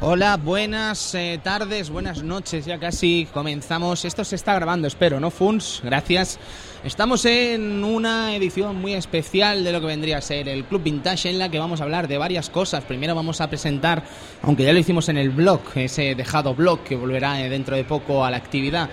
Hola, 0.00 0.36
buenas 0.36 1.12
eh, 1.16 1.40
tardes, 1.42 1.90
buenas 1.90 2.22
noches, 2.22 2.64
ya 2.64 2.78
casi 2.78 3.26
comenzamos. 3.34 4.04
Esto 4.04 4.22
se 4.22 4.36
está 4.36 4.54
grabando, 4.54 4.86
espero, 4.86 5.18
¿no, 5.18 5.32
Funs? 5.32 5.80
Gracias. 5.82 6.38
Estamos 6.84 7.24
en 7.24 7.82
una 7.82 8.36
edición 8.36 8.76
muy 8.76 8.94
especial 8.94 9.64
de 9.64 9.72
lo 9.72 9.80
que 9.80 9.88
vendría 9.88 10.18
a 10.18 10.20
ser 10.20 10.48
el 10.48 10.64
Club 10.66 10.84
Vintage 10.84 11.30
en 11.30 11.40
la 11.40 11.48
que 11.48 11.58
vamos 11.58 11.80
a 11.80 11.82
hablar 11.82 12.06
de 12.06 12.16
varias 12.16 12.48
cosas. 12.48 12.84
Primero 12.84 13.16
vamos 13.16 13.40
a 13.40 13.48
presentar, 13.48 14.04
aunque 14.42 14.62
ya 14.62 14.72
lo 14.72 14.78
hicimos 14.78 15.08
en 15.08 15.18
el 15.18 15.30
blog, 15.30 15.62
ese 15.74 16.14
dejado 16.14 16.54
blog 16.54 16.84
que 16.84 16.94
volverá 16.94 17.40
eh, 17.40 17.48
dentro 17.48 17.74
de 17.74 17.82
poco 17.82 18.24
a 18.24 18.30
la 18.30 18.36
actividad, 18.36 18.88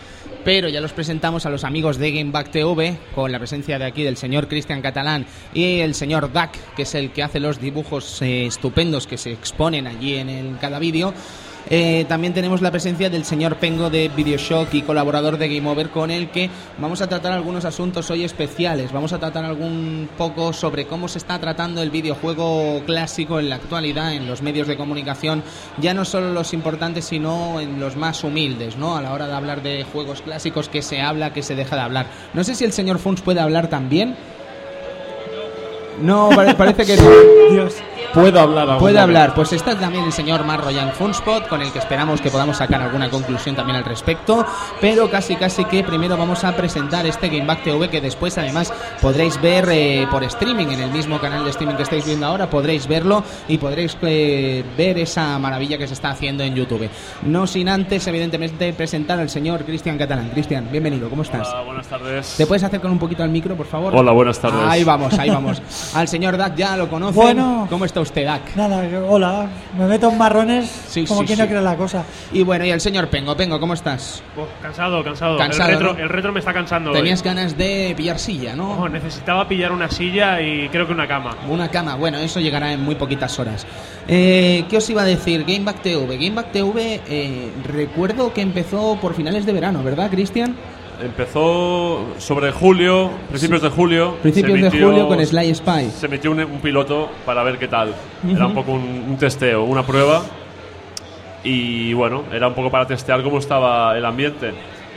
pero 0.46 0.70
ya 0.70 0.80
los 0.80 0.94
presentamos 0.94 1.48
a 1.48 1.50
los 1.50 1.64
amigos 1.64 1.98
de 1.98 2.12
Gameback 2.12 2.52
TV 2.52 2.96
con 3.16 3.32
la 3.32 3.40
presencia 3.40 3.80
de 3.80 3.86
aquí 3.86 4.04
del 4.04 4.16
señor 4.16 4.48
Cristian 4.48 4.80
Catalán 4.80 5.26
y 5.56 5.80
el 5.80 5.96
señor 5.96 6.32
Dak, 6.32 6.76
que 6.76 6.84
es 6.84 6.94
el 6.94 7.12
que 7.12 7.24
hace 7.24 7.40
los 7.40 7.60
dibujos 7.60 8.22
eh, 8.22 8.46
estupendos 8.46 9.08
que 9.08 9.18
se 9.18 9.32
exponen 9.32 9.88
allí 9.88 10.14
en 10.16 10.30
el, 10.30 10.58
cada 10.60 10.78
vídeo. 10.78 11.16
Eh, 11.70 12.06
también 12.08 12.34
tenemos 12.34 12.62
la 12.62 12.72
presencia 12.72 13.10
del 13.10 13.26
señor 13.26 13.56
Pengo 13.58 13.90
de 13.90 14.10
Videoshock 14.10 14.74
y 14.74 14.84
colaborador 14.84 15.38
de 15.38 15.48
Game 15.48 15.68
Over 15.68 15.90
con 15.90 16.12
el 16.12 16.30
que 16.30 16.50
vamos 16.78 17.02
a 17.02 17.08
tratar 17.08 17.32
algunos 17.32 17.66
asuntos 17.66 18.10
hoy 18.12 18.24
especiales. 18.24 18.92
Vamos 18.92 19.14
a 19.14 19.20
tratar 19.20 19.46
algún 19.46 20.08
poco 20.18 20.54
sobre 20.54 20.86
cómo 20.86 21.08
se 21.08 21.18
está 21.18 21.40
tratando 21.40 21.82
el 21.82 21.90
videojuego 21.90 22.84
clásico 22.86 23.40
en 23.40 23.50
la 23.50 23.56
actualidad 23.56 24.14
en 24.14 24.28
los 24.28 24.42
medios 24.42 24.68
de 24.68 24.78
comunicación, 24.78 25.44
ya 25.80 25.94
no 25.94 26.06
solo 26.06 26.34
los 26.34 26.54
importantes, 26.54 27.06
sino 27.06 27.60
en 27.60 27.80
los 27.80 27.96
más 27.96 28.24
humildes, 28.24 28.78
¿no? 28.78 28.96
A 28.96 29.02
la 29.02 29.14
hora 29.14 29.28
de 29.28 29.34
hablar 29.34 29.64
de 29.64 29.84
juegos 29.84 30.22
clásicos 30.22 30.70
que 30.70 30.82
se 30.82 31.02
habla, 31.02 31.34
que 31.34 31.42
se 31.44 31.56
deja 31.56 31.76
de 31.76 31.82
hablar. 31.82 32.08
No 32.34 32.44
sé 32.44 32.56
si 32.56 32.64
el 32.64 32.74
señor 32.74 33.00
Funs 33.00 33.22
puede 33.22 33.40
hablar 33.40 33.70
también. 33.70 34.16
No, 36.02 36.30
pare- 36.30 36.54
parece 36.56 36.86
que 36.86 36.98
no. 36.98 37.52
Dios. 37.52 37.76
Puedo 38.14 38.40
hablar 38.40 38.68
ahora. 38.70 38.80
Puede 38.80 38.98
hablar, 38.98 39.34
pues 39.36 39.52
está 39.52 39.78
también 39.78 40.06
el 40.06 40.14
señor 40.14 40.46
Marroyan 40.46 40.94
Funspot, 40.94 41.50
con 41.50 41.62
el 41.62 41.70
que 41.74 41.80
esperamos 41.80 42.22
que 42.22 42.30
podamos 42.32 42.56
sacar 42.58 42.82
alguna 42.82 43.10
conclusión 43.10 43.58
también 43.58 43.76
al 43.78 43.84
respecto. 43.84 44.46
Pero 44.80 45.10
casi, 45.12 45.36
casi 45.36 45.66
que 45.66 45.84
primero 45.84 46.16
vamos 46.16 46.46
a 46.46 46.56
presentar 46.56 47.06
este 47.06 47.28
Gameback 47.28 47.64
TV 47.64 47.90
que 47.90 48.00
después 48.00 48.38
además 48.38 48.72
podréis 49.02 49.42
ver 49.42 49.68
eh, 49.70 50.08
por 50.10 50.24
streaming, 50.24 50.68
en 50.68 50.80
el 50.80 50.92
mismo 50.92 51.20
canal 51.20 51.44
de 51.44 51.50
streaming 51.50 51.76
que 51.76 51.84
estáis 51.84 52.06
viendo 52.06 52.26
ahora, 52.26 52.50
podréis 52.50 52.88
verlo 52.88 53.22
y 53.50 53.58
podréis 53.58 53.98
eh, 54.04 54.64
ver 54.78 54.98
esa 54.98 55.38
maravilla 55.38 55.78
que 55.78 55.88
se 55.88 55.94
está 55.94 56.12
haciendo 56.12 56.42
en 56.44 56.56
YouTube. 56.56 56.90
No 57.24 57.46
sin 57.48 57.68
antes, 57.68 58.08
evidentemente, 58.08 58.72
presentar 58.72 59.20
al 59.20 59.30
señor 59.30 59.66
Cristian 59.66 59.98
Catalán. 59.98 60.30
Cristian, 60.30 60.70
bienvenido, 60.72 61.10
¿cómo 61.10 61.24
estás? 61.24 61.50
Hola, 61.50 61.62
buenas 61.64 61.88
tardes. 61.88 62.36
¿Te 62.38 62.46
puedes 62.48 62.64
acercar 62.64 62.90
un 62.92 63.00
poquito 63.00 63.24
al 63.24 63.30
micro, 63.30 63.56
por 63.58 63.66
favor? 63.66 63.94
Hola, 63.94 64.14
buenas 64.14 64.40
tardes. 64.40 64.62
Ahí 64.66 64.86
vamos, 64.86 65.14
ahí 65.20 65.30
vamos. 65.30 65.62
Al 65.94 66.08
señor 66.08 66.38
Dak 66.38 66.56
ya 66.56 66.76
lo 66.78 66.90
conocen. 66.90 67.16
Bueno. 67.16 67.68
¿Cómo 67.70 67.86
está 67.86 68.02
usted, 68.02 68.26
Dak? 68.26 68.56
Nada, 68.56 68.84
hola, 69.08 69.48
me 69.78 69.86
meto 69.86 70.10
en 70.10 70.18
marrones 70.18 70.70
Sí, 70.88 71.06
como 71.06 71.22
sí, 71.22 71.28
quien 71.28 71.38
sí. 71.38 71.44
no 71.44 71.50
cree 71.50 71.62
la 71.62 71.76
cosa. 71.76 72.04
Y 72.34 72.44
bueno, 72.44 72.66
y 72.66 72.72
el 72.72 72.82
señor 72.82 73.10
Pengo. 73.10 73.36
Pengo, 73.36 73.60
¿cómo 73.60 73.74
estás? 73.74 74.24
Oh, 74.38 74.46
cansado, 74.62 75.04
cansado. 75.04 75.38
Cansado, 75.38 75.70
el, 75.70 75.76
retro, 75.78 75.94
¿no? 75.94 76.00
el 76.00 76.10
retro 76.10 76.32
me 76.32 76.40
está 76.40 76.54
cansando. 76.54 76.92
hoy. 76.92 76.98
Tenías 76.98 77.22
ganas 77.24 77.58
de 77.58 77.94
pillar 77.96 78.20
silla, 78.20 78.56
¿no? 78.56 78.72
Oh, 78.72 78.90
necesitaba 78.90 79.48
pillar 79.48 79.72
una 79.72 79.90
silla 79.90 80.42
y 80.42 80.70
creo 80.70 80.88
que 80.88 80.94
una 80.94 81.08
cama. 81.08 81.36
Una 81.50 81.70
cama, 81.70 81.96
bueno, 81.96 82.18
eso 82.18 82.40
llegará 82.40 82.72
en 82.74 82.82
muy 82.84 82.96
poquitas 82.96 83.38
horas. 83.40 83.66
Eh, 84.08 84.66
¿Qué 84.70 84.78
os 84.78 84.90
iba 84.90 85.02
a 85.02 85.06
decir? 85.06 85.44
Gameback 85.46 85.82
TV. 85.82 86.18
Gameback 86.18 86.52
TV, 86.52 87.02
eh, 87.08 87.52
recuerdo 87.64 88.34
que 88.34 88.42
empezó 88.42 88.98
por 89.02 89.14
finales 89.16 89.46
de 89.46 89.54
verano, 89.54 89.84
¿verdad, 89.84 90.10
Cristian? 90.10 90.56
Empezó 91.02 92.06
sobre 92.18 92.52
julio, 92.52 93.12
principios 93.30 93.62
de 93.62 93.70
julio. 93.70 94.16
Principios 94.22 94.60
se 94.60 94.64
de 94.66 94.72
julio 94.72 95.08
con 95.08 95.26
Sly 95.26 95.56
Spy. 95.56 95.90
Se 95.92 96.08
metió 96.08 96.32
un, 96.32 96.40
un 96.40 96.60
piloto 96.60 97.10
para 97.26 97.44
ver 97.44 97.58
qué 97.58 97.68
tal. 97.68 97.94
Era 98.28 98.48
un 98.48 98.54
poco 98.54 98.72
un, 98.72 99.06
un 99.10 99.18
testeo, 99.18 99.64
una 99.64 99.84
prueba. 99.86 100.24
Y 101.44 101.94
bueno, 101.94 102.24
era 102.34 102.48
un 102.48 102.54
poco 102.54 102.72
para 102.72 102.88
testear 102.88 103.22
cómo 103.22 103.38
estaba 103.38 103.96
el 103.98 104.06
ambiente 104.06 104.54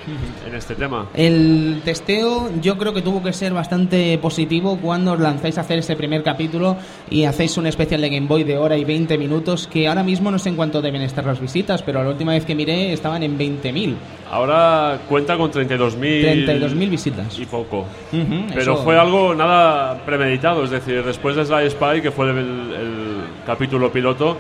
en 0.49 0.55
este 0.55 0.75
tema. 0.75 1.07
El 1.15 1.81
testeo 1.85 2.51
yo 2.61 2.77
creo 2.79 2.93
que 2.95 3.03
tuvo 3.03 3.23
que 3.23 3.33
ser 3.33 3.53
bastante 3.53 4.19
positivo 4.19 4.79
cuando 4.81 5.13
os 5.13 5.21
lanzáis 5.21 5.59
a 5.59 5.63
hacer 5.63 5.79
ese 5.79 5.97
primer 5.97 6.23
capítulo 6.23 6.77
y 7.11 7.25
hacéis 7.25 7.57
un 7.59 7.67
especial 7.67 8.01
de 8.01 8.09
Game 8.11 8.27
Boy 8.27 8.45
de 8.45 8.57
hora 8.59 8.77
y 8.77 8.85
20 8.85 9.17
minutos 9.19 9.67
que 9.67 9.89
ahora 9.89 10.03
mismo 10.03 10.31
no 10.31 10.39
sé 10.39 10.49
en 10.51 10.57
cuánto 10.57 10.81
deben 10.83 11.03
estar 11.03 11.25
las 11.25 11.41
visitas, 11.41 11.83
pero 11.83 12.03
la 12.03 12.11
última 12.11 12.33
vez 12.33 12.45
que 12.45 12.55
miré 12.55 12.93
estaban 12.93 13.23
en 13.23 13.39
20.000. 13.39 13.95
Ahora 14.31 14.99
cuenta 15.09 15.37
con 15.37 15.51
32.000 15.51 16.47
32.000 16.47 16.91
visitas. 16.91 17.39
y 17.39 17.47
poco. 17.47 17.87
Ujú, 18.13 18.47
Pero 18.55 18.61
eso- 18.75 18.77
fue 18.85 18.99
algo 18.99 19.35
nada 19.35 19.99
premeditado, 20.05 20.65
es 20.65 20.71
decir, 20.71 21.03
después 21.05 21.37
de 21.37 21.45
Sly 21.47 21.71
Spy, 21.71 22.01
que 22.03 22.11
fue 22.11 22.31
el, 22.31 22.37
el 22.39 23.21
capítulo 23.47 23.91
piloto, 23.91 24.37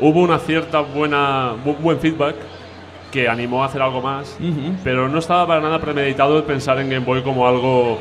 hubo 0.00 0.20
una 0.20 0.38
cierta 0.38 0.80
buena 0.80 1.52
bu- 1.64 1.76
buen 1.78 1.98
feedback 1.98 2.36
que 3.10 3.28
animó 3.28 3.62
a 3.62 3.66
hacer 3.66 3.80
algo 3.82 4.00
más, 4.02 4.36
Ujú. 4.40 4.74
pero 4.84 5.08
no 5.08 5.18
estaba 5.18 5.46
para 5.46 5.60
nada 5.60 5.80
premeditado 5.80 6.44
pensar 6.44 6.78
en 6.80 6.90
Game 6.90 7.04
Boy 7.06 7.22
como 7.22 7.46
algo 7.48 7.98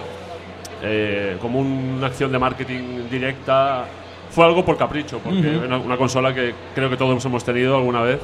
eh, 0.84 1.38
como 1.42 1.60
una 1.60 2.08
acción 2.08 2.32
de 2.32 2.40
marketing 2.40 3.10
directa. 3.10 3.86
Fue 4.30 4.46
algo 4.46 4.64
por 4.66 4.78
capricho, 4.78 5.20
porque 5.24 5.40
Ujú. 5.56 5.66
era 5.66 5.78
una 5.78 5.98
consola 5.98 6.34
que 6.34 6.54
creo 6.76 6.90
que 6.90 6.98
todos 6.98 7.24
hemos 7.26 7.44
tenido 7.44 7.76
alguna 7.78 8.02
vez. 8.02 8.20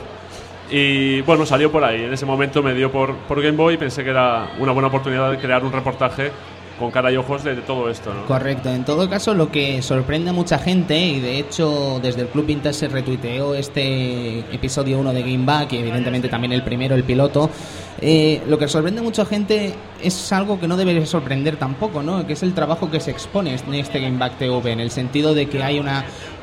Y 0.70 1.22
bueno, 1.22 1.46
salió 1.46 1.72
por 1.72 1.84
ahí. 1.84 2.04
En 2.04 2.14
ese 2.14 2.26
momento 2.26 2.62
me 2.62 2.74
dio 2.74 2.92
por, 2.92 3.16
por 3.16 3.42
Game 3.42 3.56
Boy 3.58 3.76
y 3.76 3.78
pensé 3.78 4.04
que 4.04 4.10
era 4.10 4.48
una 4.60 4.72
buena 4.72 4.88
oportunidad 4.90 5.32
de 5.32 5.38
crear 5.38 5.64
un 5.64 5.72
reportaje 5.72 6.32
con 6.80 6.92
cara 6.92 7.12
y 7.12 7.18
ojos 7.18 7.44
de, 7.44 7.56
todo 7.58 7.90
esto. 7.90 8.14
¿no? 8.14 8.26
Correcto, 8.26 8.70
en 8.70 8.84
todo 8.84 9.10
caso 9.10 9.34
lo 9.34 9.52
que 9.52 9.82
sorprende 9.82 10.32
a 10.32 10.34
mucha 10.34 10.58
gente 10.58 10.98
y 10.98 11.20
de 11.20 11.40
hecho 11.40 12.00
desde 12.02 12.22
el 12.22 12.28
Club 12.28 12.46
Vintage 12.46 12.74
se 12.74 12.88
retuiteó 12.88 13.56
este 13.56 14.40
episodio 14.54 15.00
1 15.00 15.14
de 15.14 15.22
Game 15.22 15.46
Back 15.46 15.74
y 15.74 15.78
evidentemente 15.78 16.30
también 16.30 16.52
el 16.54 16.64
primero, 16.64 16.96
el 16.96 17.04
piloto, 17.04 17.50
eh, 18.02 18.42
lo 18.48 18.58
que 18.58 18.68
sorprende 18.68 19.02
a 19.02 19.04
mucha 19.04 19.26
gente 19.26 19.74
es 20.02 20.32
algo 20.34 20.60
que 20.60 20.68
no 20.68 20.76
debe 20.76 21.06
sorprender 21.06 21.58
tampoco, 21.58 22.02
¿no? 22.02 22.26
que 22.26 22.34
es 22.34 22.44
el 22.44 22.54
trabajo 22.54 22.90
que 22.90 23.00
se 23.00 23.12
expone 23.12 23.56
en 23.56 23.74
este 23.76 24.00
Game 24.00 24.18
Back 24.18 24.38
TV, 24.38 24.72
en 24.72 24.80
el 24.80 24.92
sentido 24.92 25.34
de 25.34 25.48
que 25.48 25.64
hay 25.64 25.80
un 25.80 25.88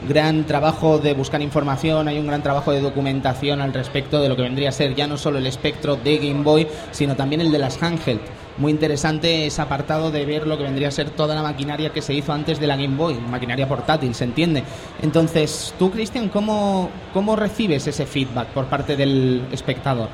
gran 0.08 0.46
trabajo 0.46 0.98
de 0.98 1.12
buscar 1.12 1.42
información, 1.42 2.08
hay 2.08 2.18
un 2.18 2.26
gran 2.26 2.42
trabajo 2.42 2.72
de 2.72 2.80
documentación 2.80 3.60
al 3.60 3.74
respecto 3.74 4.20
de 4.20 4.28
lo 4.28 4.36
que 4.36 4.42
vendría 4.42 4.70
a 4.70 4.72
ser 4.72 4.94
ya 4.94 5.06
no 5.06 5.18
solo 5.18 5.38
el 5.38 5.46
espectro 5.46 5.96
de 5.96 6.18
Game 6.18 6.42
Boy, 6.42 6.66
sino 6.92 7.16
también 7.16 7.40
el 7.40 7.50
de 7.52 7.58
las 7.58 7.82
handheld. 7.82 8.20
Muy 8.60 8.72
interesante 8.72 9.46
ese 9.46 9.62
apartado 9.62 10.10
de 10.10 10.26
ver 10.26 10.46
lo 10.46 10.58
que 10.58 10.64
vendría 10.64 10.88
a 10.88 10.90
ser 10.90 11.08
toda 11.08 11.34
la 11.34 11.42
maquinaria 11.42 11.94
que 11.94 12.02
se 12.02 12.12
hizo 12.12 12.30
antes 12.34 12.60
de 12.60 12.66
la 12.66 12.76
Game 12.76 12.94
Boy, 12.94 13.14
maquinaria 13.14 13.66
portátil, 13.66 14.14
¿se 14.14 14.24
entiende? 14.24 14.62
Entonces, 15.00 15.74
tú, 15.78 15.90
Cristian, 15.90 16.28
¿cómo, 16.28 16.90
¿cómo 17.14 17.36
recibes 17.36 17.86
ese 17.86 18.04
feedback 18.04 18.48
por 18.48 18.66
parte 18.66 18.96
del 18.96 19.46
espectador? 19.50 20.10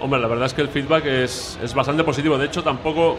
Hombre, 0.00 0.20
la 0.20 0.28
verdad 0.28 0.46
es 0.46 0.54
que 0.54 0.62
el 0.62 0.68
feedback 0.68 1.04
es, 1.06 1.58
es 1.64 1.74
bastante 1.74 2.04
positivo. 2.04 2.38
De 2.38 2.46
hecho, 2.46 2.62
tampoco 2.62 3.18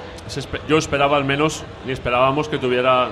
yo 0.70 0.78
esperaba 0.78 1.18
al 1.18 1.26
menos, 1.26 1.66
ni 1.86 1.92
esperábamos 1.92 2.48
que 2.48 2.58
tuviera, 2.58 3.10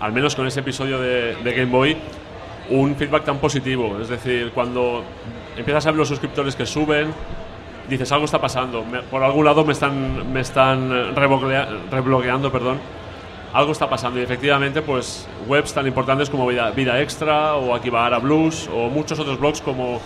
al 0.00 0.12
menos 0.14 0.34
con 0.34 0.46
ese 0.46 0.60
episodio 0.60 0.98
de, 0.98 1.36
de 1.44 1.52
Game 1.52 1.70
Boy, 1.70 1.94
un 2.70 2.96
feedback 2.96 3.26
tan 3.26 3.36
positivo. 3.36 3.98
Es 4.00 4.08
decir, 4.08 4.50
cuando 4.54 5.04
empiezas 5.58 5.84
a 5.84 5.90
ver 5.90 5.98
los 5.98 6.08
suscriptores 6.08 6.56
que 6.56 6.64
suben, 6.64 7.12
dices 7.90 8.10
algo 8.12 8.24
está 8.24 8.40
pasando. 8.40 8.84
Me- 8.84 9.02
por 9.02 9.22
algún 9.22 9.44
lado 9.44 9.64
me 9.64 9.72
están, 9.72 10.32
me 10.32 10.40
están 10.40 10.90
eh, 10.92 11.12
rebloqueando, 11.90 12.50
perdón. 12.50 12.78
Algo 13.52 13.72
está 13.72 13.90
pasando 13.90 14.20
y 14.20 14.22
efectivamente, 14.22 14.80
pues 14.80 15.26
webs 15.48 15.74
tan 15.74 15.86
importantes 15.86 16.30
como 16.30 16.46
Vida, 16.46 16.70
Vida 16.70 17.00
Extra 17.00 17.56
o 17.56 17.74
Akibahara 17.74 18.18
Blues 18.18 18.70
o 18.72 18.88
muchos 18.88 19.18
otros 19.18 19.40
blogs 19.40 19.60
como 19.60 20.00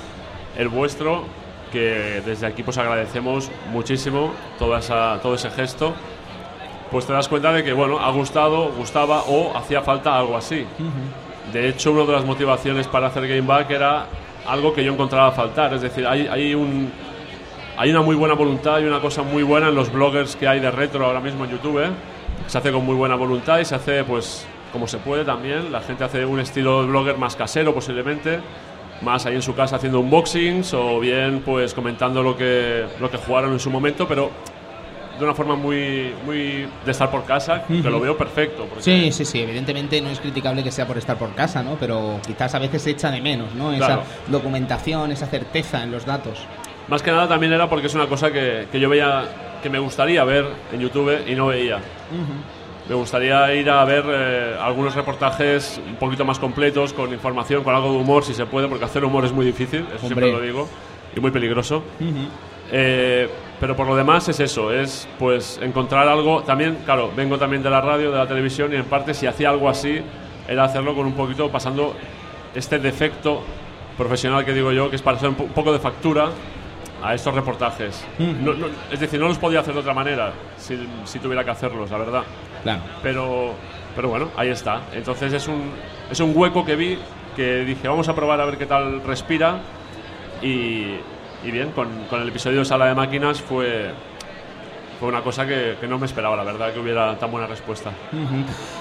el 0.56 0.68
vuestro, 0.68 1.24
que 1.70 2.22
desde 2.24 2.46
aquí 2.46 2.62
pues 2.62 2.78
agradecemos 2.78 3.50
muchísimo 3.70 4.32
toda 4.58 4.78
esa, 4.78 5.18
todo 5.20 5.34
ese 5.34 5.50
gesto, 5.50 5.92
pues 6.90 7.06
te 7.06 7.12
das 7.12 7.28
cuenta 7.28 7.52
de 7.52 7.62
que 7.62 7.74
bueno, 7.74 7.98
ha 8.00 8.10
gustado, 8.12 8.70
gustaba 8.78 9.24
o 9.24 9.54
hacía 9.54 9.82
falta 9.82 10.18
algo 10.18 10.36
así. 10.38 10.64
De 11.52 11.68
hecho, 11.68 11.92
una 11.92 12.04
de 12.04 12.12
las 12.12 12.24
motivaciones 12.24 12.86
para 12.86 13.08
hacer 13.08 13.28
Game 13.28 13.42
Back 13.42 13.70
era 13.70 14.06
algo 14.48 14.72
que 14.72 14.82
yo 14.82 14.92
encontraba 14.92 15.32
faltar, 15.32 15.74
es 15.74 15.82
decir, 15.82 16.06
hay, 16.06 16.26
hay 16.28 16.54
un 16.54 16.90
hay 17.76 17.90
una 17.90 18.02
muy 18.02 18.16
buena 18.16 18.34
voluntad 18.34 18.80
y 18.80 18.84
una 18.84 19.00
cosa 19.00 19.22
muy 19.22 19.42
buena 19.42 19.68
en 19.68 19.74
los 19.74 19.92
bloggers 19.92 20.36
que 20.36 20.46
hay 20.46 20.60
de 20.60 20.70
retro 20.70 21.04
ahora 21.06 21.20
mismo 21.20 21.44
en 21.44 21.52
YouTube. 21.52 21.84
¿eh? 21.84 21.90
Se 22.46 22.58
hace 22.58 22.72
con 22.72 22.84
muy 22.84 22.94
buena 22.94 23.16
voluntad 23.16 23.58
y 23.58 23.64
se 23.64 23.74
hace 23.74 24.04
pues 24.04 24.46
como 24.72 24.86
se 24.86 24.98
puede 24.98 25.24
también. 25.24 25.72
La 25.72 25.80
gente 25.80 26.04
hace 26.04 26.24
un 26.24 26.40
estilo 26.40 26.82
de 26.82 26.88
blogger 26.88 27.18
más 27.18 27.36
casero 27.36 27.74
posiblemente, 27.74 28.40
más 29.02 29.26
ahí 29.26 29.34
en 29.34 29.42
su 29.42 29.54
casa 29.54 29.76
haciendo 29.76 30.00
unboxings 30.00 30.74
o 30.74 31.00
bien 31.00 31.42
pues 31.44 31.74
comentando 31.74 32.22
lo 32.22 32.36
que, 32.36 32.86
lo 33.00 33.10
que 33.10 33.16
jugaron 33.18 33.52
en 33.52 33.60
su 33.60 33.70
momento, 33.70 34.06
pero 34.06 34.30
de 35.18 35.24
una 35.24 35.34
forma 35.34 35.54
muy, 35.54 36.12
muy 36.24 36.66
de 36.84 36.90
estar 36.90 37.10
por 37.10 37.24
casa, 37.24 37.64
que 37.68 37.88
lo 37.88 38.00
veo 38.00 38.16
perfecto. 38.16 38.66
Sí, 38.80 39.12
sí, 39.12 39.24
sí, 39.24 39.40
evidentemente 39.40 40.00
no 40.00 40.10
es 40.10 40.18
criticable 40.18 40.64
que 40.64 40.72
sea 40.72 40.86
por 40.86 40.98
estar 40.98 41.16
por 41.16 41.32
casa, 41.34 41.62
¿no? 41.62 41.76
Pero 41.78 42.18
quizás 42.26 42.54
a 42.54 42.58
veces 42.58 42.82
se 42.82 42.90
echa 42.90 43.12
de 43.12 43.20
menos, 43.20 43.54
¿no? 43.54 43.72
Claro. 43.76 44.02
Esa 44.02 44.30
documentación, 44.30 45.12
esa 45.12 45.26
certeza 45.26 45.84
en 45.84 45.92
los 45.92 46.04
datos. 46.04 46.40
Más 46.88 47.02
que 47.02 47.10
nada 47.10 47.28
también 47.28 47.52
era 47.52 47.68
porque 47.68 47.86
es 47.86 47.94
una 47.94 48.06
cosa 48.06 48.30
que, 48.30 48.66
que 48.70 48.78
yo 48.80 48.88
veía 48.88 49.24
que 49.62 49.70
me 49.70 49.78
gustaría 49.78 50.22
ver 50.24 50.46
en 50.72 50.80
YouTube 50.80 51.18
y 51.26 51.34
no 51.34 51.46
veía. 51.46 51.78
me 52.88 52.94
gustaría 52.94 53.54
ir 53.54 53.70
a 53.70 53.82
ver 53.86 54.04
eh, 54.06 54.56
algunos 54.60 54.94
reportajes 54.94 55.80
un 55.86 55.96
poquito 55.96 56.24
más 56.26 56.38
completos, 56.38 56.92
con 56.92 57.10
información, 57.12 57.64
con 57.64 57.74
algo 57.74 57.90
de 57.92 57.96
humor, 57.98 58.24
si 58.24 58.34
se 58.34 58.44
puede, 58.44 58.68
porque 58.68 58.84
hacer 58.84 59.02
humor 59.04 59.24
es 59.24 59.32
muy 59.32 59.46
difícil, 59.46 59.86
eso 59.94 60.00
siempre 60.06 60.26
Hombre. 60.26 60.32
lo 60.32 60.40
digo, 60.40 60.68
y 61.16 61.20
muy 61.20 61.30
peligroso. 61.30 61.82
Eh, 62.70 63.28
pero 63.60 63.76
por 63.76 63.86
lo 63.86 63.96
demás 63.96 64.28
es 64.28 64.40
eso, 64.40 64.70
es 64.72 65.08
pues 65.18 65.58
encontrar 65.62 66.06
algo. 66.08 66.42
También, 66.42 66.78
claro, 66.84 67.10
vengo 67.16 67.38
también 67.38 67.62
de 67.62 67.70
la 67.70 67.80
radio, 67.80 68.10
de 68.10 68.18
la 68.18 68.26
televisión, 68.26 68.72
y 68.72 68.76
en 68.76 68.84
parte 68.84 69.14
si 69.14 69.26
hacía 69.26 69.48
algo 69.48 69.68
así, 69.70 70.00
era 70.46 70.64
hacerlo 70.64 70.94
con 70.94 71.06
un 71.06 71.14
poquito, 71.14 71.48
pasando 71.48 71.94
este 72.54 72.78
defecto 72.78 73.40
profesional 73.96 74.44
que 74.44 74.52
digo 74.52 74.72
yo, 74.72 74.90
que 74.90 74.96
es 74.96 75.02
para 75.02 75.16
hacer 75.16 75.30
un 75.30 75.36
po- 75.36 75.46
poco 75.46 75.72
de 75.72 75.78
factura 75.78 76.28
a 77.04 77.14
estos 77.14 77.34
reportajes. 77.34 78.04
No- 78.18 78.54
no- 78.54 78.66
es 78.90 78.98
decir, 78.98 79.20
no 79.20 79.28
los 79.28 79.38
podía 79.38 79.60
hacer 79.60 79.74
de 79.74 79.80
otra 79.80 79.94
manera 79.94 80.32
si, 80.56 80.76
si 81.04 81.18
tuviera 81.18 81.44
que 81.44 81.50
hacerlos, 81.50 81.90
la 81.90 81.98
verdad. 81.98 82.22
Claro. 82.62 82.80
Pero, 83.02 83.52
pero 83.94 84.08
bueno, 84.08 84.30
ahí 84.36 84.48
está. 84.48 84.80
Entonces 84.94 85.32
es 85.32 85.46
un, 85.46 85.70
es 86.10 86.18
un 86.20 86.32
hueco 86.34 86.64
que 86.64 86.76
vi 86.76 86.98
que 87.36 87.64
dije, 87.64 87.86
vamos 87.88 88.08
a 88.08 88.14
probar 88.14 88.40
a 88.40 88.44
ver 88.46 88.56
qué 88.56 88.66
tal 88.66 89.02
respira. 89.02 89.58
Y, 90.42 90.96
y 91.44 91.50
bien, 91.50 91.70
con, 91.72 91.88
con 92.08 92.22
el 92.22 92.28
episodio 92.28 92.60
de 92.60 92.64
Sala 92.64 92.86
de 92.86 92.94
Máquinas 92.94 93.40
fue, 93.40 93.90
fue 94.98 95.08
una 95.08 95.20
cosa 95.22 95.46
que, 95.46 95.76
que 95.80 95.86
no 95.86 95.98
me 95.98 96.06
esperaba, 96.06 96.36
la 96.36 96.44
verdad, 96.44 96.72
que 96.72 96.80
hubiera 96.80 97.18
tan 97.18 97.30
buena 97.30 97.46
respuesta. 97.46 97.90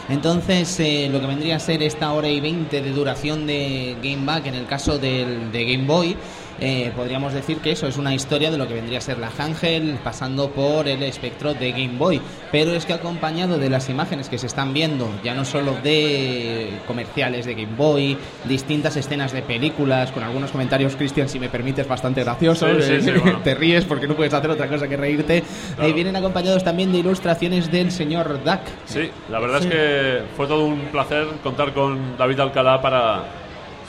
Entonces, 0.10 0.80
eh, 0.80 1.10
lo 1.12 1.20
que 1.20 1.28
vendría 1.28 1.56
a 1.56 1.60
ser 1.60 1.82
esta 1.84 2.12
hora 2.14 2.28
y 2.30 2.40
20 2.42 2.82
de 2.82 2.92
duración 2.92 3.46
de 3.48 3.96
Game 4.02 4.26
Back 4.26 4.46
en 4.48 4.56
el 4.56 4.66
caso 4.66 4.98
del, 4.98 5.52
de 5.52 5.66
Game 5.66 5.86
Boy, 5.88 6.16
eh, 6.60 6.92
podríamos 6.96 7.34
decir 7.34 7.58
que 7.58 7.72
eso 7.72 7.88
es 7.88 7.98
una 7.98 8.14
historia 8.14 8.52
de 8.52 8.58
lo 8.58 8.68
que 8.68 8.74
vendría 8.74 9.00
a 9.00 9.02
ser 9.02 9.18
la 9.18 9.32
Ángel 9.38 9.98
pasando 10.04 10.50
por 10.52 10.88
el 10.88 11.04
espectro 11.04 11.54
de 11.54 11.72
Game 11.72 11.98
Boy. 11.98 12.22
Pero 12.52 12.74
es 12.74 12.86
que 12.86 12.94
acompañado 12.94 13.58
de 13.58 13.70
las 13.70 13.90
imágenes 13.90 14.30
que 14.30 14.38
se 14.38 14.48
están 14.48 14.74
viendo, 14.74 15.10
ya 15.24 15.34
no 15.34 15.44
solo 15.46 15.76
de 15.84 16.70
comerciales 16.88 17.46
de 17.46 17.56
Game 17.56 17.76
Boy, 17.76 18.18
distintas 18.46 18.96
escenas 18.96 19.32
de 19.34 19.42
películas, 19.42 20.12
con 20.12 20.24
algunos 20.24 20.52
comentarios, 20.52 20.96
Cristian, 20.96 21.28
si 21.28 21.40
me 21.40 21.50
permites, 21.50 21.88
bastante 21.88 22.24
graciosos. 22.24 22.84
Sí, 22.84 22.96
sí, 22.96 23.02
sí, 23.02 23.10
eh, 23.10 23.18
bueno. 23.22 23.40
Te 23.44 23.56
ríes 23.56 23.86
porque 23.86 24.08
no 24.08 24.16
puedes 24.16 24.34
hacer 24.34 24.50
otra 24.50 24.68
cosa 24.68 24.88
que 24.88 24.98
reírte. 24.98 25.44
Claro. 25.76 25.90
Eh, 25.90 25.94
vienen 25.94 26.16
acompañados 26.16 26.64
también 26.64 26.92
de 26.92 27.00
ilustraciones 27.00 27.72
del 27.72 27.92
señor 27.92 28.44
Duck. 28.44 28.62
Sí, 28.86 29.10
la 29.30 29.40
verdad 29.40 29.62
es 29.62 29.68
que 29.68 30.22
fue 30.36 30.48
todo 30.48 30.66
un 30.66 30.80
placer 30.92 31.28
contar 31.44 31.74
con 31.74 32.18
David 32.18 32.40
Alcalá 32.40 32.82
para, 32.82 33.24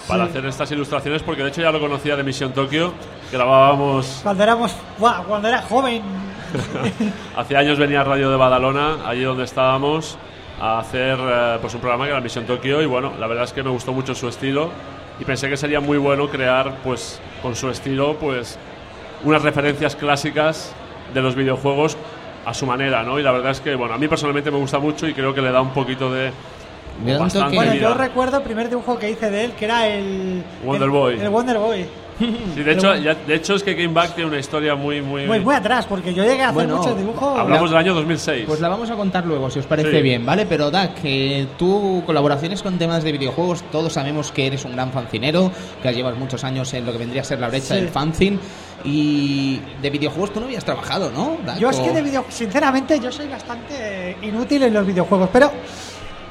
para 0.07 0.25
hacer 0.25 0.45
estas 0.47 0.71
ilustraciones, 0.71 1.23
porque 1.23 1.43
de 1.43 1.49
hecho 1.49 1.63
ya 1.63 1.73
lo 1.73 1.81
conocía 1.81 2.17
de 2.17 2.23
Misión 2.23 2.53
Tokio, 2.53 2.93
grabábamos 3.33 4.21
Cuando 4.23 4.43
éramos. 4.43 4.75
Cuando 4.99 5.49
era 5.49 5.63
joven. 5.63 6.03
Hace 7.37 7.57
años 7.57 7.79
venía 7.79 8.03
a 8.03 8.05
Radio 8.05 8.31
de 8.31 8.37
Badalona, 8.37 9.09
allí 9.09 9.23
donde 9.23 9.45
estábamos, 9.45 10.19
a 10.61 10.79
hacer 10.79 11.19
eh, 11.21 11.59
pues 11.61 11.75
un 11.75 11.81
programa 11.81 12.05
que 12.05 12.11
era 12.11 12.21
Misión 12.21 12.47
Tokio 12.47 12.81
y 12.81 12.87
bueno, 12.87 13.13
la 13.19 13.27
verdad 13.27 13.45
es 13.45 13.53
que 13.53 13.63
me 13.63 13.71
gustó 13.71 13.93
mucho 13.93 14.15
su 14.15 14.29
estilo 14.29 14.71
y 15.19 15.25
pensé 15.25 15.49
que 15.49 15.57
sería 15.57 15.81
muy 15.81 15.99
bueno 15.99 16.29
crear 16.29 16.77
pues 16.85 17.21
con 17.43 17.57
su 17.57 17.71
estilo 17.71 18.17
pues 18.21 18.59
unas 19.25 19.43
referencias 19.43 19.97
clásicas 19.97 20.73
de 21.13 21.23
los 21.23 21.35
videojuegos 21.35 21.97
a 22.45 22.53
su 22.53 22.67
manera, 22.67 23.03
¿no? 23.03 23.19
Y 23.19 23.23
la 23.23 23.33
verdad 23.33 23.53
es 23.53 23.61
que 23.61 23.75
bueno, 23.75 23.95
a 23.95 23.99
mí 23.99 24.07
personalmente 24.07 24.51
me 24.51 24.59
gusta 24.59 24.79
mucho 24.79 25.09
y 25.09 25.15
creo 25.15 25.35
que 25.35 25.41
le 25.41 25.51
da 25.51 25.61
un 25.61 25.71
poquito 25.71 26.13
de 26.13 26.31
Bastante 27.03 27.39
toque. 27.39 27.57
Bueno, 27.57 27.73
vida. 27.73 27.83
yo 27.83 27.95
recuerdo 27.95 28.37
el 28.39 28.43
primer 28.45 28.69
dibujo 28.69 28.99
que 28.99 29.11
hice 29.11 29.31
de 29.31 29.45
él, 29.45 29.53
que 29.53 29.65
era 29.65 29.87
el. 29.89 30.43
Wonder 30.65 30.85
el- 30.85 30.91
Boy. 30.91 31.21
El 31.21 31.29
Wonder 31.31 31.59
Boy. 31.59 31.87
Sí, 32.55 32.63
de 32.63 32.73
hecho, 32.75 32.95
ya- 32.95 33.17
de 33.17 33.35
hecho 33.35 33.57
es 33.57 33.65
que 33.65 33.75
Game 33.75 33.93
Back 33.93 34.15
tiene 34.15 34.31
una 34.31 34.39
historia 34.39 34.77
muy 34.77 35.03
muy 35.03 35.27
Muy, 35.27 35.41
muy 35.41 35.53
atrás, 35.53 35.85
porque 35.87 36.15
yo 36.15 36.23
llegué 36.23 36.43
a 36.43 36.51
hacer 36.51 36.55
Bueno, 36.55 36.77
muchos 36.77 36.97
dibujos. 36.97 37.37
Hablamos 37.41 37.71
del 37.71 37.77
año 37.81 37.93
2006. 37.93 38.45
Pues 38.47 38.61
la 38.61 38.69
vamos 38.69 38.89
a 38.89 38.95
contar 38.95 39.27
luego, 39.27 39.51
si 39.51 39.59
os 39.59 39.67
parece 39.67 39.91
Sí. 39.91 40.01
bien, 40.01 40.25
¿vale? 40.25 40.47
Pero 40.47 40.71
Dak, 40.71 40.95
que 41.03 41.49
tú 41.59 42.05
colaboraciones 42.07 42.63
con 42.63 42.79
temas 42.79 43.03
de 43.03 43.11
videojuegos, 43.11 43.65
todos 43.73 43.93
sabemos 43.95 44.31
que 44.31 44.47
eres 44.47 44.65
un 44.65 44.73
gran 44.77 44.93
fancinero, 44.93 45.51
que 45.83 45.93
llevas 45.93 46.17
muchos 46.17 46.45
años 46.45 46.73
en 46.75 46.87
lo 46.87 46.93
que 46.93 46.99
vendría 46.99 47.23
a 47.23 47.25
ser 47.25 47.41
la 47.41 47.49
brecha 47.49 47.75
Sí. 47.75 47.81
del 47.81 47.89
fanzine. 47.89 48.39
Y 48.85 49.61
de 49.83 49.91
videojuegos 49.91 50.33
tú 50.33 50.39
no 50.39 50.47
habías 50.47 50.65
trabajado, 50.65 51.11
¿no? 51.11 51.39
Dak? 51.45 51.59
Yo 51.59 51.71
es 51.71 51.81
que 51.81 51.91
de 51.91 52.01
videojuegos, 52.03 52.35
sinceramente, 52.35 53.01
yo 53.01 53.11
soy 53.11 53.27
bastante 53.27 54.17
inútil 54.23 54.63
en 54.63 54.73
los 54.75 54.87
videojuegos, 54.87 55.31
pero 55.33 55.51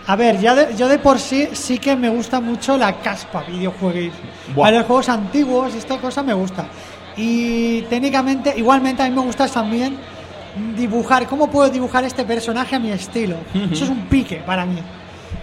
a 0.07 0.15
ver, 0.15 0.39
ya 0.39 0.53
de- 0.55 0.75
yo 0.75 0.87
de 0.87 0.99
por 0.99 1.19
sí 1.19 1.47
sí 1.53 1.77
que 1.77 1.95
me 1.95 2.09
gusta 2.09 2.39
mucho 2.41 2.77
la 2.77 2.93
caspa 2.97 3.43
videojuegos. 3.47 4.13
Buah. 4.55 4.67
A 4.67 4.71
los 4.71 4.85
juegos 4.85 5.09
antiguos 5.09 5.73
esta 5.75 5.97
cosa 5.97 6.21
me 6.23 6.33
gusta. 6.33 6.65
Y 7.15 7.81
técnicamente, 7.83 8.53
igualmente 8.57 9.01
a 9.03 9.09
mí 9.09 9.15
me 9.15 9.21
gusta 9.21 9.47
también 9.47 9.97
dibujar, 10.75 11.27
cómo 11.27 11.47
puedo 11.47 11.69
dibujar 11.69 12.03
este 12.03 12.25
personaje 12.25 12.75
a 12.75 12.79
mi 12.79 12.91
estilo. 12.91 13.37
Eso 13.71 13.85
es 13.85 13.89
un 13.89 14.01
pique 14.07 14.37
para 14.45 14.65
mí. 14.65 14.77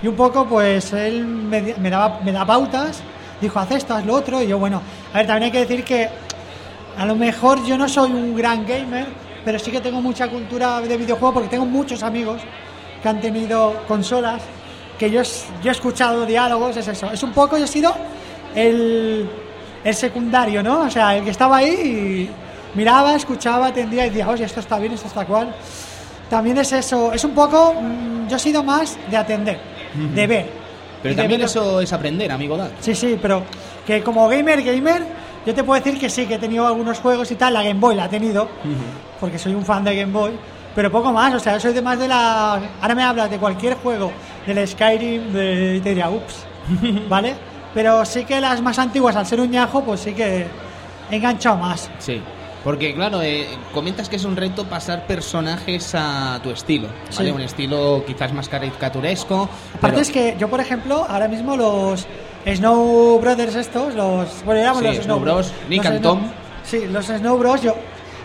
Y 0.02 0.06
un 0.08 0.14
poco, 0.16 0.46
pues 0.46 0.92
él 0.92 1.24
me, 1.24 1.74
me 1.78 1.90
daba, 1.90 2.20
me 2.24 2.32
da 2.32 2.44
pautas, 2.44 3.00
dijo, 3.40 3.58
haz 3.58 3.70
esto, 3.72 3.94
haz 3.94 4.04
lo 4.06 4.14
otro, 4.14 4.42
y 4.42 4.46
yo, 4.46 4.58
bueno, 4.58 4.80
a 5.12 5.18
ver, 5.18 5.26
también 5.26 5.44
hay 5.44 5.50
que 5.52 5.60
decir 5.66 5.84
que 5.84 6.08
a 6.98 7.06
lo 7.06 7.14
mejor 7.16 7.64
yo 7.64 7.76
no 7.76 7.88
soy 7.88 8.10
un 8.10 8.34
gran 8.36 8.66
gamer, 8.66 9.06
pero 9.44 9.58
sí 9.58 9.70
que 9.70 9.80
tengo 9.80 10.00
mucha 10.00 10.28
cultura 10.28 10.80
de 10.80 10.96
videojuego 10.96 11.34
porque 11.34 11.48
tengo 11.48 11.66
muchos 11.66 12.02
amigos 12.02 12.40
que 13.02 13.08
han 13.08 13.20
tenido 13.20 13.82
consolas, 13.88 14.42
que 14.98 15.10
yo, 15.10 15.22
yo 15.62 15.70
he 15.70 15.72
escuchado 15.72 16.26
diálogos, 16.26 16.76
es 16.76 16.88
eso. 16.88 17.10
Es 17.10 17.22
un 17.22 17.32
poco, 17.32 17.56
yo 17.56 17.64
he 17.64 17.68
sido 17.68 17.94
el, 18.54 19.28
el 19.84 19.94
secundario, 19.94 20.62
¿no? 20.62 20.82
O 20.82 20.90
sea, 20.90 21.16
el 21.16 21.24
que 21.24 21.30
estaba 21.30 21.58
ahí 21.58 21.70
y 22.74 22.78
miraba, 22.78 23.14
escuchaba, 23.14 23.68
atendía 23.68 24.06
y 24.06 24.10
decía, 24.10 24.28
oye, 24.28 24.44
esto 24.44 24.60
está 24.60 24.78
bien, 24.78 24.92
esto 24.92 25.08
está 25.08 25.24
cual. 25.24 25.54
También 26.28 26.58
es 26.58 26.72
eso, 26.72 27.12
es 27.12 27.24
un 27.24 27.32
poco, 27.32 27.74
mm, 27.74 28.28
yo 28.28 28.36
he 28.36 28.38
sido 28.38 28.62
más 28.62 28.96
de 29.10 29.16
atender, 29.16 29.58
de 30.14 30.26
ver. 30.26 30.46
Pero 31.02 31.16
también 31.16 31.40
ver- 31.40 31.46
eso 31.48 31.80
es 31.80 31.92
aprender, 31.92 32.30
amigo 32.30 32.56
Dak. 32.56 32.72
Sí, 32.80 32.94
sí, 32.94 33.18
pero 33.20 33.42
que 33.86 34.02
como 34.02 34.28
gamer, 34.28 34.62
gamer, 34.62 35.02
yo 35.46 35.54
te 35.54 35.64
puedo 35.64 35.82
decir 35.82 35.98
que 35.98 36.08
sí, 36.10 36.26
que 36.26 36.34
he 36.34 36.38
tenido 36.38 36.66
algunos 36.66 36.98
juegos 37.00 37.30
y 37.32 37.34
tal, 37.36 37.54
la 37.54 37.62
Game 37.62 37.80
Boy 37.80 37.96
la 37.96 38.04
he 38.04 38.08
tenido, 38.08 38.46
porque 39.18 39.38
soy 39.38 39.54
un 39.54 39.64
fan 39.64 39.82
de 39.82 39.96
Game 39.96 40.12
Boy, 40.12 40.32
pero 40.74 40.90
poco 40.90 41.12
más, 41.12 41.34
o 41.34 41.38
sea, 41.40 41.54
yo 41.54 41.60
soy 41.60 41.72
de 41.72 41.82
más 41.82 41.98
de 41.98 42.08
la... 42.08 42.60
Ahora 42.80 42.94
me 42.94 43.02
hablas 43.02 43.30
de 43.30 43.38
cualquier 43.38 43.74
juego, 43.74 44.12
del 44.46 44.66
Skyrim, 44.66 45.32
de, 45.32 45.80
diría, 45.80 46.08
ups, 46.10 46.44
¿vale? 47.08 47.34
Pero 47.74 48.04
sí 48.04 48.24
que 48.24 48.40
las 48.40 48.60
más 48.62 48.78
antiguas, 48.78 49.16
al 49.16 49.26
ser 49.26 49.40
un 49.40 49.50
ñajo, 49.50 49.82
pues 49.82 50.00
sí 50.00 50.12
que 50.14 50.46
he 51.10 51.16
enganchado 51.16 51.56
más. 51.56 51.90
Sí. 51.98 52.20
Porque, 52.62 52.94
claro, 52.94 53.22
eh, 53.22 53.46
comentas 53.72 54.08
que 54.10 54.16
es 54.16 54.24
un 54.24 54.36
reto 54.36 54.64
pasar 54.66 55.06
personajes 55.06 55.94
a 55.94 56.40
tu 56.42 56.50
estilo, 56.50 56.88
¿vale? 57.16 57.30
Sí. 57.30 57.34
Un 57.34 57.40
estilo 57.40 58.04
quizás 58.06 58.34
más 58.34 58.48
caricaturesco. 58.50 59.48
Aparte 59.76 59.80
pero- 59.80 60.00
es 60.00 60.10
que 60.10 60.36
yo, 60.38 60.48
por 60.50 60.60
ejemplo, 60.60 61.06
ahora 61.08 61.26
mismo 61.26 61.56
los 61.56 62.06
Snow 62.46 63.18
Brothers 63.18 63.54
estos, 63.54 63.94
los... 63.94 64.44
Bueno, 64.44 64.60
éramos 64.60 64.82
Sí, 64.82 64.88
los 64.88 64.96
Snow 65.04 65.20
Bros, 65.20 65.52
Nick 65.70 65.86
and 65.86 66.02
Tom. 66.02 66.20
Sí, 66.64 66.86
los 66.86 67.06
Snow 67.06 67.38
Bros, 67.38 67.62
yo 67.62 67.74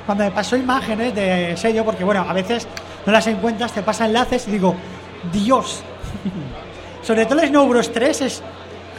cuando 0.06 0.24
me 0.24 0.32
pasó 0.32 0.56
imágenes 0.56 1.14
de 1.16 1.56
sello, 1.58 1.84
porque 1.86 2.04
bueno, 2.04 2.26
a 2.28 2.34
veces 2.34 2.68
no 3.06 3.12
las 3.12 3.26
encuentras, 3.28 3.72
te 3.74 3.82
pasa 3.82 4.06
enlaces 4.06 4.48
y 4.48 4.52
digo, 4.52 4.76
Dios. 5.32 5.82
Sobre 7.02 7.26
todo 7.26 7.42
el 7.42 7.50
Snow 7.50 7.68
Bros 7.68 7.92
3 7.92 8.22
es... 8.22 8.44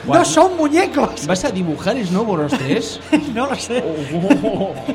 No 0.06 0.25
son 0.25 0.56
muñecos. 0.56 1.26
¿Vas 1.26 1.44
a 1.44 1.50
dibujar 1.50 1.96
Snowboard 1.96 2.46
3? 2.58 3.00
no 3.34 3.46
lo 3.46 3.56
sé. 3.56 3.82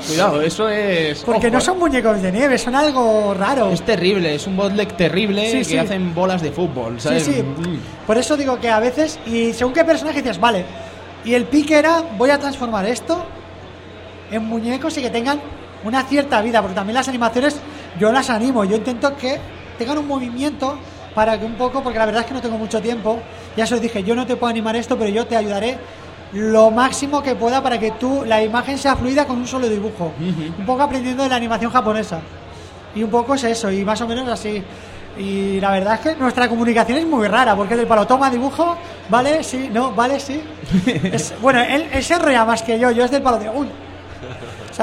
Cuidado, 0.08 0.41
eso 0.41 0.70
es. 0.70 1.22
Porque 1.24 1.51
no 1.51 1.58
eh. 1.58 1.62
son 1.62 1.80
muñecos 1.80 2.22
de 2.22 2.32
nieve, 2.32 2.58
son 2.58 2.75
algo 2.75 3.34
raro. 3.34 3.72
Es 3.72 3.82
terrible, 3.82 4.36
es 4.36 4.48
un 4.48 4.56
bootleg 4.56 4.96
terrible 4.96 5.51
Sí, 5.51 5.58
que 5.58 5.63
sí. 5.65 5.77
hacen 5.77 6.15
bolas 6.15 6.41
de 6.41 6.51
fútbol, 6.53 6.94
Sí, 6.98 7.10
¿sabes? 7.10 7.24
sí. 7.25 7.44
Mm. 7.44 7.80
Por 8.08 8.18
eso 8.18 8.38
digo 8.38 8.58
que 8.62 8.70
a 8.70 8.80
veces, 8.80 9.20
y 9.25 9.51
según 9.51 9.74
qué 9.74 9.84
personaje 9.84 10.22
dices, 10.22 10.39
vale, 10.39 10.63
y 11.25 11.34
el 11.34 11.44
pique 11.44 11.77
era, 11.77 12.03
voy 12.18 12.30
a 12.30 12.39
transformar 12.39 12.86
esto 12.86 13.22
en 14.32 14.46
muñecos 14.46 14.98
y 14.98 15.01
que 15.01 15.10
tengan 15.10 15.41
una 15.84 16.04
cierta 16.04 16.42
vida, 16.42 16.62
porque 16.62 16.76
también 16.76 16.96
las 16.96 17.08
animaciones 17.08 17.58
yo 18.00 18.12
las 18.12 18.30
animo, 18.30 18.64
yo 18.64 18.76
intento 18.78 19.16
que 19.18 19.40
tengan 19.78 19.98
un 19.98 20.08
movimiento 20.08 20.78
para 21.16 21.38
que 21.40 21.46
un 21.46 21.56
poco, 21.56 21.82
porque 21.84 22.00
la 22.00 22.06
verdad 22.06 22.22
es 22.22 22.28
que 22.28 22.34
no 22.34 22.42
tengo 22.42 22.58
mucho 22.58 22.82
tiempo, 22.82 23.20
ya 23.58 23.66
se 23.66 23.76
os 23.76 23.82
dije, 23.82 24.04
yo 24.04 24.16
no 24.16 24.26
te 24.26 24.36
puedo 24.36 24.50
animar 24.50 24.76
esto, 24.76 24.98
pero 24.98 25.10
yo 25.10 25.26
te 25.28 25.36
ayudaré 25.36 25.78
lo 26.34 26.72
máximo 26.72 27.22
que 27.22 27.36
pueda 27.36 27.62
para 27.62 27.78
que 27.80 27.92
tú, 27.92 28.24
la 28.26 28.42
imagen 28.42 28.78
sea 28.78 28.96
fluida 28.96 29.26
con 29.26 29.38
un 29.38 29.48
solo 29.48 29.68
dibujo, 29.68 30.14
un 30.58 30.66
poco 30.66 30.82
aprendiendo 30.84 31.24
de 31.24 31.30
la 31.30 31.36
animación 31.36 31.72
japonesa. 31.72 32.20
Y 32.96 33.04
un 33.04 33.10
poco 33.10 33.36
es 33.36 33.44
eso, 33.44 33.70
y 33.72 33.84
más 33.84 34.00
o 34.02 34.08
menos 34.08 34.28
así. 34.30 34.64
Y 35.18 35.60
la 35.60 35.72
verdad 35.72 35.96
es 35.96 36.00
que 36.00 36.16
nuestra 36.16 36.48
comunicación 36.48 36.98
es 37.00 37.06
muy 37.06 37.28
rara, 37.28 37.54
porque 37.56 37.76
del 37.76 37.86
palo 37.88 38.08
toma 38.08 38.30
dibujo, 38.30 38.78
vale, 39.10 39.44
sí, 39.44 39.70
no, 39.74 39.92
vale, 39.94 40.20
sí. 40.22 40.42
Es- 41.12 41.34
bueno, 41.42 41.60
él, 41.62 41.90
él 41.92 42.04
se 42.04 42.14
enrolla 42.14 42.46
más 42.46 42.64
que 42.64 42.80
yo, 42.80 42.92
yo 42.92 43.04
es 43.04 43.12
del 43.12 43.22
palo 43.22 43.38
de 43.38 43.50
uy. 43.50 43.68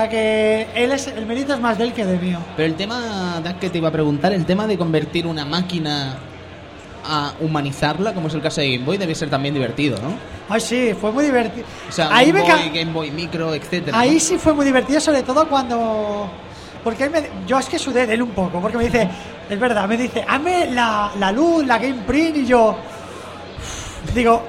Sea 0.01 0.09
que 0.09 0.67
él 0.75 0.93
es, 0.93 1.07
el 1.09 1.27
mérito 1.27 1.55
es 1.55 1.61
más 1.61 1.77
de 1.79 1.85
él 1.85 1.93
que 1.93 2.05
de 2.05 2.19
mío. 2.19 2.39
Pero 2.57 2.67
el 2.69 2.75
tema, 2.77 3.43
que 3.61 3.69
te 3.71 3.79
iba 3.79 3.89
a 3.89 3.93
preguntar, 3.93 4.33
el 4.33 4.45
tema 4.47 4.67
de 4.67 4.77
convertir 4.79 5.27
una 5.27 5.45
máquina 5.45 6.17
a 7.05 7.33
humanizarla, 7.41 8.13
como 8.13 8.29
es 8.29 8.35
el 8.35 8.43
caso 8.43 8.61
de 8.61 8.73
Game 8.73 8.85
Boy, 8.85 8.97
debe 8.99 9.15
ser 9.15 9.31
también 9.31 9.55
divertido, 9.55 9.97
¿no? 10.03 10.11
Ay, 10.49 10.61
sí, 10.61 10.95
fue 11.01 11.11
muy 11.11 11.25
divertido. 11.25 11.67
O 11.89 11.93
sea, 11.93 12.15
ahí 12.15 12.31
Game 12.33 12.45
me 12.45 12.53
Boy, 12.53 12.71
Game 12.79 12.93
Boy 12.93 13.11
Micro, 13.11 13.55
etcétera. 13.55 13.99
Ahí 13.99 14.15
¿no? 14.15 14.21
sí 14.21 14.39
fue 14.39 14.53
muy 14.53 14.65
divertido, 14.67 15.01
sobre 15.01 15.23
todo 15.23 15.49
cuando. 15.49 16.29
Porque 16.85 17.05
él 17.05 17.11
me- 17.11 17.29
yo 17.47 17.59
es 17.59 17.67
que 17.67 17.79
sudé 17.79 18.07
de 18.07 18.15
él 18.15 18.23
un 18.23 18.31
poco, 18.31 18.61
porque 18.61 18.77
me 18.77 18.85
dice, 18.85 19.09
Es 19.49 19.59
verdad, 19.59 19.89
me 19.89 19.97
dice, 19.97 20.25
hazme 20.29 20.71
la, 20.71 21.11
la 21.19 21.33
luz, 21.33 21.65
la 21.67 21.79
Game 21.79 22.03
Print, 22.07 22.37
y 22.37 22.47
yo. 22.47 22.77
Digo, 24.15 24.43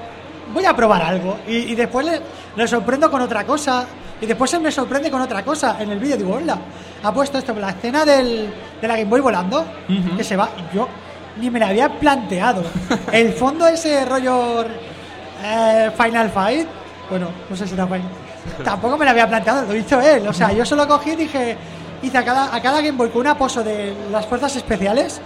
voy 0.54 0.66
a 0.66 0.76
probar 0.76 1.02
algo. 1.02 1.38
Y, 1.48 1.56
y 1.56 1.76
después 1.76 2.06
le, 2.06 2.20
le 2.56 2.68
sorprendo 2.68 3.10
con 3.10 3.22
otra 3.22 3.46
cosa. 3.46 3.86
Y 4.22 4.26
después 4.26 4.54
él 4.54 4.62
me 4.62 4.72
sorprende 4.72 5.10
con 5.10 5.22
otra 5.22 5.44
cosa. 5.44 5.78
En 5.80 5.92
el 5.92 6.00
vídeo 6.00 6.18
digo, 6.18 6.36
hola, 6.36 6.58
ha 7.04 7.14
puesto 7.14 7.38
esto, 7.38 7.54
la 7.54 7.70
escena 7.70 8.06
del, 8.06 8.54
de 8.82 8.88
la 8.88 8.98
Game 8.98 9.10
Boy 9.10 9.22
volando, 9.22 9.66
que 10.18 10.24
se 10.24 10.36
va. 10.36 10.50
y 10.58 10.76
Yo 10.76 10.88
ni 11.38 11.50
me 11.50 11.60
la 11.60 11.68
había 11.70 11.90
planteado. 11.90 12.64
El 13.12 13.32
fondo 13.34 13.66
ese 13.68 14.04
rollo 14.06 14.66
eh, 15.44 15.92
Final 15.96 16.30
Fight, 16.30 16.68
bueno, 17.10 17.30
no 17.50 17.56
sé 17.56 17.68
si 17.68 17.74
era 17.74 17.86
Final. 17.86 18.10
Tampoco 18.64 18.98
me 18.98 19.06
lo 19.06 19.12
había 19.12 19.28
planteado, 19.28 19.66
lo 19.66 19.76
hizo 19.76 20.02
él. 20.02 20.28
O 20.28 20.34
sea, 20.34 20.52
yo 20.52 20.66
solo 20.66 20.88
cogí 20.88 21.12
y 21.12 21.16
dije, 21.16 21.56
hice 22.02 22.18
a 22.18 22.26
cada, 22.26 22.54
a 22.54 22.62
cada 22.62 22.82
Game 22.82 22.98
Boy 22.98 23.10
con 23.10 23.22
una 23.22 23.38
poso 23.38 23.64
de 23.64 23.94
las 24.12 24.26
fuerzas 24.26 24.56
especiales 24.56 25.22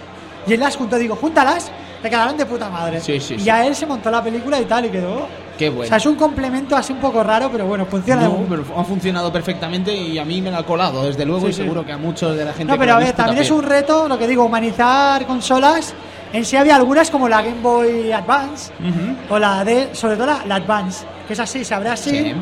y 0.46 0.52
él 0.52 0.60
las 0.60 0.76
juntó, 0.76 0.96
digo, 0.96 1.16
júntalas, 1.16 1.70
te 2.04 2.10
quedaron 2.10 2.36
de 2.36 2.44
puta 2.44 2.68
madre. 2.68 3.00
Sí, 3.00 3.18
sí, 3.18 3.36
y 3.38 3.44
ya 3.44 3.64
él 3.66 3.74
se 3.74 3.86
montó 3.86 4.10
la 4.10 4.22
película 4.22 4.60
y 4.60 4.66
tal 4.66 4.84
y 4.84 4.90
quedó. 4.90 5.26
Qué 5.56 5.70
O 5.70 5.72
bueno. 5.72 5.88
sea, 5.88 5.96
es 5.96 6.04
un 6.04 6.16
complemento 6.16 6.76
así 6.76 6.92
un 6.92 6.98
poco 6.98 7.22
raro, 7.22 7.48
pero 7.50 7.64
bueno, 7.64 7.86
funciona. 7.86 8.24
No, 8.24 8.44
pero 8.46 8.62
ha 8.76 8.84
funcionado 8.84 9.32
perfectamente 9.32 9.94
y 9.94 10.18
a 10.18 10.24
mí 10.26 10.42
me 10.42 10.50
lo 10.50 10.58
ha 10.58 10.66
colado, 10.66 11.06
desde 11.06 11.24
luego, 11.24 11.48
y 11.48 11.52
seguro 11.54 11.82
que 11.86 11.92
a 11.92 11.96
muchos 11.96 12.36
de 12.36 12.44
la 12.44 12.52
gente 12.52 12.70
No, 12.70 12.78
pero 12.78 12.92
a 12.92 12.96
ver, 12.98 13.06
visto 13.06 13.22
también 13.22 13.42
es 13.42 13.50
un 13.50 13.62
reto, 13.62 14.06
lo 14.06 14.18
que 14.18 14.26
digo, 14.26 14.44
humanizar 14.44 15.24
consolas. 15.24 15.94
En 16.34 16.44
sí 16.44 16.56
había 16.58 16.76
algunas 16.76 17.10
como 17.10 17.26
la 17.26 17.40
Game 17.40 17.62
Boy 17.62 18.12
Advance 18.12 18.70
o 19.30 19.38
la 19.38 19.64
de, 19.64 19.94
sobre 19.94 20.16
todo 20.16 20.26
la, 20.26 20.44
la 20.46 20.56
Advance, 20.56 21.06
que 21.26 21.32
es 21.32 21.40
así, 21.40 21.64
se 21.64 21.74
abre 21.74 21.88
así. 21.88 22.10
Sí. 22.10 22.34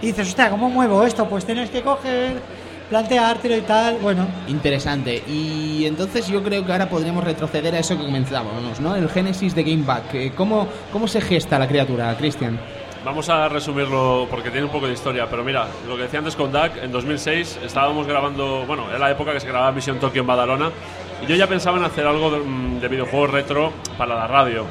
Y 0.00 0.06
dices, 0.08 0.28
hostia, 0.28 0.48
¿cómo 0.48 0.70
muevo 0.70 1.02
esto? 1.04 1.28
Pues 1.28 1.44
tienes 1.44 1.70
que 1.70 1.82
coger, 1.82 2.40
planteártelo 2.88 3.56
y 3.56 3.62
tal. 3.62 3.98
Bueno, 3.98 4.26
Interesante. 4.48 5.22
Y 5.28 5.84
entonces 5.86 6.26
yo 6.28 6.42
creo 6.42 6.64
que 6.64 6.72
ahora 6.72 6.88
podríamos 6.88 7.24
retroceder 7.24 7.74
a 7.74 7.78
eso 7.78 7.96
que 7.96 8.04
comenzábamos, 8.04 8.80
¿no? 8.80 8.96
El 8.96 9.08
génesis 9.08 9.54
de 9.54 9.62
Game 9.62 9.84
Back. 9.84 10.14
Eh, 10.14 10.32
¿Cómo, 10.34 10.68
¿Cómo 10.92 11.06
se 11.06 11.20
gesta 11.20 11.58
la 11.58 11.68
criatura, 11.68 12.14
Cristian? 12.16 12.58
Vamos 13.04 13.28
a 13.28 13.48
resumirlo 13.48 14.26
porque 14.30 14.50
tiene 14.50 14.66
un 14.66 14.72
poco 14.72 14.86
de 14.86 14.94
historia, 14.94 15.26
pero 15.30 15.44
mira, 15.44 15.66
lo 15.86 15.96
que 15.96 16.02
decía 16.02 16.18
antes 16.18 16.34
con 16.34 16.50
Dak, 16.50 16.82
en 16.82 16.90
2006 16.90 17.60
estábamos 17.64 18.06
grabando, 18.06 18.64
bueno, 18.66 18.88
era 18.90 18.98
la 18.98 19.10
época 19.10 19.32
que 19.32 19.40
se 19.40 19.46
grababa 19.46 19.70
Misión 19.70 19.98
Tokio 20.00 20.22
en 20.22 20.26
Badalona, 20.26 20.70
y 21.22 21.26
yo 21.26 21.36
ya 21.36 21.46
pensaba 21.46 21.78
en 21.78 21.84
hacer 21.84 22.06
algo 22.06 22.30
de, 22.30 22.40
mm, 22.40 22.80
de 22.80 22.88
videojuegos 22.88 23.30
retro 23.30 23.72
para 23.96 24.16
la 24.16 24.26
radio 24.26 24.66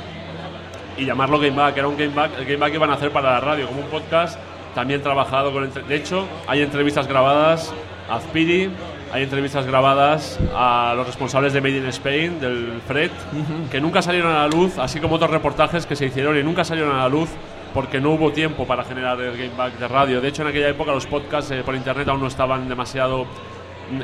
y 0.97 1.05
llamarlo 1.05 1.39
Game 1.39 1.55
Back, 1.55 1.77
era 1.77 1.87
un 1.87 1.97
Game 1.97 2.13
Back, 2.13 2.31
el 2.37 2.45
Game 2.45 2.57
Back 2.57 2.71
que 2.71 2.75
iban 2.75 2.89
a 2.89 2.93
hacer 2.95 3.11
para 3.11 3.31
la 3.33 3.39
radio, 3.39 3.67
como 3.67 3.81
un 3.81 3.87
podcast, 3.87 4.37
también 4.75 5.01
trabajado 5.01 5.51
con... 5.51 5.71
De 5.71 5.95
hecho, 5.95 6.25
hay 6.47 6.61
entrevistas 6.61 7.07
grabadas 7.07 7.73
Azpiri, 8.09 8.69
hay 9.11 9.23
entrevistas 9.23 9.65
grabadas 9.65 10.39
a 10.55 10.93
los 10.95 11.05
responsables 11.07 11.53
de 11.53 11.61
Made 11.61 11.77
in 11.77 11.85
Spain, 11.87 12.39
del 12.39 12.81
Fred, 12.87 13.11
que 13.71 13.81
nunca 13.81 14.01
salieron 14.01 14.31
a 14.33 14.39
la 14.43 14.47
luz, 14.47 14.77
así 14.77 14.99
como 14.99 15.15
otros 15.15 15.31
reportajes 15.31 15.85
que 15.85 15.95
se 15.95 16.05
hicieron 16.05 16.37
y 16.37 16.43
nunca 16.43 16.63
salieron 16.63 16.95
a 16.95 16.99
la 16.99 17.09
luz 17.09 17.29
porque 17.73 17.99
no 17.99 18.11
hubo 18.11 18.31
tiempo 18.31 18.65
para 18.65 18.83
generar 18.85 19.19
el 19.21 19.37
Game 19.37 19.51
Back 19.57 19.77
de 19.77 19.87
radio. 19.87 20.21
De 20.21 20.29
hecho, 20.29 20.41
en 20.41 20.47
aquella 20.49 20.69
época 20.69 20.91
los 20.93 21.05
podcasts 21.05 21.51
eh, 21.51 21.61
por 21.65 21.75
internet 21.75 22.07
aún 22.07 22.21
no 22.21 22.27
estaban 22.27 22.67
demasiado 22.69 23.25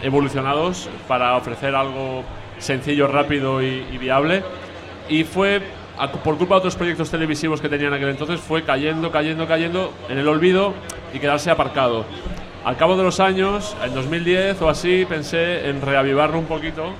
evolucionados 0.02 0.90
para 1.08 1.36
ofrecer 1.36 1.76
algo 1.76 2.24
sencillo, 2.60 3.08
rápido 3.08 3.62
y, 3.62 3.86
y 3.92 3.98
viable. 3.98 4.44
Y 5.10 5.24
fue, 5.24 5.62
a- 5.98 6.12
por 6.12 6.38
culpa 6.38 6.56
de 6.56 6.60
otros 6.60 6.76
proyectos 6.76 7.10
televisivos 7.10 7.62
que 7.62 7.70
tenían 7.70 7.90
en 7.90 7.96
aquel 7.96 8.10
entonces, 8.10 8.40
fue 8.40 8.64
cayendo, 8.64 9.12
cayendo, 9.12 9.48
cayendo 9.48 9.94
en 10.10 10.18
el 10.20 10.28
olvido 10.28 10.74
y 11.14 11.20
quedarse 11.20 11.50
aparcado. 11.52 12.06
Al 12.66 12.78
cabo 12.78 12.96
de 12.96 13.04
los 13.04 13.20
años, 13.20 13.76
en 13.84 13.94
2010 13.94 14.62
o 14.62 14.70
así, 14.70 15.06
pensé 15.08 15.70
en 15.70 15.82
reavivarlo 15.82 16.40
un 16.40 16.46
poquito. 16.46 16.94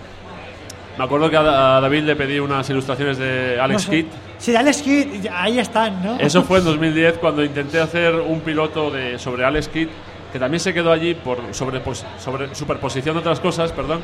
Me 0.98 1.06
acuerdo 1.06 1.30
que 1.30 1.38
a, 1.38 1.44
David 1.44 2.04
le 2.04 2.16
pedí 2.16 2.40
unas 2.40 2.70
ilustraciones 2.70 3.18
de 3.18 3.56
no 3.58 3.64
Alex 3.64 3.84
sé. 3.84 3.90
Kidd. 3.92 4.06
Sí, 4.38 4.52
de 4.52 4.58
Alex 4.58 4.82
Kidd, 4.82 5.28
ahí 5.32 5.60
están, 5.60 6.04
¿no? 6.04 6.20
Eso 6.20 6.44
fue 6.44 6.60
en 6.60 6.66
2010 6.66 7.18
cuando 7.18 7.44
intenté 7.44 7.80
hacer 7.80 8.14
un 8.16 8.42
piloto 8.42 8.92
de, 8.92 9.18
sobre 9.18 9.46
Alex 9.46 9.70
Kidd, 9.70 9.88
que 10.34 10.40
también 10.40 10.60
se 10.60 10.74
quedó 10.74 10.92
allí 10.92 11.14
por 11.16 11.40
sobre 11.54 11.82
superposición 12.54 13.16
de 13.16 13.20
otras 13.22 13.40
cosas, 13.40 13.72
perdón. 13.72 14.02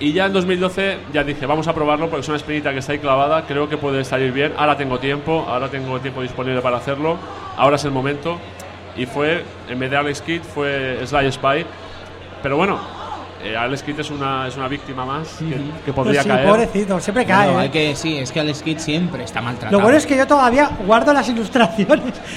Y 0.00 0.12
ya 0.12 0.26
en 0.26 0.32
2012 0.32 0.98
ya 1.12 1.22
dije, 1.22 1.46
vamos 1.46 1.68
a 1.68 1.74
probarlo 1.74 2.08
porque 2.08 2.22
es 2.22 2.28
una 2.28 2.38
espinita 2.38 2.72
que 2.72 2.78
está 2.78 2.92
ahí 2.92 2.98
clavada, 2.98 3.44
creo 3.46 3.68
que 3.68 3.76
puede 3.76 4.04
salir 4.04 4.32
bien. 4.32 4.52
Ahora 4.56 4.76
tengo 4.76 4.98
tiempo, 4.98 5.44
ahora 5.46 5.68
tengo 5.68 6.00
tiempo 6.00 6.22
disponible 6.22 6.60
para 6.60 6.78
hacerlo, 6.78 7.18
ahora 7.56 7.76
es 7.76 7.84
el 7.84 7.92
momento. 7.92 8.38
Y 8.96 9.06
fue, 9.06 9.44
en 9.68 9.78
vez 9.78 9.90
de 9.90 9.96
Alex 9.96 10.20
Kidd, 10.22 10.42
fue 10.42 11.00
Sly 11.06 11.32
Spy. 11.32 11.64
Pero 12.42 12.56
bueno, 12.56 12.78
eh, 13.42 13.56
Alex 13.56 13.82
Kidd 13.82 13.98
es 13.98 14.10
una, 14.10 14.46
es 14.46 14.56
una 14.56 14.68
víctima 14.68 15.04
más 15.04 15.28
que, 15.38 15.46
que 15.46 15.92
Pues 15.92 15.94
podría 15.94 16.22
sí, 16.22 16.28
caer. 16.28 16.46
pobrecito, 16.48 17.00
siempre 17.00 17.24
cae. 17.24 17.46
Bueno, 17.46 17.60
¿eh? 17.60 17.62
hay 17.64 17.68
que, 17.70 17.96
sí, 17.96 18.18
es 18.18 18.30
que 18.30 18.40
Alex 18.40 18.62
Kidd 18.62 18.78
siempre 18.78 19.24
está 19.24 19.40
maltratado. 19.40 19.78
Lo 19.78 19.82
bueno 19.82 19.98
es 19.98 20.06
que 20.06 20.16
yo 20.16 20.26
todavía 20.26 20.70
guardo 20.86 21.12
las 21.12 21.28
ilustraciones 21.28 21.86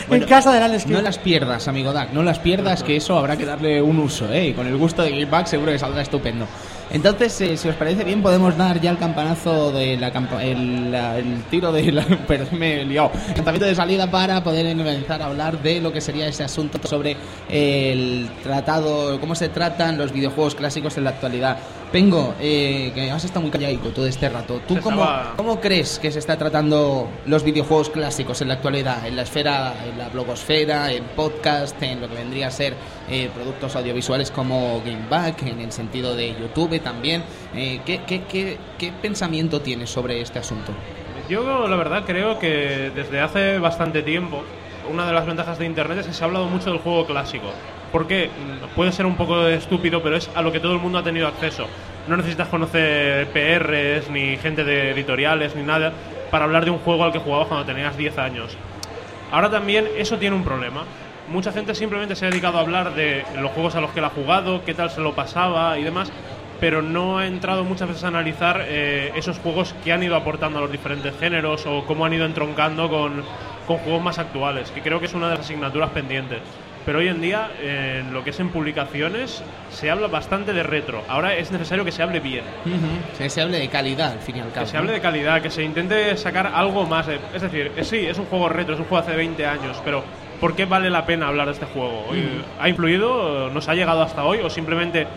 Bueno, 0.08 0.24
en 0.24 0.30
casa 0.30 0.52
de 0.54 0.60
Alex 0.64 0.86
Kidd. 0.86 0.94
No 0.94 1.02
las 1.02 1.18
pierdas, 1.20 1.68
amigo 1.68 1.92
Dak, 1.94 2.12
no 2.12 2.24
las 2.24 2.40
pierdas, 2.40 2.84
que 2.84 2.96
eso 2.96 3.18
habrá 3.18 3.36
que 3.38 3.46
darle 3.46 3.82
un 3.82 4.00
uso, 4.00 4.32
¿eh? 4.32 4.48
Y 4.48 4.54
con 4.54 4.66
el 4.66 4.78
gusto 4.78 5.04
de 5.04 5.12
Game 5.12 5.26
Back 5.26 5.48
seguro 5.48 5.72
que 5.72 5.80
saldrá 5.80 6.02
estupendo. 6.02 6.48
Entonces, 6.92 7.42
eh, 7.42 7.58
si 7.58 7.68
os 7.68 7.76
parece 7.76 8.04
bien, 8.04 8.22
podemos 8.22 8.56
dar 8.58 8.80
ya 8.80 8.92
el 8.92 8.98
campanazo 8.98 9.72
de 9.72 9.98
la 9.98 10.12
campa- 10.14 10.42
el, 10.44 11.44
tiro 11.50 11.72
de 11.72 11.92
la, 11.92 12.04
perdón, 12.28 12.60
me 12.60 12.76
he. 12.76 12.82
El 12.82 12.94
lanzamiento 12.96 13.66
de 13.66 13.76
salida 13.76 14.10
para 14.10 14.44
poder 14.44 14.76
comenzar 14.78 15.22
a 15.22 15.26
hablar 15.26 15.62
de 15.62 15.82
lo 15.82 15.92
que 15.92 16.00
sería 16.00 16.28
ese 16.28 16.44
asunto 16.44 16.80
sobre 16.88 17.18
el 17.50 18.30
tratado, 18.44 19.20
cómo 19.20 19.36
se 19.36 19.50
tratan 19.50 19.98
los 19.98 20.12
videojuegos 20.12 20.56
clásicos 20.56 20.98
en 20.98 21.06
la 21.06 21.10
actualidad. 21.12 21.58
Pengo, 21.96 22.36
eh, 22.42 22.92
que 22.94 23.10
has 23.10 23.24
estado 23.24 23.40
muy 23.40 23.52
calladico 23.52 23.88
todo 23.88 24.06
este 24.06 24.28
rato. 24.28 24.60
¿Tú 24.68 24.78
cómo, 24.82 25.00
estaba- 25.02 25.34
cómo 25.38 25.62
crees 25.62 25.98
que 25.98 26.12
se 26.12 26.20
está 26.20 26.38
tratando 26.38 27.08
los 27.26 27.42
videojuegos 27.46 27.90
clásicos 27.90 28.42
en 28.42 28.50
la 28.50 28.56
actualidad? 28.56 29.08
En 29.08 29.16
la 29.16 29.22
esfera, 29.22 29.74
en 29.90 29.98
la 29.98 30.10
blogosfera, 30.10 30.92
en 30.92 31.06
podcast, 31.16 31.82
en 31.82 32.02
lo 32.02 32.10
que 32.10 32.16
vendría 32.16 32.48
a 32.48 32.52
ser 32.52 32.74
eh, 33.10 33.30
productos 33.34 33.78
audiovisuales 33.78 34.30
como 34.30 34.82
Game 34.82 35.06
Back, 35.10 35.44
en 35.44 35.62
el 35.62 35.72
sentido 35.72 36.18
de 36.18 36.36
YouTube 36.38 36.82
también. 36.82 37.24
Eh, 37.56 37.80
¿qué, 37.86 38.02
qué, 38.06 38.24
qué, 38.24 38.58
qué 38.78 38.92
pensamiento 39.02 39.62
tienes 39.62 39.90
sobre 39.90 40.20
este 40.20 40.40
asunto? 40.40 40.74
Yo 41.30 41.66
la 41.66 41.78
verdad 41.78 42.04
creo 42.06 42.40
que 42.40 42.92
desde 42.94 43.22
hace 43.22 43.58
bastante 43.58 44.02
tiempo 44.02 44.44
una 44.92 45.08
de 45.08 45.14
las 45.14 45.26
ventajas 45.26 45.58
de 45.60 45.66
Internet 45.66 46.00
es 46.00 46.08
que 46.08 46.14
se 46.14 46.22
ha 46.24 46.28
hablado 46.28 46.48
mucho 46.48 46.72
del 46.72 46.80
juego 46.80 47.06
clásico. 47.06 47.48
Porque 47.96 48.30
puede 48.76 48.92
ser 48.92 49.06
un 49.06 49.16
poco 49.16 49.48
estúpido, 49.48 50.04
pero 50.04 50.18
es 50.18 50.30
a 50.36 50.42
lo 50.42 50.52
que 50.52 50.60
todo 50.60 50.74
el 50.74 50.80
mundo 50.80 50.98
ha 50.98 51.04
tenido 51.04 51.30
acceso. 51.30 51.66
No 52.10 52.18
necesitas 52.18 52.50
conocer 52.50 53.26
PRs, 53.28 54.10
ni 54.10 54.36
gente 54.36 54.66
de 54.66 54.92
editoriales, 54.92 55.56
ni 55.56 55.64
nada, 55.64 55.94
para 56.30 56.44
hablar 56.44 56.66
de 56.66 56.72
un 56.72 56.80
juego 56.80 57.06
al 57.06 57.14
que 57.14 57.20
jugabas 57.20 57.48
cuando 57.48 57.66
tenías 57.66 57.96
10 57.96 58.18
años. 58.18 58.58
Ahora 59.32 59.50
también 59.50 59.88
eso 59.96 60.18
tiene 60.18 60.36
un 60.36 60.44
problema. 60.44 60.84
Mucha 61.30 61.54
gente 61.54 61.74
simplemente 61.74 62.18
se 62.18 62.26
ha 62.26 62.30
dedicado 62.32 62.58
a 62.58 62.62
hablar 62.64 62.96
de 62.96 63.24
los 63.40 63.52
juegos 63.54 63.76
a 63.76 63.80
los 63.80 63.92
que 63.92 64.00
él 64.00 64.06
ha 64.06 64.10
jugado, 64.10 64.66
qué 64.66 64.74
tal 64.74 64.90
se 64.90 65.00
lo 65.00 65.14
pasaba 65.14 65.80
y 65.80 65.84
demás, 65.86 66.12
pero 66.60 66.82
no 66.82 67.20
ha 67.20 67.28
entrado 67.28 67.64
muchas 67.64 67.88
veces 67.88 68.04
a 68.04 68.10
analizar 68.10 68.66
eh, 68.68 69.14
esos 69.16 69.40
juegos 69.40 69.74
que 69.86 69.94
han 69.94 70.04
ido 70.04 70.18
aportando 70.18 70.60
a 70.60 70.62
los 70.64 70.72
diferentes 70.74 71.18
géneros 71.18 71.66
o 71.66 71.86
cómo 71.86 72.04
han 72.04 72.12
ido 72.12 72.26
entroncando 72.26 72.90
con, 72.90 73.24
con 73.66 73.78
juegos 73.78 74.04
más 74.04 74.20
actuales, 74.20 74.70
que 74.72 74.82
creo 74.82 75.00
que 75.00 75.06
es 75.06 75.14
una 75.14 75.30
de 75.30 75.36
las 75.38 75.46
asignaturas 75.46 75.92
pendientes. 75.92 76.42
Pero 76.86 77.00
hoy 77.00 77.08
en 77.08 77.20
día, 77.20 77.50
eh, 77.60 78.04
lo 78.12 78.24
que 78.24 78.30
es 78.30 78.40
en 78.40 78.50
publicaciones, 78.50 79.42
se 79.72 79.90
habla 79.90 80.08
bastante 80.08 80.54
de 80.54 80.62
retro. 80.62 81.04
Ahora 81.08 81.34
es 81.36 81.52
necesario 81.52 81.84
que 81.84 81.92
se 81.92 82.04
hable 82.04 82.20
bien. 82.20 82.44
Que 83.18 83.28
se 83.30 83.42
hable 83.42 83.58
de 83.60 83.68
calidad, 83.70 84.12
al 84.12 84.20
fin 84.20 84.38
y 84.38 84.40
al 84.42 84.52
cabo. 84.52 84.66
Que 84.66 84.72
se 84.72 84.78
hable 84.78 84.92
de 84.92 85.02
calidad, 85.02 85.42
que 85.42 85.50
se 85.50 85.64
intente 85.64 86.16
sacar 86.18 86.46
algo 86.54 86.86
más. 86.86 87.08
de- 87.08 87.20
es 87.34 87.42
decir, 87.42 87.72
eh, 87.76 87.84
sí, 87.84 87.98
es 88.06 88.18
un 88.20 88.26
juego 88.26 88.50
retro, 88.50 88.76
es 88.76 88.80
un 88.80 88.86
juego 88.86 89.04
hace 89.04 89.16
20 89.16 89.46
años, 89.48 89.82
pero 89.84 90.04
¿por 90.40 90.56
qué 90.56 90.66
vale 90.66 90.90
la 90.92 91.06
pena 91.08 91.28
hablar 91.28 91.48
de 91.48 91.54
este 91.54 91.66
juego? 91.66 92.06
Hoy- 92.10 92.44
¿Ha 92.60 92.70
influido? 92.70 93.50
¿Nos 93.50 93.68
ha 93.68 93.74
llegado 93.74 94.04
hasta 94.04 94.24
hoy? 94.24 94.40
¿O 94.44 94.50
simplemente 94.52 95.08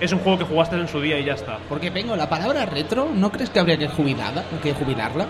es 0.00 0.12
un 0.12 0.18
juego 0.18 0.38
que 0.38 0.44
jugaste 0.44 0.76
en 0.76 0.88
su 0.88 1.00
día 1.00 1.18
y 1.18 1.24
ya 1.24 1.34
está? 1.34 1.56
Porque, 1.70 1.90
Pengo, 1.90 2.16
la 2.16 2.28
palabra 2.28 2.66
retro, 2.66 3.08
¿no 3.14 3.30
crees 3.32 3.48
que 3.48 3.60
habría 3.60 3.78
que, 3.78 3.88
jubilada, 3.88 4.44
que 4.62 4.74
jubilarla? 4.74 5.24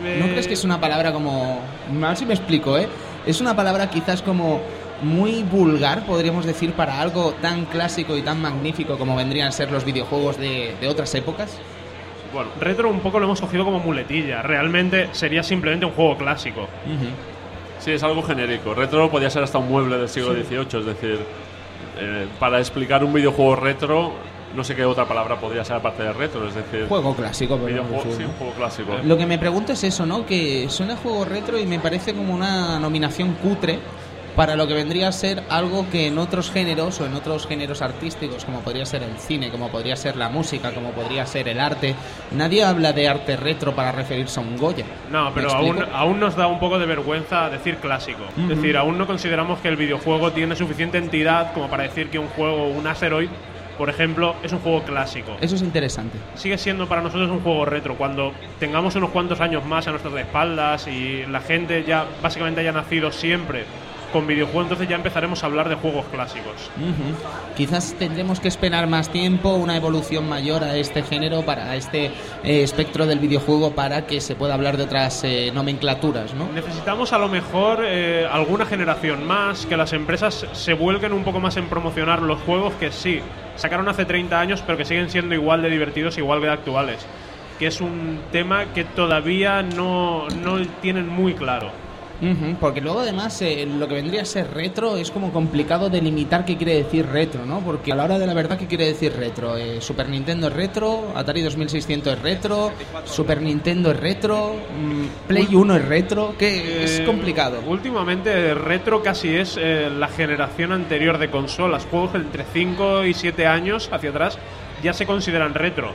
¿No 0.00 0.26
Eh, 0.26 0.30
crees 0.30 0.48
que 0.48 0.54
es 0.54 0.64
una 0.64 0.80
palabra 0.80 1.12
como... 1.12 1.60
A 2.02 2.08
ver 2.08 2.16
si 2.16 2.24
me 2.26 2.34
explico, 2.34 2.76
¿eh? 2.78 2.88
Es 3.26 3.40
una 3.42 3.54
palabra 3.54 3.90
quizás 3.90 4.22
como 4.22 4.62
muy 5.02 5.42
vulgar, 5.42 6.04
podríamos 6.06 6.44
decir, 6.44 6.72
para 6.72 7.00
algo 7.00 7.32
tan 7.40 7.64
clásico 7.66 8.16
y 8.16 8.22
tan 8.22 8.40
magnífico 8.40 8.98
como 8.98 9.16
vendrían 9.16 9.48
a 9.48 9.52
ser 9.52 9.70
los 9.70 9.84
videojuegos 9.84 10.38
de, 10.38 10.74
de 10.80 10.88
otras 10.88 11.14
épocas. 11.14 11.58
Bueno, 12.32 12.50
Retro 12.60 12.88
un 12.88 13.00
poco 13.00 13.18
lo 13.18 13.26
hemos 13.26 13.40
cogido 13.40 13.64
como 13.64 13.80
muletilla. 13.80 14.42
Realmente 14.42 15.08
sería 15.12 15.42
simplemente 15.42 15.86
un 15.86 15.92
juego 15.92 16.16
clásico. 16.16 16.68
Sí, 17.80 17.92
es 17.92 18.02
algo 18.02 18.22
genérico. 18.22 18.74
Retro 18.74 19.10
podía 19.10 19.30
ser 19.30 19.42
hasta 19.42 19.58
un 19.58 19.68
mueble 19.68 19.98
del 19.98 20.08
siglo 20.08 20.32
XVIII, 20.34 20.80
es 20.80 20.86
decir, 20.86 21.18
eh, 21.98 22.28
para 22.38 22.58
explicar 22.58 23.02
un 23.02 23.12
videojuego 23.12 23.56
retro, 23.56 24.12
no 24.54 24.62
sé 24.64 24.76
qué 24.76 24.84
otra 24.84 25.06
palabra 25.06 25.40
podría 25.40 25.64
ser 25.64 25.76
aparte 25.76 26.02
de 26.02 26.12
retro, 26.12 26.46
es 26.46 26.54
decir, 26.54 26.86
Juego 26.88 27.14
clásico, 27.14 27.56
podríamos 27.56 27.90
videojuego, 27.90 28.10
decir, 28.10 28.26
sí, 28.26 28.28
¿no? 28.28 28.28
un 28.30 28.36
juego 28.36 28.52
clásico. 28.52 28.92
Lo 29.02 29.16
que 29.16 29.26
me 29.26 29.38
pregunto 29.38 29.72
es 29.72 29.82
eso, 29.82 30.06
¿no? 30.06 30.26
Que 30.26 30.66
suena 30.68 30.96
juego 30.96 31.24
retro 31.24 31.58
y 31.58 31.66
me 31.66 31.78
parece 31.78 32.12
como 32.14 32.34
una 32.34 32.78
nominación 32.78 33.32
cutre 33.34 33.78
para 34.36 34.56
lo 34.56 34.66
que 34.66 34.74
vendría 34.74 35.08
a 35.08 35.12
ser 35.12 35.42
algo 35.48 35.88
que 35.90 36.06
en 36.06 36.18
otros 36.18 36.50
géneros 36.50 37.00
o 37.00 37.06
en 37.06 37.14
otros 37.14 37.46
géneros 37.46 37.82
artísticos, 37.82 38.44
como 38.44 38.60
podría 38.60 38.86
ser 38.86 39.02
el 39.02 39.16
cine, 39.18 39.50
como 39.50 39.68
podría 39.68 39.96
ser 39.96 40.16
la 40.16 40.28
música, 40.28 40.72
como 40.72 40.90
podría 40.90 41.26
ser 41.26 41.48
el 41.48 41.60
arte, 41.60 41.94
nadie 42.32 42.64
habla 42.64 42.92
de 42.92 43.08
arte 43.08 43.36
retro 43.36 43.74
para 43.74 43.92
referirse 43.92 44.40
a 44.40 44.42
un 44.42 44.56
Goya. 44.56 44.84
No, 45.10 45.30
¿Me 45.30 45.36
pero 45.36 45.52
aún, 45.52 45.84
aún 45.92 46.20
nos 46.20 46.36
da 46.36 46.46
un 46.46 46.60
poco 46.60 46.78
de 46.78 46.86
vergüenza 46.86 47.50
decir 47.50 47.76
clásico. 47.76 48.24
Es 48.38 48.48
decir, 48.48 48.76
aún 48.76 48.98
no 48.98 49.06
consideramos 49.06 49.60
que 49.60 49.68
el 49.68 49.76
videojuego 49.76 50.32
tiene 50.32 50.56
suficiente 50.56 50.98
entidad 50.98 51.52
como 51.52 51.68
para 51.68 51.84
decir 51.84 52.10
que 52.10 52.18
un 52.18 52.28
juego, 52.28 52.68
un 52.68 52.86
Asteroid, 52.86 53.28
por 53.80 53.88
ejemplo, 53.88 54.36
es 54.42 54.52
un 54.52 54.58
juego 54.58 54.82
clásico. 54.82 55.38
Eso 55.40 55.54
es 55.54 55.62
interesante. 55.62 56.18
Sigue 56.34 56.58
siendo 56.58 56.86
para 56.86 57.00
nosotros 57.00 57.30
un 57.30 57.40
juego 57.40 57.64
retro. 57.64 57.96
Cuando 57.96 58.32
tengamos 58.58 58.94
unos 58.94 59.08
cuantos 59.08 59.40
años 59.40 59.64
más 59.64 59.86
a 59.88 59.90
nuestras 59.90 60.14
espaldas 60.16 60.86
y 60.86 61.24
la 61.26 61.40
gente 61.40 61.82
ya 61.84 62.04
básicamente 62.22 62.60
haya 62.60 62.72
nacido 62.72 63.10
siempre 63.10 63.64
con 64.12 64.26
videojuegos, 64.26 64.64
entonces 64.64 64.88
ya 64.88 64.96
empezaremos 64.96 65.42
a 65.42 65.46
hablar 65.46 65.68
de 65.68 65.74
juegos 65.76 66.06
clásicos. 66.06 66.70
Ujú. 66.76 67.56
Quizás 67.56 67.94
tendremos 67.98 68.40
que 68.40 68.48
esperar 68.48 68.86
más 68.86 69.10
tiempo, 69.10 69.54
una 69.54 69.76
evolución 69.76 70.28
mayor 70.28 70.64
a 70.64 70.76
este 70.76 71.02
género, 71.02 71.42
para 71.42 71.70
a 71.70 71.76
este 71.76 72.06
eh, 72.44 72.62
espectro 72.62 73.06
del 73.06 73.18
videojuego, 73.18 73.72
para 73.72 74.06
que 74.06 74.20
se 74.20 74.34
pueda 74.34 74.54
hablar 74.54 74.76
de 74.76 74.84
otras 74.84 75.24
eh, 75.24 75.50
nomenclaturas, 75.54 76.34
¿no? 76.34 76.48
Necesitamos 76.52 77.12
a 77.12 77.18
lo 77.18 77.28
mejor 77.28 77.80
eh, 77.84 78.26
alguna 78.30 78.66
generación 78.66 79.26
más, 79.26 79.66
que 79.66 79.76
las 79.76 79.92
empresas 79.92 80.46
se 80.52 80.74
vuelquen 80.74 81.12
un 81.12 81.24
poco 81.24 81.40
más 81.40 81.56
en 81.56 81.66
promocionar 81.66 82.22
los 82.22 82.40
juegos 82.40 82.74
que 82.74 82.92
sí, 82.92 83.20
sacaron 83.56 83.88
hace 83.88 84.04
30 84.04 84.40
años, 84.40 84.62
pero 84.66 84.78
que 84.78 84.84
siguen 84.84 85.10
siendo 85.10 85.34
igual 85.34 85.62
de 85.62 85.70
divertidos, 85.70 86.18
igual 86.18 86.40
de 86.40 86.50
actuales. 86.50 87.06
Que 87.58 87.66
es 87.66 87.80
un 87.80 88.20
tema 88.32 88.72
que 88.72 88.84
todavía 88.84 89.62
no, 89.62 90.28
no 90.28 90.64
tienen 90.80 91.08
muy 91.08 91.34
claro. 91.34 91.70
Porque 92.60 92.80
luego 92.82 93.00
además 93.00 93.40
eh, 93.40 93.66
lo 93.66 93.88
que 93.88 93.94
vendría 93.94 94.22
a 94.22 94.24
ser 94.26 94.52
retro 94.52 94.96
es 94.96 95.10
como 95.10 95.32
complicado 95.32 95.88
delimitar 95.88 96.44
qué 96.44 96.56
quiere 96.58 96.74
decir 96.74 97.06
retro, 97.06 97.46
¿no? 97.46 97.60
Porque 97.60 97.92
a 97.92 97.94
la 97.94 98.04
hora 98.04 98.18
de 98.18 98.26
la 98.26 98.34
verdad, 98.34 98.58
¿qué 98.58 98.66
quiere 98.66 98.86
decir 98.86 99.14
retro? 99.16 99.56
Eh, 99.56 99.80
Super 99.80 100.08
Nintendo 100.08 100.48
es 100.48 100.52
retro, 100.52 101.12
Atari 101.14 101.40
2600 101.40 102.12
es 102.14 102.22
retro, 102.22 102.72
Super 103.04 103.40
Nintendo 103.40 103.90
es 103.92 103.98
retro, 103.98 104.54
mm, 104.54 105.26
Play 105.28 105.48
1 105.54 105.76
es 105.76 105.84
retro, 105.86 106.34
que 106.38 106.84
es 106.84 107.00
Eh, 107.00 107.04
complicado. 107.06 107.60
Últimamente, 107.66 108.52
retro 108.54 109.02
casi 109.02 109.34
es 109.34 109.56
eh, 109.58 109.88
la 109.90 110.08
generación 110.08 110.72
anterior 110.72 111.16
de 111.16 111.30
consolas. 111.30 111.86
Juegos 111.90 112.14
entre 112.16 112.44
5 112.52 113.04
y 113.04 113.14
7 113.14 113.46
años 113.46 113.88
hacia 113.90 114.10
atrás 114.10 114.38
ya 114.82 114.92
se 114.92 115.06
consideran 115.06 115.54
retro. 115.54 115.92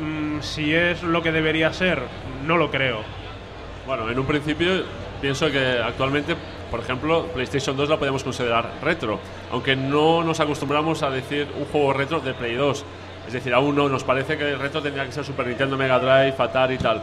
Mm, 0.00 0.40
si 0.40 0.72
es 0.72 1.02
lo 1.02 1.22
que 1.22 1.30
debería 1.32 1.72
ser, 1.74 2.00
no 2.46 2.56
lo 2.56 2.70
creo. 2.70 3.00
Bueno, 3.86 4.10
en 4.10 4.18
un 4.18 4.26
principio 4.26 4.84
pienso 5.20 5.50
que 5.50 5.78
actualmente, 5.84 6.34
por 6.70 6.80
ejemplo, 6.80 7.24
PlayStation 7.34 7.76
2 7.76 7.88
la 7.88 7.96
podemos 7.98 8.22
considerar 8.24 8.70
retro, 8.82 9.18
aunque 9.52 9.74
no 9.76 10.22
nos 10.24 10.40
acostumbramos 10.40 11.02
a 11.02 11.10
decir 11.10 11.46
un 11.58 11.64
juego 11.66 11.92
retro 11.92 12.20
de 12.20 12.34
Play 12.34 12.54
2. 12.54 12.84
Es 13.26 13.32
decir, 13.32 13.52
aún 13.52 13.76
no 13.76 13.88
nos 13.88 14.04
parece 14.04 14.38
que 14.38 14.50
el 14.52 14.58
retro 14.58 14.80
tendría 14.80 15.04
que 15.04 15.12
ser 15.12 15.24
Super 15.24 15.46
Nintendo, 15.46 15.76
Mega 15.76 15.98
Drive, 15.98 16.34
Atari 16.38 16.74
y 16.74 16.78
tal. 16.78 17.00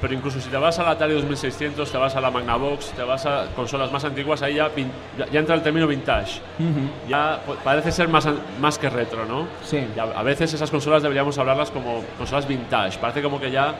Pero 0.00 0.14
incluso 0.14 0.40
si 0.40 0.48
te 0.50 0.56
vas 0.56 0.76
a 0.80 0.82
la 0.82 0.90
Atari 0.90 1.14
2600, 1.14 1.90
te 1.90 1.96
vas 1.96 2.14
a 2.16 2.20
la 2.20 2.28
Magnavox, 2.30 2.90
te 2.90 3.02
vas 3.04 3.24
a 3.24 3.46
consolas 3.54 3.90
más 3.92 4.04
antiguas, 4.04 4.42
ahí 4.42 4.54
ya, 4.54 4.68
ya- 5.16 5.26
ya 5.30 5.38
entra 5.40 5.54
el 5.54 5.62
término 5.62 5.86
vintage. 5.86 6.40
Ujú. 6.58 6.88
Ya 7.08 7.40
pues, 7.46 7.58
parece 7.62 7.92
ser 7.92 8.08
más, 8.08 8.28
más 8.60 8.78
que 8.78 8.90
retro, 8.90 9.24
¿no? 9.26 9.46
Sí. 9.64 9.84
Y 9.94 9.98
a, 9.98 10.04
a 10.04 10.22
veces 10.24 10.52
esas 10.54 10.70
consolas 10.72 11.02
deberíamos 11.02 11.38
hablarlas 11.38 11.70
como 11.70 12.02
consolas 12.18 12.48
vintage. 12.48 12.98
Parece 12.98 13.22
como 13.22 13.40
que 13.40 13.50
ya 13.52 13.76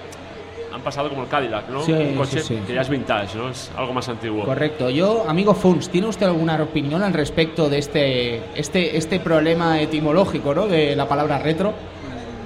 han 0.73 0.81
pasado 0.83 1.09
como 1.11 1.23
el 1.23 1.29
Cadillac, 1.29 1.69
¿no? 1.69 1.83
Sí, 1.83 1.93
Un 1.93 2.15
coche 2.17 2.41
sí, 2.41 2.55
sí. 2.57 2.61
que 2.67 2.75
ya 2.75 2.81
es 2.83 2.89
vintage, 2.89 3.37
¿no? 3.37 3.49
Es 3.51 3.71
algo 3.77 3.93
más 3.93 4.09
antiguo. 4.09 4.45
Correcto. 4.45 4.89
Yo, 4.91 5.25
amigo 5.29 5.55
Funs, 5.55 5.89
¿tiene 5.91 6.07
usted 6.09 6.27
alguna 6.27 6.61
opinión 6.63 7.03
al 7.03 7.13
respecto 7.13 7.69
de 7.69 7.79
este, 7.79 8.43
este, 8.55 8.97
este 8.97 9.21
problema 9.21 9.81
etimológico, 9.81 10.55
¿no? 10.55 10.67
De 10.67 10.97
la 10.97 11.07
palabra 11.09 11.39
retro. 11.39 11.73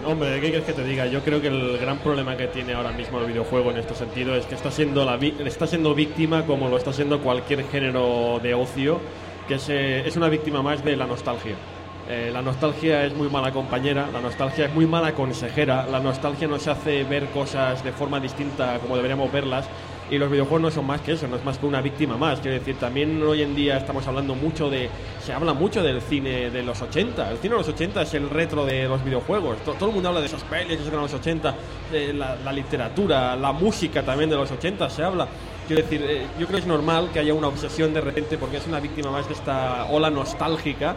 Hombre, 0.07 0.35
¿qué 0.41 0.51
quieres 0.51 0.63
que 0.65 0.73
te 0.73 0.85
diga? 0.85 1.07
Yo 1.07 1.21
creo 1.23 1.41
que 1.41 1.49
el 1.49 1.79
gran 1.79 1.99
problema 1.99 2.37
que 2.37 2.47
tiene 2.47 2.75
ahora 2.75 2.93
mismo 2.93 3.19
el 3.19 3.27
videojuego 3.27 3.73
en 3.73 3.79
este 3.79 3.95
sentido 3.95 4.37
es 4.37 4.47
que 4.47 4.55
está 4.55 4.71
siendo, 4.71 5.05
la 5.05 5.17
vi- 5.17 5.35
está 5.45 5.67
siendo 5.67 5.95
víctima, 5.97 6.45
como 6.47 6.69
lo 6.69 6.77
está 6.77 6.93
siendo 6.93 7.21
cualquier 7.21 7.65
género 7.69 8.39
de 8.41 8.55
ocio, 8.55 9.01
que 9.49 9.55
es, 9.55 9.69
eh, 9.69 10.07
es 10.07 10.17
una 10.17 10.29
víctima 10.29 10.63
más 10.63 10.85
de 10.85 10.95
la 10.97 11.07
nostalgia. 11.07 11.55
Eh, 12.09 12.31
la 12.33 12.41
nostalgia 12.41 13.05
es 13.05 13.15
muy 13.17 13.29
mala 13.29 13.51
compañera, 13.53 14.09
la 14.13 14.21
nostalgia 14.21 14.67
es 14.67 14.75
muy 14.75 14.87
mala 14.87 15.13
consejera, 15.13 15.87
la 15.91 15.99
nostalgia 15.99 16.47
nos 16.47 16.67
hace 16.69 17.03
ver 17.03 17.27
cosas 17.31 17.83
de 17.83 17.91
forma 17.93 18.21
distinta 18.21 18.79
como 18.79 18.95
deberíamos 18.95 19.33
verlas 19.33 19.67
y 20.09 20.17
los 20.19 20.31
videojuegos 20.31 20.61
no 20.63 20.71
son 20.71 20.87
más 20.87 21.01
que 21.01 21.15
eso, 21.15 21.27
no 21.27 21.35
es 21.35 21.45
más 21.45 21.59
que 21.59 21.67
una 21.67 21.81
víctima 21.81 22.17
más. 22.17 22.39
Quiero 22.39 22.57
decir, 22.61 22.77
también 22.77 23.21
hoy 23.25 23.43
en 23.43 23.57
día 23.57 23.77
estamos 23.79 24.07
hablando 24.07 24.37
mucho 24.37 24.71
de. 24.71 24.89
Se 25.21 25.33
habla 25.33 25.53
mucho 25.53 25.83
del 25.83 26.01
cine 26.01 26.49
de 26.51 26.63
los 26.63 26.81
80. 26.81 27.29
El 27.33 27.39
cine 27.39 27.55
de 27.55 27.59
los 27.59 27.69
80 27.69 28.03
es 28.03 28.15
el 28.15 28.31
retro 28.31 28.65
de 28.65 28.87
los 28.87 29.03
videojuegos. 29.05 29.59
To- 29.65 29.73
Todo, 29.73 29.89
el 29.89 29.95
mundo 29.97 30.11
habla 30.11 30.21
de 30.21 30.27
esos 30.27 30.45
pelis 30.45 30.77
que 30.79 30.91
de 30.91 30.97
los 30.97 31.13
80, 31.13 31.55
de 31.91 32.13
la, 32.13 32.37
la 32.37 32.53
literatura, 32.53 33.35
la 33.35 33.51
música 33.51 34.05
también 34.05 34.31
de 34.31 34.37
los 34.37 34.49
80 34.49 34.89
se 34.91 35.03
habla. 35.03 35.27
Quiero 35.67 35.83
decir, 35.83 36.01
eh, 36.09 36.23
yo 36.39 36.47
creo 36.47 36.59
que 36.59 36.63
es 36.63 36.67
normal 36.69 37.09
que 37.13 37.19
haya 37.19 37.35
una 37.35 37.49
obsesión 37.49 37.93
de 37.93 38.01
repente 38.01 38.39
porque 38.39 38.59
es 38.59 38.67
una 38.69 38.79
víctima 38.79 39.11
más 39.11 39.27
de 39.27 39.35
esta 39.35 39.87
ola 39.87 40.09
nostálgica. 40.09 40.95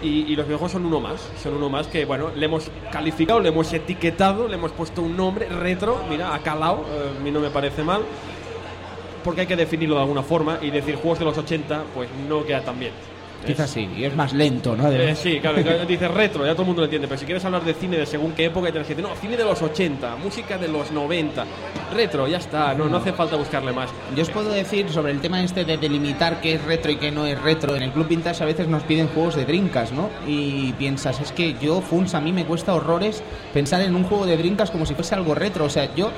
Y, 0.00 0.36
los 0.36 0.46
videojuegos 0.46 0.72
son 0.72 0.86
uno 0.86 1.00
más, 1.00 1.20
son 1.42 1.54
uno 1.54 1.68
más 1.68 1.88
que, 1.88 2.04
bueno, 2.04 2.30
le 2.34 2.46
hemos 2.46 2.70
calificado, 2.92 3.40
le 3.40 3.48
hemos 3.48 3.72
etiquetado, 3.72 4.46
le 4.46 4.54
hemos 4.54 4.70
puesto 4.70 5.02
un 5.02 5.16
nombre 5.16 5.48
retro, 5.48 6.00
mira, 6.08 6.34
ha 6.34 6.38
calado, 6.38 6.84
eh, 6.88 7.16
a 7.18 7.20
mí 7.20 7.32
no 7.32 7.40
me 7.40 7.50
parece 7.50 7.82
mal, 7.82 8.02
porque 9.24 9.40
hay 9.40 9.46
que 9.48 9.56
definirlo 9.56 9.96
de 9.96 10.02
alguna 10.02 10.22
forma 10.22 10.58
y 10.62 10.70
decir 10.70 10.94
juegos 10.96 11.18
de 11.18 11.24
los 11.24 11.36
80, 11.36 11.82
pues 11.94 12.08
no 12.28 12.44
queda 12.44 12.62
tan 12.62 12.78
bien. 12.78 12.92
Quizás 13.46 13.70
sí, 13.70 13.88
y 13.96 14.04
es 14.04 14.14
más 14.14 14.32
lento, 14.32 14.76
¿no? 14.76 14.90
Eh, 14.90 15.14
sí, 15.14 15.38
claro, 15.40 15.58
dices 15.88 16.10
retro, 16.10 16.44
ya 16.44 16.52
todo 16.52 16.62
el 16.62 16.66
mundo 16.66 16.82
lo 16.82 16.86
entiende, 16.86 17.06
pero 17.08 17.18
si 17.18 17.24
quieres 17.24 17.44
hablar 17.44 17.64
de 17.64 17.74
cine 17.74 17.96
de 17.96 18.06
según 18.06 18.32
qué 18.32 18.46
época, 18.46 18.70
tienes 18.70 18.86
que 18.86 18.94
decir, 18.94 19.08
no, 19.08 19.14
cine 19.16 19.36
de 19.36 19.44
los 19.44 19.62
80, 19.62 20.16
música 20.16 20.58
de 20.58 20.68
los 20.68 20.90
90, 20.90 21.46
retro, 21.94 22.26
ya 22.26 22.38
está, 22.38 22.74
no, 22.74 22.88
no 22.88 22.98
hace 22.98 23.12
falta 23.12 23.36
buscarle 23.36 23.72
más. 23.72 23.90
Yo 24.16 24.22
os 24.22 24.30
puedo 24.30 24.50
decir 24.50 24.90
sobre 24.90 25.12
el 25.12 25.20
tema 25.20 25.42
este 25.42 25.64
de 25.64 25.76
delimitar 25.76 26.40
qué 26.40 26.54
es 26.54 26.64
retro 26.64 26.90
y 26.90 26.96
qué 26.96 27.10
no 27.10 27.26
es 27.26 27.40
retro. 27.40 27.76
En 27.76 27.82
el 27.82 27.92
Club 27.92 28.08
Vintage 28.08 28.42
a 28.42 28.46
veces 28.46 28.68
nos 28.68 28.82
piden 28.82 29.08
juegos 29.08 29.36
de 29.36 29.44
drinkas, 29.44 29.92
¿no? 29.92 30.10
Y 30.26 30.72
piensas, 30.72 31.20
es 31.20 31.32
que 31.32 31.54
yo, 31.60 31.80
Funs, 31.80 32.14
a 32.14 32.20
mí 32.20 32.32
me 32.32 32.44
cuesta 32.44 32.74
horrores 32.74 33.22
pensar 33.52 33.80
en 33.82 33.94
un 33.94 34.04
juego 34.04 34.26
de 34.26 34.36
drinkas 34.36 34.70
como 34.70 34.84
si 34.84 34.94
fuese 34.94 35.14
algo 35.14 35.34
retro. 35.34 35.64
O 35.64 35.70
sea, 35.70 35.94
yo 35.94 36.10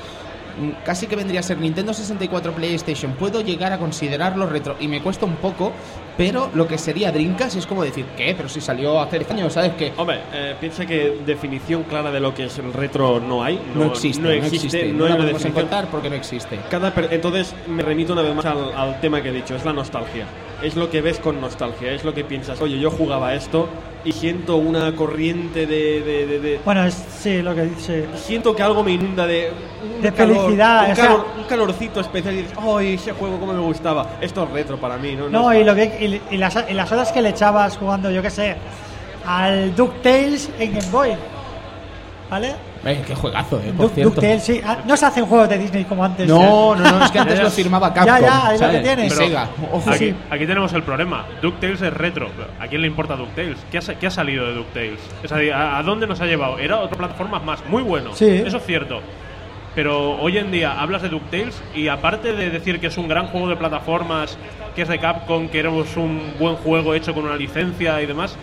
casi 0.85 1.07
que 1.07 1.17
vendría 1.17 1.41
a 1.41 1.43
ser 1.43 1.59
Nintendo 1.59 1.93
64 1.93 2.53
PlayStation. 2.53 3.13
Puedo 3.13 3.41
llegar 3.41 3.73
a 3.73 3.79
considerarlo 3.79 4.47
retro 4.47 4.77
y 4.81 4.89
me 4.89 5.03
cuesta 5.03 5.27
un 5.27 5.37
poco, 5.37 5.73
pero 6.17 6.51
lo 6.55 6.67
que 6.67 6.79
sería 6.79 7.13
drinkas 7.13 7.57
es 7.57 7.67
como 7.67 7.83
decir, 7.83 8.07
¿qué? 8.17 8.35
Pero 8.37 8.49
si 8.49 8.61
salió 8.61 9.01
hace 9.01 9.19
10 9.19 9.31
años, 9.33 9.53
¿sabes 9.53 9.73
qué? 9.79 9.93
Hombre, 9.97 10.21
eh, 10.33 10.57
piensa 10.61 10.87
que 10.87 11.19
definición 11.25 11.85
clara 11.85 12.11
de 12.11 12.21
lo 12.21 12.35
que 12.35 12.45
es 12.45 12.59
el 12.59 12.73
retro 12.73 13.21
no 13.21 13.43
hay. 13.43 13.61
No, 13.75 13.87
existe, 13.87 14.23
no 14.23 14.31
existe, 14.31 14.93
no, 14.93 14.99
no 14.99 15.05
hay 15.05 15.11
la 15.11 15.17
podemos 15.19 15.45
encontrar 15.45 15.87
porque 15.89 16.11
no 16.11 16.17
existe. 16.17 16.59
Cada 16.71 16.93
entonces 17.11 17.55
me 17.67 17.83
remito 17.83 18.13
una 18.13 18.23
vez 18.23 18.35
más 18.35 18.45
al, 18.45 18.73
al 18.75 19.01
tema 19.01 19.23
que 19.23 19.31
he 19.31 19.33
dicho, 19.33 19.55
es 19.55 19.65
la 19.65 19.73
nostalgia. 19.73 20.27
Es 20.63 20.77
lo 20.77 20.91
que 20.91 21.01
ves 21.01 21.19
con 21.19 21.41
nostalgia, 21.41 21.93
es 21.93 22.05
lo 22.05 22.13
que 22.13 22.23
piensas, 22.23 22.61
oye, 22.61 22.79
yo 22.79 22.91
jugaba 22.91 23.35
esto 23.35 23.69
y 24.05 24.13
siento 24.13 24.57
una 24.57 24.95
corriente 24.97 25.67
de... 25.67 26.01
de- 26.03 26.27
de- 26.27 26.39
de- 26.41 26.61
Bueno, 26.65 26.85
es, 26.85 26.95
sí, 26.95 27.43
lo 27.43 27.55
que 27.55 27.63
dice. 27.65 28.07
Siento 28.17 28.55
que 28.57 28.63
algo 28.63 28.83
me 28.83 28.93
inunda 28.93 29.27
de... 29.27 29.51
un 29.97 30.01
De 30.03 30.13
calor, 30.13 30.37
felicidad, 30.37 30.87
Un, 30.87 30.93
o 30.93 30.95
sea- 30.97 31.05
calor- 31.07 31.27
un 31.39 31.45
calorcito 31.45 32.01
especial 32.01 32.35
y 32.35 32.39
dices, 32.39 32.55
¡ay, 32.59 32.95
ese 32.95 33.13
juego 33.13 33.39
cómo 33.39 33.53
me 33.53 33.61
gustaba! 33.61 34.13
Esto 34.21 34.45
es 34.45 34.51
retro 34.51 34.79
para 34.79 34.97
mí, 34.97 35.15
¿no? 35.17 35.29
No, 35.29 35.53
y, 35.55 35.65
lo 35.65 35.75
que, 35.75 35.85
y, 36.31 36.35
y 36.35 36.39
las, 36.39 36.57
y 36.69 36.73
las 36.75 36.91
horas 36.91 37.13
que 37.13 37.21
le 37.21 37.29
echabas 37.31 37.77
jugando, 37.77 38.11
yo 38.11 38.23
qué 38.23 38.31
sé, 38.31 38.57
al 39.27 39.75
DuckTales 39.75 40.49
en 40.59 40.73
Game 40.73 40.91
Boy. 40.91 41.11
¿Vale? 42.31 42.55
Eh, 42.85 43.03
qué 43.07 43.15
juegazo, 43.15 43.61
eh, 43.61 43.73
por 43.77 43.87
Duck- 43.89 43.95
cierto. 43.95 44.15
DuckTales, 44.15 44.43
sí. 44.43 44.61
Ah, 44.65 44.79
no 44.87 44.97
se 44.97 45.05
hacen 45.07 45.27
juegos 45.27 45.49
de 45.51 45.59
Disney 45.59 45.85
como 45.85 46.03
antes. 46.05 46.27
No, 46.27 46.75
no, 46.75 46.91
no, 46.99 47.05
es 47.05 47.11
que 47.11 47.19
antes 47.19 47.39
lo 47.43 47.51
firmaba 47.51 47.93
Capcom. 47.93 48.15
Ya, 48.17 48.21
ya, 48.21 48.55
es 48.55 48.61
lo 48.61 48.71
que 48.71 48.79
tiene. 48.81 49.03
Pero- 49.09 49.15
Sega. 49.17 49.49
Ojo. 49.71 49.91
Aquí, 49.91 49.99
sí. 50.11 50.15
aquí 50.31 50.47
tenemos 50.47 50.73
el 50.73 50.83
problema. 50.83 51.27
DuckTales 51.43 51.83
es 51.83 51.93
retro. 51.93 52.29
¿A 52.59 52.67
quién 52.69 52.81
le 52.81 52.87
importa 52.87 53.17
DuckTales? 53.17 53.59
¿Qué 53.71 53.79
ha, 53.79 53.81
qué 53.99 54.07
ha 54.07 54.11
salido 54.11 54.47
de 54.47 54.55
DuckTales? 54.55 54.99
O 55.25 55.29
sea, 55.29 55.57
¿a, 55.57 55.79
a 55.79 55.83
dónde 55.83 56.07
nos 56.07 56.21
ha 56.23 56.27
llevado? 56.27 56.59
Era 56.59 56.79
otra 56.81 56.97
plataforma 56.97 57.39
más, 57.41 57.63
muy 57.69 57.83
bueno. 57.83 58.11
Sí. 58.15 58.27
Eso 58.29 58.57
es 58.57 58.65
cierto. 58.65 59.01
Pero 59.75 60.17
hoy 60.21 60.37
en 60.39 60.51
día 60.51 60.81
hablas 60.81 61.03
de 61.03 61.09
DuckTales 61.11 61.63
y 61.75 61.89
aparte 61.89 62.33
de 62.33 62.51
decir 62.51 62.81
que 62.81 62.89
es 62.89 62.99
un 62.99 63.07
gran 63.09 63.29
juego 63.29 63.49
de 63.49 63.57
plataformas, 63.57 64.37
que 64.75 64.83
es 64.83 64.89
de 64.89 64.99
Capcom, 64.99 65.49
que 65.49 65.61
era 65.61 65.71
un 65.71 66.33
buen 66.41 66.57
juego 66.57 66.95
hecho 66.95 67.15
con 67.15 67.25
una 67.25 67.37
licencia 67.37 68.01
y 68.03 68.07
demás, 68.07 68.37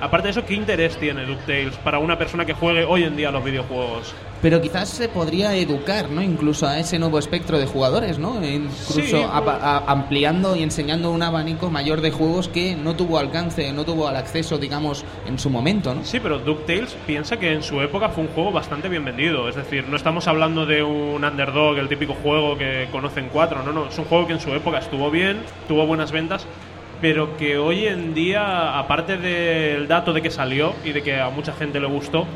aparte 0.00 0.28
de 0.28 0.30
eso, 0.32 0.44
¿qué 0.44 0.54
interés 0.54 0.96
tiene 0.98 1.24
DuckTales 1.24 1.76
para 1.78 1.98
una 1.98 2.18
persona 2.18 2.44
que 2.44 2.52
juegue 2.52 2.84
hoy 2.84 3.04
en 3.04 3.16
día 3.16 3.28
a 3.28 3.32
los 3.32 3.44
videojuegos? 3.44 4.14
Pero 4.42 4.60
quizás 4.60 4.90
se 4.90 5.08
podría 5.08 5.54
educar, 5.56 6.10
¿no? 6.10 6.20
Incluso 6.22 6.66
a 6.68 6.78
ese 6.78 6.98
nuevo 6.98 7.18
espectro 7.18 7.58
de 7.58 7.66
jugadores, 7.66 8.18
¿no? 8.18 8.44
Incluso 8.44 8.92
Sí, 9.02 9.14
a- 9.16 9.40
bueno. 9.40 9.58
a- 9.62 9.84
ampliando 9.90 10.54
y 10.54 10.62
enseñando 10.62 11.10
un 11.10 11.22
abanico 11.22 11.70
mayor 11.70 12.02
de 12.02 12.10
juegos 12.10 12.48
que 12.48 12.76
no 12.76 12.94
tuvo 12.94 13.18
alcance, 13.18 13.72
no 13.72 13.84
tuvo 13.84 14.08
el 14.10 14.16
acceso, 14.16 14.58
digamos, 14.58 15.04
en 15.26 15.38
su 15.38 15.48
momento, 15.48 15.94
¿no? 15.94 16.04
Sí, 16.04 16.20
pero 16.20 16.38
DuckTales 16.38 16.94
piensa 17.06 17.38
que 17.38 17.52
en 17.54 17.62
su 17.62 17.80
época 17.80 18.10
fue 18.10 18.24
un 18.24 18.30
juego 18.30 18.52
bastante 18.52 18.88
bien 18.90 19.04
vendido. 19.06 19.48
Es 19.48 19.56
decir, 19.56 19.88
no 19.88 19.96
estamos 19.96 20.28
hablando 20.28 20.66
de 20.66 20.82
un 20.82 21.24
underdog, 21.24 21.78
el 21.78 21.88
típico 21.88 22.14
juego 22.22 22.58
que 22.58 22.88
conocen 22.92 23.30
cuatro. 23.32 23.62
No, 23.64 23.72
no. 23.72 23.86
Es 23.88 23.98
un 23.98 24.04
juego 24.04 24.26
que 24.26 24.34
en 24.34 24.40
su 24.40 24.52
época 24.52 24.78
estuvo 24.78 25.10
bien, 25.10 25.38
tuvo 25.66 25.86
buenas 25.86 26.12
ventas. 26.12 26.46
Pero 27.00 27.36
que 27.36 27.58
hoy 27.58 27.86
en 27.86 28.14
día, 28.14 28.78
aparte 28.78 29.16
del 29.18 29.86
dato 29.88 30.12
de 30.12 30.22
que 30.22 30.30
salió 30.30 30.74
y 30.84 30.92
de 30.92 31.02
que 31.02 31.20
a 31.20 31.28
mucha 31.30 31.52
gente 31.52 31.80
le 31.80 31.86
gustó, 31.86 32.26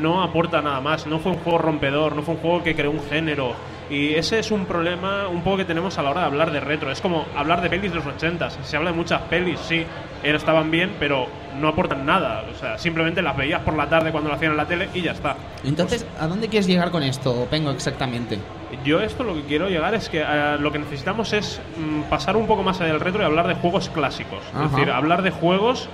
no 0.00 0.22
aporta 0.22 0.60
nada 0.60 0.80
más. 0.80 1.06
No 1.06 1.18
fue 1.18 1.32
un 1.32 1.38
juego 1.38 1.58
rompedor, 1.58 2.14
no 2.14 2.22
fue 2.22 2.34
un 2.34 2.40
juego 2.40 2.62
que 2.62 2.74
creó 2.74 2.90
un 2.90 3.02
género. 3.08 3.54
Y 3.88 4.14
ese 4.14 4.38
es 4.38 4.52
un 4.52 4.66
problema 4.66 5.26
un 5.26 5.42
poco 5.42 5.58
que 5.58 5.64
tenemos 5.64 5.98
a 5.98 6.02
la 6.02 6.10
hora 6.10 6.20
de 6.20 6.26
hablar 6.26 6.52
de 6.52 6.60
retro. 6.60 6.92
Es 6.92 7.00
como 7.00 7.24
hablar 7.36 7.60
de 7.60 7.68
pelis 7.68 7.90
de 7.90 7.96
los 7.96 8.06
80. 8.06 8.50
Se 8.50 8.76
habla 8.76 8.90
de 8.92 8.96
muchas 8.96 9.22
pelis, 9.22 9.58
sí, 9.58 9.84
estaban 10.22 10.70
bien, 10.70 10.92
pero 11.00 11.26
no 11.58 11.68
aportan 11.68 12.06
nada. 12.06 12.44
O 12.54 12.58
sea, 12.58 12.78
simplemente 12.78 13.20
las 13.20 13.36
veías 13.36 13.62
por 13.62 13.74
la 13.74 13.88
tarde 13.88 14.12
cuando 14.12 14.28
lo 14.28 14.36
hacían 14.36 14.52
en 14.52 14.58
la 14.58 14.66
tele 14.66 14.88
y 14.94 15.02
ya 15.02 15.12
está. 15.12 15.36
Entonces, 15.64 16.06
¿a 16.20 16.28
dónde 16.28 16.48
quieres 16.48 16.68
llegar 16.68 16.90
con 16.92 17.02
esto, 17.02 17.48
Pengo, 17.50 17.70
exactamente? 17.72 18.38
Yo 18.84 19.00
esto 19.00 19.24
lo 19.24 19.34
que 19.34 19.42
quiero 19.42 19.68
llegar 19.68 19.94
es 19.94 20.08
que 20.08 20.22
eh, 20.26 20.56
lo 20.58 20.72
que 20.72 20.78
necesitamos 20.78 21.32
es 21.32 21.60
mm, 21.78 22.02
pasar 22.08 22.36
un 22.36 22.46
poco 22.46 22.62
más 22.62 22.80
allá 22.80 22.92
del 22.92 23.00
retro 23.00 23.22
y 23.22 23.24
hablar 23.24 23.46
de 23.48 23.54
juegos 23.54 23.88
clásicos. 23.90 24.40
Es 24.54 24.72
decir, 24.72 24.90
hablar 24.90 25.22
de 25.22 25.30
juegos 25.30 25.88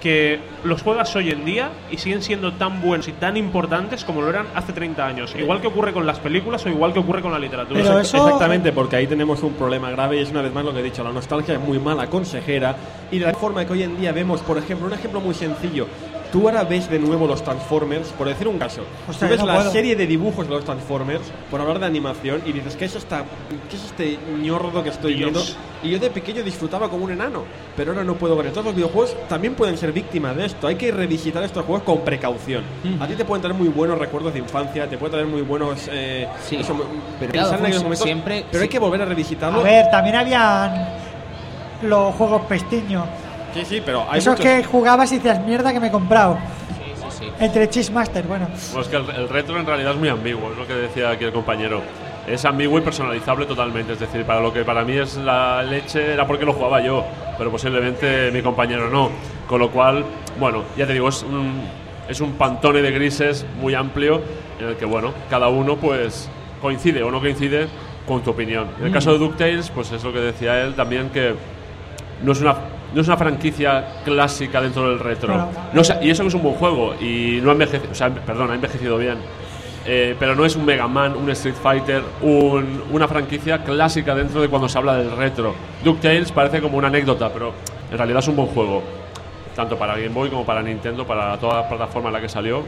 que 0.00 0.40
los 0.64 0.82
juegas 0.82 1.14
hoy 1.14 1.30
en 1.30 1.44
día 1.44 1.70
y 1.90 1.98
siguen 1.98 2.22
siendo 2.22 2.54
tan 2.54 2.80
buenos 2.80 3.06
y 3.06 3.12
tan 3.12 3.36
importantes 3.36 4.04
como 4.04 4.22
lo 4.22 4.30
eran 4.30 4.46
hace 4.54 4.72
30 4.72 5.06
años. 5.06 5.34
Igual 5.38 5.60
que 5.60 5.68
ocurre 5.68 5.92
con 5.92 6.06
las 6.06 6.18
películas 6.18 6.64
o 6.66 6.68
igual 6.68 6.92
que 6.92 6.98
ocurre 6.98 7.22
con 7.22 7.30
la 7.30 7.38
literatura. 7.38 7.80
Pero 7.80 8.00
Exactamente, 8.00 8.72
porque 8.72 8.96
ahí 8.96 9.06
tenemos 9.06 9.42
un 9.42 9.52
problema 9.52 9.90
grave 9.90 10.16
y 10.16 10.20
es 10.20 10.30
una 10.30 10.42
vez 10.42 10.52
más 10.52 10.64
lo 10.64 10.72
que 10.72 10.80
he 10.80 10.82
dicho, 10.82 11.04
la 11.04 11.12
nostalgia 11.12 11.54
es 11.54 11.60
muy 11.60 11.78
mala 11.78 12.08
consejera 12.08 12.74
y 13.10 13.18
de 13.18 13.26
la 13.26 13.34
forma 13.34 13.64
que 13.64 13.72
hoy 13.74 13.82
en 13.82 13.98
día 14.00 14.12
vemos, 14.12 14.40
por 14.40 14.58
ejemplo, 14.58 14.86
un 14.86 14.94
ejemplo 14.94 15.20
muy 15.20 15.34
sencillo, 15.34 15.86
Tú 16.32 16.48
ahora 16.48 16.62
ves 16.62 16.88
de 16.88 16.98
nuevo 16.98 17.26
los 17.26 17.42
Transformers, 17.42 18.08
por 18.10 18.28
decir 18.28 18.46
un 18.46 18.58
caso. 18.58 18.82
tú 19.06 19.26
ves 19.26 19.42
la 19.42 19.70
serie 19.70 19.96
de 19.96 20.06
dibujos 20.06 20.46
de 20.46 20.54
los 20.54 20.64
Transformers, 20.64 21.22
por 21.50 21.60
hablar 21.60 21.80
de 21.80 21.86
animación, 21.86 22.42
y 22.46 22.52
dices, 22.52 22.76
¿qué 22.76 22.84
es, 22.84 22.94
esta, 22.94 23.24
qué 23.68 23.76
es 23.76 23.84
este 23.84 24.18
ñordo 24.40 24.82
que 24.82 24.90
estoy 24.90 25.14
viendo? 25.14 25.42
Y 25.82 25.90
yo 25.90 25.98
de 25.98 26.10
pequeño 26.10 26.42
disfrutaba 26.42 26.88
como 26.88 27.04
un 27.04 27.12
enano, 27.12 27.44
pero 27.76 27.92
ahora 27.92 28.04
no 28.04 28.14
puedo 28.14 28.36
ver. 28.36 28.46
Entonces 28.46 28.66
los 28.66 28.76
videojuegos 28.76 29.16
también 29.28 29.54
pueden 29.54 29.76
ser 29.76 29.92
víctimas 29.92 30.36
de 30.36 30.46
esto. 30.46 30.68
Hay 30.68 30.76
que 30.76 30.92
revisitar 30.92 31.42
estos 31.42 31.64
juegos 31.64 31.82
con 31.82 32.02
precaución. 32.02 32.62
A 33.00 33.06
ti 33.08 33.14
te 33.14 33.24
pueden 33.24 33.42
traer 33.42 33.56
muy 33.56 33.68
buenos 33.68 33.98
recuerdos 33.98 34.32
de 34.32 34.38
infancia, 34.38 34.88
te 34.88 34.98
pueden 34.98 35.12
traer 35.12 35.26
muy 35.26 35.42
buenos... 35.42 35.88
Eh, 35.90 36.28
sí, 36.44 36.60
pero 37.18 37.96
siempre... 37.96 38.44
Pero 38.50 38.62
hay 38.62 38.68
que 38.68 38.78
volver 38.78 39.02
a 39.02 39.04
revisitarlo. 39.04 39.60
A 39.60 39.62
ver, 39.62 39.90
también 39.90 40.16
habían 40.16 40.88
los 41.82 42.14
juegos 42.14 42.42
pestiños 42.42 43.04
Sí, 43.54 43.64
sí, 43.64 43.82
pero 43.84 44.06
hay 44.08 44.18
Esos 44.18 44.38
que 44.38 44.64
jugabas 44.64 45.10
y 45.12 45.16
decías, 45.16 45.44
mierda 45.44 45.72
que 45.72 45.80
me 45.80 45.88
he 45.88 45.90
comprado. 45.90 46.38
Sí, 46.68 46.92
sí, 46.96 47.16
sí. 47.18 47.32
Entre 47.38 47.68
Cheesemaster, 47.68 48.24
bueno. 48.24 48.48
Pues 48.72 48.88
que 48.88 48.96
el, 48.96 49.28
retro 49.28 49.58
en 49.58 49.66
realidad 49.66 49.92
es 49.92 49.98
muy 49.98 50.08
ambiguo, 50.08 50.52
es 50.52 50.58
lo 50.58 50.66
que 50.66 50.74
decía 50.74 51.10
aquí 51.10 51.24
el 51.24 51.32
compañero. 51.32 51.82
Es 52.26 52.44
ambiguo 52.44 52.78
y 52.78 52.82
personalizable 52.82 53.46
totalmente. 53.46 53.94
Es 53.94 54.00
decir, 54.00 54.24
para 54.24 54.40
lo 54.40 54.52
que 54.52 54.64
para 54.64 54.84
mí 54.84 54.96
es 54.96 55.16
la 55.16 55.62
leche 55.62 56.12
era 56.12 56.26
porque 56.26 56.44
lo 56.44 56.52
jugaba 56.52 56.80
yo, 56.80 57.04
pero 57.36 57.50
posiblemente 57.50 58.30
mi 58.30 58.42
compañero 58.42 58.88
no. 58.88 59.10
Con 59.48 59.60
lo 59.60 59.70
cual, 59.70 60.04
bueno, 60.38 60.62
ya 60.76 60.86
te 60.86 60.92
digo, 60.92 61.08
es 61.08 61.22
un, 61.22 61.62
es 62.08 62.20
un 62.20 62.34
pantone 62.34 62.82
de 62.82 62.92
grises 62.92 63.44
muy 63.60 63.74
amplio 63.74 64.20
en 64.60 64.68
el 64.68 64.76
que, 64.76 64.84
bueno, 64.84 65.12
cada 65.28 65.48
uno 65.48 65.76
pues 65.76 66.28
coincide 66.60 67.02
o 67.02 67.10
no 67.10 67.20
coincide 67.20 67.66
con 68.06 68.22
tu 68.22 68.30
opinión. 68.30 68.68
En 68.78 68.84
el 68.84 68.90
mm. 68.90 68.94
caso 68.94 69.12
de 69.12 69.18
DuckTales, 69.18 69.70
pues 69.70 69.90
es 69.90 70.04
lo 70.04 70.12
que 70.12 70.20
decía 70.20 70.60
él 70.60 70.74
también 70.74 71.10
que 71.10 71.34
no 72.22 72.32
es 72.32 72.40
una 72.40 72.56
no 72.94 73.00
es 73.00 73.06
una 73.06 73.16
franquicia 73.16 74.02
clásica 74.04 74.60
dentro 74.60 74.88
del 74.88 74.98
retro. 74.98 75.48
No, 75.72 75.82
y 76.02 76.10
eso 76.10 76.24
es 76.24 76.34
un 76.34 76.42
buen 76.42 76.54
juego 76.56 76.94
y 77.00 77.40
no 77.42 77.50
ha 77.50 77.52
envejecido, 77.52 77.92
o 77.92 77.94
sea, 77.94 78.10
perdón, 78.10 78.50
ha 78.50 78.54
envejecido 78.54 78.98
bien. 78.98 79.18
Eh, 79.86 80.14
pero 80.18 80.34
no 80.34 80.44
es 80.44 80.56
un 80.56 80.64
Mega 80.66 80.86
Man, 80.86 81.16
un 81.16 81.30
Street 81.30 81.54
Fighter, 81.54 82.02
una 82.92 83.08
franquicia 83.08 83.64
clásica 83.64 84.14
dentro 84.14 84.40
de 84.42 84.48
cuando 84.48 84.68
se 84.68 84.76
habla 84.76 84.96
del 84.96 85.16
retro. 85.16 85.54
DuckTales 85.82 86.32
parece 86.32 86.60
como 86.60 86.76
una 86.76 86.88
anécdota, 86.88 87.32
pero 87.32 87.54
en 87.90 87.96
realidad 87.96 88.20
es 88.20 88.28
un 88.28 88.36
buen 88.36 88.48
juego. 88.48 88.82
Tanto 89.56 89.76
para 89.78 89.94
Game 89.94 90.10
Boy 90.10 90.28
como 90.28 90.44
para 90.44 90.62
Nintendo, 90.62 91.06
para 91.06 91.36
toda 91.38 91.62
la 91.62 91.68
plataforma 91.68 92.08
en 92.08 92.12
la 92.14 92.20
que 92.20 92.28
salió 92.28 92.62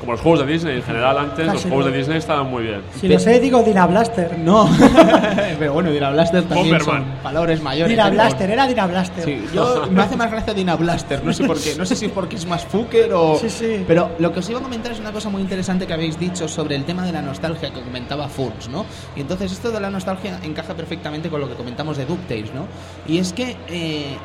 como 0.00 0.12
los 0.12 0.20
juegos 0.20 0.40
de 0.40 0.52
Disney 0.52 0.76
en 0.76 0.82
general 0.82 1.18
antes 1.18 1.46
los 1.46 1.62
juegos 1.62 1.86
de 1.86 1.92
Disney 1.92 2.18
estaban 2.18 2.50
muy 2.50 2.64
bien. 2.64 2.82
Si 3.00 3.08
lo 3.08 3.18
sé 3.18 3.40
digo 3.40 3.62
Dina 3.62 3.86
Blaster. 3.86 4.38
No. 4.38 4.68
Pero 5.58 5.72
bueno 5.72 5.90
Dina 5.90 6.10
Blaster 6.10 6.44
también 6.44 6.80
son 6.80 7.04
valores 7.22 7.62
mayores 7.62 7.90
Dina 7.90 8.10
Blaster 8.10 8.50
era 8.50 8.66
Dina 8.66 8.86
Blaster. 8.86 9.24
Sí, 9.24 9.44
yo 9.54 9.86
me 9.90 10.02
hace 10.02 10.16
más 10.16 10.30
gracia 10.30 10.54
Dina 10.54 10.76
Blaster 10.76 11.24
no 11.24 11.32
sé 11.32 11.44
por 11.44 11.58
qué 11.60 11.74
no 11.76 11.84
sé 11.84 11.96
si 11.96 12.06
es 12.06 12.12
porque 12.12 12.36
es 12.36 12.46
más 12.46 12.64
fucker 12.64 13.12
o 13.12 13.36
sí, 13.36 13.50
sí. 13.50 13.84
pero 13.86 14.10
lo 14.18 14.32
que 14.32 14.40
os 14.40 14.50
iba 14.50 14.60
a 14.60 14.62
comentar 14.62 14.92
es 14.92 15.00
una 15.00 15.12
cosa 15.12 15.28
muy 15.28 15.42
interesante 15.42 15.86
que 15.86 15.92
habéis 15.92 16.18
dicho 16.18 16.48
sobre 16.48 16.76
el 16.76 16.84
tema 16.84 17.04
de 17.04 17.12
la 17.12 17.22
nostalgia 17.22 17.72
que 17.72 17.80
comentaba 17.80 18.28
Furs 18.28 18.68
no 18.68 18.84
y 19.14 19.20
entonces 19.20 19.52
esto 19.52 19.70
de 19.70 19.80
la 19.80 19.90
nostalgia 19.90 20.38
encaja 20.42 20.74
perfectamente 20.74 21.28
con 21.28 21.40
lo 21.40 21.48
que 21.48 21.54
comentamos 21.54 21.96
de 21.96 22.06
DuckTales 22.06 22.52
no 22.54 22.66
y 23.06 23.18
es 23.18 23.32
que 23.32 23.56
eh, 23.68 24.16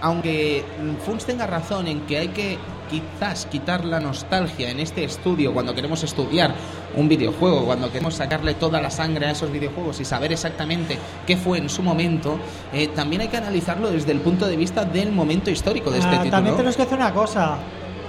aunque 0.00 0.64
Funs 1.04 1.24
tenga 1.24 1.46
razón 1.46 1.86
en 1.88 2.00
que 2.02 2.18
hay 2.18 2.28
que 2.28 2.58
quizás 2.90 3.46
quitar 3.46 3.84
la 3.84 4.00
nostalgia 4.00 4.70
en 4.70 4.80
este 4.80 5.04
estudio 5.04 5.54
cuando 5.54 5.74
queremos 5.74 6.02
estudiar 6.02 6.54
un 6.96 7.08
videojuego, 7.08 7.64
cuando 7.64 7.88
queremos 7.88 8.14
sacarle 8.14 8.54
toda 8.54 8.80
la 8.80 8.90
sangre 8.90 9.26
a 9.26 9.30
esos 9.30 9.50
videojuegos 9.52 10.00
y 10.00 10.04
saber 10.04 10.32
exactamente 10.32 10.98
qué 11.26 11.36
fue 11.36 11.58
en 11.58 11.68
su 11.68 11.82
momento, 11.82 12.38
eh, 12.72 12.88
también 12.88 13.22
hay 13.22 13.28
que 13.28 13.36
analizarlo 13.36 13.90
desde 13.90 14.10
el 14.12 14.20
punto 14.20 14.46
de 14.46 14.56
vista 14.56 14.84
del 14.84 15.12
momento 15.12 15.50
histórico 15.50 15.90
de 15.90 15.98
este 15.98 16.08
ah, 16.08 16.22
título. 16.22 16.30
También 16.30 16.56
tenemos 16.56 16.76
que 16.76 16.82
hacer 16.82 16.98
una 16.98 17.14
cosa. 17.14 17.58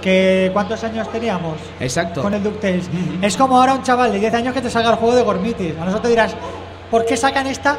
Que 0.02 0.50
¿Cuántos 0.52 0.82
años 0.82 1.08
teníamos? 1.12 1.58
Exacto. 1.78 2.22
Con 2.22 2.34
el 2.34 2.42
DuckTales. 2.42 2.90
Es 3.22 3.36
como 3.36 3.56
ahora 3.56 3.74
un 3.74 3.84
chaval 3.84 4.10
de 4.10 4.18
10 4.18 4.34
años 4.34 4.52
que 4.52 4.60
te 4.60 4.68
salga 4.68 4.90
el 4.90 4.96
juego 4.96 5.14
de 5.14 5.22
Gormitis. 5.22 5.78
A 5.80 5.84
nosotros 5.84 6.08
dirás, 6.08 6.34
¿por 6.90 7.06
qué 7.06 7.16
sacan 7.16 7.46
esta 7.46 7.78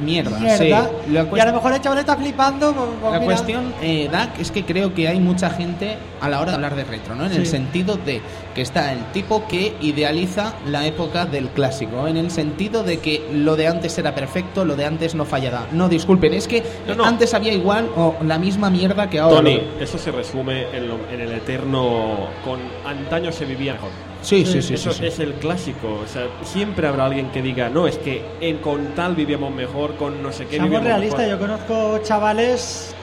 mierda. 0.00 0.38
Sí. 0.56 0.68
y 0.68 1.16
a 1.16 1.44
lo 1.46 1.52
mejor 1.52 1.72
el 1.72 1.80
chaval 1.80 1.98
está 1.98 2.16
flipando. 2.16 2.72
Pues, 2.72 2.88
pues 3.00 3.12
la 3.12 3.20
cuestión, 3.20 3.74
eh, 3.82 4.08
Dak, 4.10 4.38
es 4.38 4.50
que 4.50 4.64
creo 4.64 4.94
que 4.94 5.08
hay 5.08 5.20
mucha 5.20 5.50
gente 5.50 5.96
a 6.20 6.28
la 6.28 6.40
hora 6.40 6.50
de 6.52 6.56
hablar 6.56 6.76
de 6.76 6.84
retro, 6.84 7.14
¿no? 7.14 7.26
En 7.26 7.32
el 7.32 7.46
sentido 7.46 7.96
de 7.96 8.20
que 8.54 8.62
está 8.62 8.92
el 8.92 9.04
tipo 9.12 9.46
que 9.48 9.74
idealiza 9.80 10.54
la 10.66 10.86
época 10.86 11.26
del 11.26 11.48
clásico, 11.48 12.06
en 12.06 12.16
el 12.16 12.30
sentido 12.30 12.82
de 12.82 12.98
que 12.98 13.26
lo 13.32 13.56
de 13.56 13.68
antes 13.68 13.96
era 13.98 14.14
perfecto, 14.14 14.64
lo 14.64 14.76
de 14.76 14.84
antes 14.84 15.14
no 15.14 15.24
fallaba. 15.24 15.66
No, 15.72 15.88
disculpen, 15.88 16.34
es 16.34 16.46
que 16.46 16.62
antes 17.04 17.34
había 17.34 17.52
igual 17.52 17.88
o 17.96 18.16
la 18.24 18.38
misma 18.38 18.70
mierda 18.70 19.08
que 19.08 19.18
ahora. 19.18 19.36
Tony, 19.36 19.60
eso 19.80 19.98
se 19.98 20.10
resume 20.10 20.66
en, 20.76 20.90
en 21.12 21.20
el 21.20 21.32
eterno. 21.32 22.28
Con 22.44 22.60
antaño 22.86 23.32
se 23.32 23.44
vivía 23.44 23.72
mejor. 23.74 24.11
Sí, 24.22 24.46
sí, 24.46 24.62
sí. 24.62 24.74
Eso 24.74 24.90
es 24.90 25.18
el 25.18 25.34
clásico. 25.34 26.00
O 26.02 26.06
sea, 26.06 26.28
siempre 26.42 26.86
habrá 26.86 27.06
alguien 27.06 27.30
que 27.30 27.42
diga, 27.42 27.68
no, 27.68 27.86
es 27.86 27.98
que 27.98 28.24
en, 28.40 28.58
con 28.58 28.94
tal 28.94 29.14
vivíamos 29.14 29.52
mejor, 29.52 29.96
con 29.96 30.22
no 30.22 30.32
sé 30.32 30.46
qué. 30.46 30.56
Somos 30.56 30.82
realistas, 30.82 31.28
yo 31.28 31.38
conozco 31.38 31.98
chavales 32.02 32.94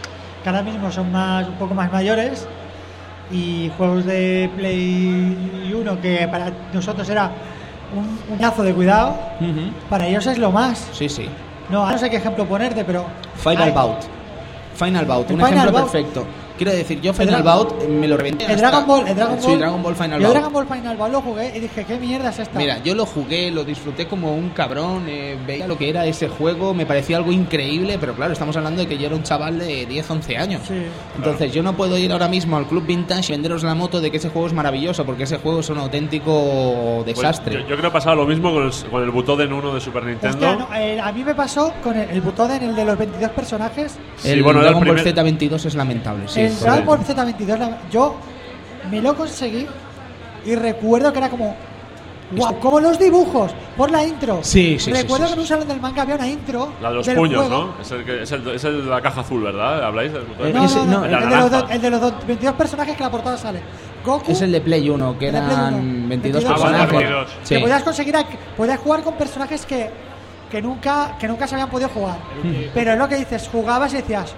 que 0.41 0.49
ahora 0.49 0.63
mismo 0.63 0.91
son 0.91 1.11
más, 1.11 1.47
un 1.47 1.55
poco 1.55 1.73
más 1.73 1.91
mayores 1.91 2.47
y 3.31 3.69
juegos 3.77 4.05
de 4.05 4.49
Play 4.55 5.71
1 5.75 6.01
que 6.01 6.27
para 6.29 6.51
nosotros 6.73 7.07
era 7.09 7.31
un 7.95 8.35
uñazo 8.35 8.63
de 8.63 8.73
cuidado, 8.73 9.17
para 9.89 10.07
ellos 10.07 10.25
es 10.27 10.37
lo 10.37 10.51
más. 10.51 10.87
Sí, 10.93 11.09
sí. 11.09 11.27
No, 11.69 11.89
no 11.89 11.97
sé 11.97 12.09
qué 12.09 12.17
ejemplo 12.17 12.45
ponerte, 12.45 12.83
pero. 12.83 13.05
Final 13.35 13.71
Bout. 13.71 13.97
Final 14.75 15.05
Bout, 15.05 15.31
un 15.31 15.41
ejemplo 15.41 15.73
perfecto. 15.73 16.25
Quiero 16.59 16.73
decir, 16.73 16.99
yo 16.99 17.13
Final 17.13 17.41
Bout 17.41 17.87
me 17.87 18.05
lo 18.05 18.17
reventé. 18.17 18.43
El 18.43 18.57
Dragon 18.57 18.85
Ball, 18.85 19.07
el 19.07 19.15
Dragon 19.15 19.39
Ball. 19.39 19.49
Sí, 19.49 19.55
Dragon 19.55 19.81
Ball 19.81 19.95
Final 19.95 20.19
Bout. 20.19 20.27
Yo 20.27 20.31
Dragon 20.33 20.51
Ball 20.51 20.67
Final 20.67 20.97
Bout 20.97 21.11
lo 21.13 21.21
jugué 21.21 21.53
y 21.55 21.59
dije, 21.61 21.85
¿qué 21.85 21.97
mierda 21.97 22.31
es 22.31 22.39
esta? 22.39 22.59
Mira, 22.59 22.83
yo 22.83 22.95
lo 22.95 23.05
jugué, 23.05 23.49
lo 23.49 23.63
disfruté 23.63 24.07
como 24.07 24.35
un 24.35 24.49
cabrón, 24.49 25.05
eh, 25.07 25.37
veía 25.47 25.67
lo 25.67 25.77
que 25.77 25.89
era 25.89 26.05
ese 26.05 26.27
juego, 26.27 26.73
me 26.73 26.85
parecía 26.85 27.15
algo 27.15 27.31
increíble, 27.31 27.95
pero 27.97 28.13
claro, 28.13 28.33
estamos 28.33 28.57
hablando 28.57 28.81
de 28.81 28.89
que 28.89 28.97
yo 28.97 29.05
era 29.05 29.15
un 29.15 29.23
chaval 29.23 29.57
de 29.57 29.85
10, 29.85 30.11
11 30.11 30.37
años. 30.37 30.61
Sí. 30.67 30.81
Entonces, 31.15 31.53
yo 31.53 31.63
no 31.63 31.77
puedo 31.77 31.97
ir 31.97 32.11
ahora 32.11 32.27
mismo 32.27 32.57
al 32.57 32.65
Club 32.65 32.85
Vintage 32.85 33.31
y 33.31 33.35
venderos 33.37 33.63
la 33.63 33.73
moto 33.73 34.01
de 34.01 34.11
que 34.11 34.17
ese 34.17 34.27
juego 34.27 34.47
es 34.47 34.53
maravilloso, 34.53 35.05
porque 35.05 35.23
ese 35.23 35.37
juego 35.37 35.61
es 35.61 35.69
un 35.69 35.77
auténtico 35.77 37.03
pues 37.05 37.15
desastre. 37.15 37.61
yo, 37.61 37.67
creo 37.67 37.79
que 37.79 37.87
ha 37.87 37.93
pasado 37.93 38.17
lo 38.17 38.25
mismo 38.25 38.51
con 38.51 38.63
el, 38.63 38.73
con 38.91 39.01
el 39.01 39.11
Butoden 39.11 39.53
1 39.53 39.75
de 39.75 39.79
Super 39.79 40.03
Nintendo. 40.03 40.67
Eh, 40.75 40.99
a 40.99 41.09
mí 41.13 41.23
me 41.23 41.35
pasó 41.35 41.73
con 41.81 41.97
el, 41.97 42.09
el 42.09 42.19
Butoden, 42.19 42.63
el 42.63 42.75
de 42.75 42.83
los 42.83 42.97
22 42.97 43.31
personajes. 43.31 43.97
el 44.25 44.43
Dragon 44.43 44.85
Ball 44.85 44.99
Z22 44.99 45.65
es 45.65 45.75
lamentable, 45.75 46.27
sí. 46.27 46.48
El 46.49 46.59
Dragon 46.59 46.85
Ball 46.85 47.05
Z 47.05 47.35
yo 47.91 48.15
me 48.89 49.01
lo 49.01 49.15
conseguí 49.15 49.67
y 50.45 50.55
recuerdo 50.55 51.11
que 51.11 51.19
era 51.19 51.29
como 51.29 51.55
Wow, 52.31 52.59
como 52.59 52.79
los 52.79 52.99
dibujos, 52.99 53.51
por 53.75 53.89
la 53.89 54.05
intro. 54.05 54.39
Sí, 54.43 54.77
sí, 54.77 54.91
Recuerdo 54.91 55.27
que 55.27 55.33
en 55.33 55.39
un 55.39 55.47
salón 55.47 55.67
del 55.67 55.81
manga 55.81 56.03
había 56.03 56.15
una 56.15 56.27
intro. 56.27 56.73
La 56.79 56.89
de 56.89 56.95
los 56.95 57.09
puños, 57.09 57.49
¿no? 57.49 57.73
Es 57.81 57.91
el, 57.91 58.05
que, 58.05 58.21
es, 58.21 58.31
el, 58.31 58.47
es 58.49 58.63
el 58.63 58.85
de 58.85 58.89
la 58.89 59.01
caja 59.01 59.21
azul, 59.21 59.41
¿verdad? 59.41 59.83
¿Habláis 59.83 60.11
eh, 60.13 60.53
no, 60.53 60.85
no, 60.85 61.05
el, 61.05 61.81
de 61.81 61.89
los, 61.89 62.27
22 62.27 62.53
personajes 62.53 62.95
que 62.95 63.03
la 63.03 63.09
portada 63.09 63.35
sale. 63.35 63.61
Goku. 64.05 64.31
Es 64.31 64.41
el 64.41 64.51
de 64.51 64.61
Play 64.61 64.89
1, 64.89 65.17
que 65.17 65.27
eran 65.27 66.07
22, 66.07 66.43
personajes. 66.43 67.27
Que 67.47 67.59
podías 67.59 67.83
conseguir, 67.83 68.15
podías 68.55 68.79
jugar 68.79 69.01
con 69.01 69.15
personajes 69.15 69.65
que, 69.65 69.89
que, 70.51 70.61
nunca, 70.61 71.17
que 71.19 71.27
nunca 71.27 71.47
se 71.47 71.55
habían 71.55 71.69
podido 71.69 71.89
jugar. 71.89 72.17
Pero 72.75 72.93
es 72.93 72.97
lo 72.99 73.09
que 73.09 73.15
dices, 73.15 73.49
jugabas 73.51 73.91
y 73.93 73.97
decías, 73.97 74.35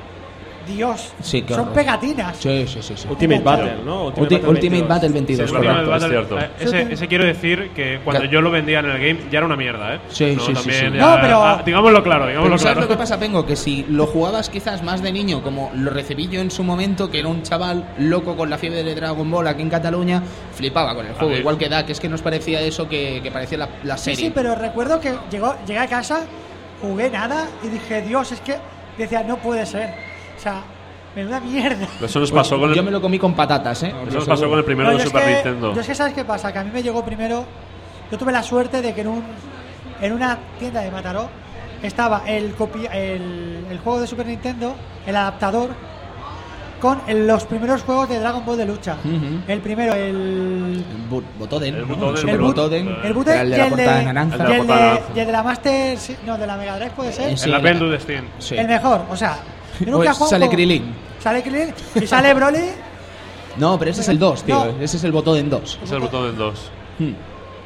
Dios, 0.67 1.12
Sí, 1.21 1.41
qué 1.41 1.54
son 1.54 1.69
pegatinas. 1.74 2.38
Sí, 2.38 2.65
sí, 2.67 2.82
sí. 2.82 2.93
sí. 2.95 3.08
Ultimate 3.10 3.41
Battle, 3.41 3.76
¿no? 3.86 4.13
Ulti- 4.13 4.43
Ultimate 4.47 4.52
22. 4.69 4.88
Battle 4.88 5.10
22, 5.10 5.50
Sí, 5.50 5.56
Ultimate 5.56 5.86
correcto. 5.86 6.06
es 6.06 6.12
cierto. 6.12 6.39
eh, 6.39 6.50
ese, 6.60 6.93
ese 6.93 7.08
quiero 7.08 7.26
decir 7.26 7.71
que 7.76 8.00
cuando 8.04 8.21
Claro. 8.21 8.32
yo 8.34 8.41
lo 8.41 8.52
vendía 8.52 8.80
en 8.80 8.86
el 8.86 8.97
game 9.00 9.19
ya 9.32 9.38
era 9.39 9.45
una 9.45 9.56
mierda, 9.56 9.95
¿eh? 9.95 10.00
Sí, 10.10 10.36
No, 10.36 10.43
sí, 10.45 10.56
sí, 10.56 10.71
sí. 10.71 10.86
No, 10.91 11.17
pero- 11.21 11.43
ah, 11.43 11.62
digámoslo 11.65 12.04
claro, 12.04 12.21
Pero 12.21 12.30
digámoslo 12.30 12.58
¿sabes 12.58 12.74
claro. 12.74 12.82
lo 12.82 12.88
que 12.88 12.97
pasa, 12.97 13.19
Pengo? 13.19 13.45
Que 13.45 13.56
si 13.56 13.86
lo 13.89 14.08
jugabas 14.08 14.50
quizás 14.50 14.84
más 14.84 15.02
de 15.02 15.12
niño, 15.12 15.41
como 15.43 15.71
lo 15.76 15.91
recibí 15.91 16.28
yo 16.28 16.41
en 16.41 16.52
su 16.52 16.63
momento, 16.63 17.10
que 17.10 17.19
era 17.19 17.28
un 17.28 17.43
chaval 17.43 17.93
loco 17.97 18.36
con 18.36 18.50
la 18.50 18.58
fiebre 18.58 18.84
de 18.84 18.95
Dragon 18.95 19.30
Ball 19.30 19.47
aquí 19.47 19.62
en 19.62 19.69
Cataluña, 19.69 20.21
flipaba 20.54 20.95
con 20.95 21.06
el 21.06 21.13
juego. 21.13 21.36
Igual 21.36 21.58
que 21.58 21.69
da, 21.69 21.86
que 21.86 21.91
es 21.93 22.00
que 22.00 22.10
nos 22.10 22.21
parecía 22.21 22.62
eso 22.62 22.88
que, 22.88 23.19
que 23.24 23.32
parecía 23.32 23.58
la, 23.58 23.69
la 23.84 23.97
Sí, 23.97 24.12
serie. 24.12 24.26
sí, 24.28 24.32
pero 24.34 24.56
recuerdo 24.56 25.00
que 25.00 25.13
llegó, 25.32 25.56
llegué 25.65 25.80
a 25.80 25.88
casa, 25.88 26.21
jugué 26.82 27.10
nada 27.10 27.47
y 27.63 27.67
dije, 27.69 28.02
Dios, 28.02 28.32
es 28.32 28.41
que 28.41 28.56
decía, 28.97 29.24
no 29.24 29.38
puede 29.38 29.65
ser. 29.65 29.93
O 30.41 30.43
sea, 30.43 30.63
menuda 31.15 31.39
mierda. 31.39 31.88
Eso 32.04 32.19
nos 32.19 32.32
pasó 32.32 32.60
con 32.60 32.73
Yo 32.73 32.80
el, 32.80 32.86
me 32.86 32.89
lo 32.89 32.99
comí 32.99 33.19
con 33.19 33.36
patatas, 33.36 33.84
¿eh? 33.84 33.93
eso 34.08 34.17
nos 34.17 34.27
pasó 34.27 34.49
con 34.49 34.58
el 34.58 34.65
primero 34.65 34.89
No, 34.91 34.97
de 34.97 35.04
yo 35.04 35.10
Super 35.10 35.23
que- 35.23 35.34
Nintendo. 35.36 35.75
Yo 35.75 35.82
es 35.82 35.86
que 35.88 35.93
sabes 35.93 36.15
qué 36.15 36.25
pasa, 36.25 36.51
que 36.51 36.58
a 36.58 36.63
mí 36.63 36.71
me 36.73 36.82
llegó 36.82 37.06
primero. 37.06 37.45
Yo 38.12 38.17
tuve 38.17 38.32
la 38.32 38.41
suerte 38.41 38.82
de 38.82 38.91
que 38.95 39.01
en 39.01 39.08
un 39.10 39.23
en 40.01 40.13
una 40.13 40.39
tienda 40.58 40.82
de 40.82 40.89
Mataró 40.89 41.30
estaba 41.84 42.23
el 42.25 42.56
copi- 42.58 42.89
el, 42.91 43.67
el 43.69 43.77
juego 43.84 44.01
de 44.01 44.08
Super 44.08 44.25
Nintendo, 44.25 44.73
el 45.06 45.15
adaptador 45.15 45.69
con 46.82 46.99
el- 47.06 47.27
los 47.27 47.43
primeros 47.45 47.84
juegos 47.84 48.10
de 48.10 48.17
Dragon 48.17 48.43
Ball 48.43 48.58
de 48.58 48.65
lucha. 48.65 48.95
El 49.47 49.60
primero, 49.62 49.93
el 49.93 50.01
El 50.01 50.86
Bu- 51.08 51.21
Botoden. 51.38 51.75
El. 51.75 51.82
Super 51.88 52.30
El 52.34 52.41
Botoden. 52.41 52.88
el 52.88 53.51
de 53.51 53.58
la 53.58 53.63
el 53.65 53.69
portada 53.69 53.97
de, 53.99 54.06
naranja. 54.06 54.38
y 54.38 54.41
El 54.41 54.47
de 54.47 54.47
la 54.47 54.51
el 54.56 54.58
portada 54.58 54.80
de- 54.80 54.86
naranja. 54.89 55.12
y 55.15 55.19
el 55.19 55.25
de 55.27 55.32
la 55.32 55.43
Master, 55.43 55.97
no, 56.25 56.38
de 56.39 56.47
la 56.47 56.58
Mega 56.58 56.75
Drive 56.77 56.91
puede 56.95 57.12
ser. 57.13 57.38
Sí. 57.38 57.51
el 57.51 57.80
de 57.91 57.99
Steam. 57.99 58.25
Sí. 58.39 58.56
El 58.58 58.67
mejor, 58.67 59.01
o 59.08 59.15
sea, 59.15 59.38
yo 59.86 59.91
nunca 59.91 59.98
Pues 59.98 60.10
he 60.10 60.13
jugado 60.13 60.30
sale 60.30 60.50
Krilin. 60.50 60.94
Sale 61.20 61.44
Krilin 61.44 61.74
y 61.96 62.08
sale 62.08 62.34
Broly. 62.34 62.60
No, 63.58 63.78
pero 63.78 63.91
ese 63.91 64.02
es 64.02 64.08
el 64.10 64.17
2, 64.17 64.44
tío. 64.44 64.56
No. 64.65 64.84
Ese 64.84 64.98
es 64.98 65.04
el 65.04 65.12
Botoden 65.12 65.50
2. 65.50 65.80
Es 65.84 65.91
el 65.91 66.00
botón 66.00 66.30
en 66.30 66.38
dos. 66.38 66.72
Hmm. 67.00 67.12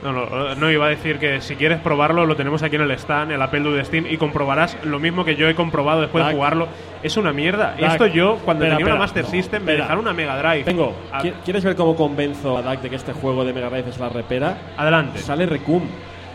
No, 0.04 0.12
no, 0.14 0.54
no, 0.56 0.72
iba 0.72 0.86
a 0.86 0.90
decir 0.90 1.18
que 1.18 1.42
si 1.42 1.56
quieres 1.56 1.80
probarlo, 1.80 2.28
lo 2.28 2.36
tenemos 2.36 2.62
aquí 2.62 2.76
en 2.76 2.84
el 2.84 2.92
stand, 2.92 3.32
el 3.32 3.42
Appendus 3.42 3.76
de 3.76 3.86
Steam, 3.86 4.06
y 4.08 4.18
comprobarás 4.18 4.78
lo 4.84 5.00
mismo 5.00 5.26
que 5.26 5.36
yo 5.36 5.48
he 5.50 5.56
comprobado 5.56 6.02
después 6.02 6.28
de 6.28 6.34
jugarlo. 6.34 6.68
Es 7.02 7.18
una 7.18 7.34
mierda. 7.34 7.76
Dak. 7.80 7.92
Esto 7.94 8.06
yo, 8.08 8.38
cuando 8.46 8.66
Espera, 8.66 8.78
tenía 8.78 8.94
una 8.94 9.04
espera. 9.06 9.24
Master 9.24 9.24
No, 9.24 9.30
System, 9.32 9.64
me 9.64 9.72
espera. 9.72 9.84
dejaron 9.86 10.04
una 10.06 10.14
Mega 10.14 10.38
Drive. 10.38 10.64
Tengo. 10.64 10.94
A- 11.12 11.22
¿qui- 11.24 11.34
¿Quieres 11.44 11.64
ver 11.64 11.76
cómo 11.76 11.96
convenzo 11.96 12.56
a 12.56 12.62
Dak 12.62 12.82
de 12.82 12.90
que 12.92 12.96
este 12.98 13.14
juego 13.14 13.44
de 13.46 13.54
Mega 13.54 13.70
Drive 13.70 13.90
es 13.90 13.98
la 14.00 14.10
repera? 14.10 14.58
Adelante. 14.78 15.20
Sale 15.20 15.46
Recum. 15.48 15.82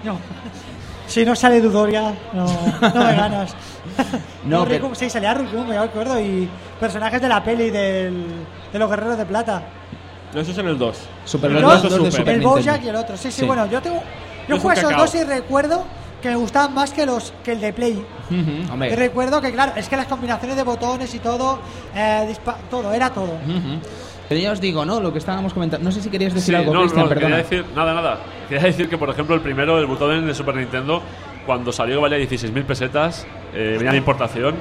No. 0.02 0.18
Si 1.10 1.24
no 1.24 1.34
sale 1.34 1.60
Dudoria, 1.60 2.14
no, 2.32 2.44
no 2.46 3.04
me 3.04 3.14
ganas. 3.16 3.54
No, 4.44 4.64
pero- 4.64 4.76
Ricum, 4.76 4.94
sí, 4.94 5.10
salía 5.10 5.34
Ricum, 5.34 5.66
me 5.66 5.76
acuerdo, 5.76 6.18
y 6.20 6.48
personajes 6.78 7.20
de 7.20 7.28
la 7.28 7.42
peli 7.44 7.68
del, 7.70 8.24
de 8.72 8.78
los 8.78 8.88
guerreros 8.88 9.18
de 9.18 9.26
plata. 9.26 9.62
No, 10.32 10.40
eso 10.40 10.52
es 10.52 10.58
en 10.58 10.68
el 10.68 10.78
2. 10.78 10.96
Super 11.24 11.50
El 11.50 11.60
los 11.60 11.62
dos, 11.62 11.82
dos 11.82 11.90
de 11.90 11.98
Super. 11.98 12.12
Super 12.12 12.34
el. 12.36 12.40
Bojack 12.42 12.84
y 12.84 12.88
el 12.88 12.96
otro. 12.96 13.16
Sí, 13.16 13.30
sí, 13.30 13.40
Sí. 13.40 13.46
bueno, 13.46 13.66
yo 13.66 13.82
tengo. 13.82 14.00
Yo 14.48 14.56
Es 14.56 14.62
jugué 14.62 14.74
esos 14.74 14.96
dos 14.96 15.14
y 15.16 15.24
recuerdo 15.24 15.84
que 16.22 16.28
me 16.30 16.36
gustaban 16.36 16.72
más 16.74 16.92
que 16.92 17.04
los 17.04 17.32
que 17.44 17.52
el 17.52 17.60
de 17.60 17.72
Play. 17.72 18.06
Hombre. 18.72 18.94
recuerdo 18.96 19.40
que, 19.40 19.52
claro, 19.52 19.72
es 19.76 19.88
que 19.88 19.96
las 19.96 20.06
combinaciones 20.06 20.56
de 20.56 20.62
botones 20.62 21.12
y 21.14 21.18
todo, 21.18 21.58
eh, 21.94 22.26
dispa- 22.32 22.56
todo, 22.70 22.92
era 22.92 23.10
todo. 23.10 23.32
Pero 24.30 24.40
ya 24.42 24.52
os 24.52 24.60
digo, 24.60 24.84
¿no? 24.84 25.00
Lo 25.00 25.12
que 25.12 25.18
estábamos 25.18 25.52
comentando. 25.52 25.84
No 25.84 25.90
sé 25.90 26.00
si 26.00 26.08
querías 26.08 26.32
decir 26.32 26.54
Sí, 26.54 26.60
algo, 26.60 26.72
no, 26.72 26.84
no, 26.86 27.08
quería 27.08 27.36
decir, 27.36 27.64
nada, 27.74 27.92
nada. 27.92 28.20
Quería 28.48 28.62
decir 28.64 28.88
que, 28.88 28.96
por 28.96 29.10
ejemplo, 29.10 29.34
el 29.34 29.40
primero, 29.40 29.76
el 29.80 29.86
botón 29.86 30.24
de 30.24 30.32
Super 30.36 30.54
Nintendo, 30.54 31.02
cuando 31.44 31.72
salió 31.72 32.00
valía 32.00 32.16
16.000 32.18 32.62
pesetas, 32.64 33.26
eh, 33.52 33.74
venía 33.76 33.90
de 33.90 33.98
importación, 33.98 34.54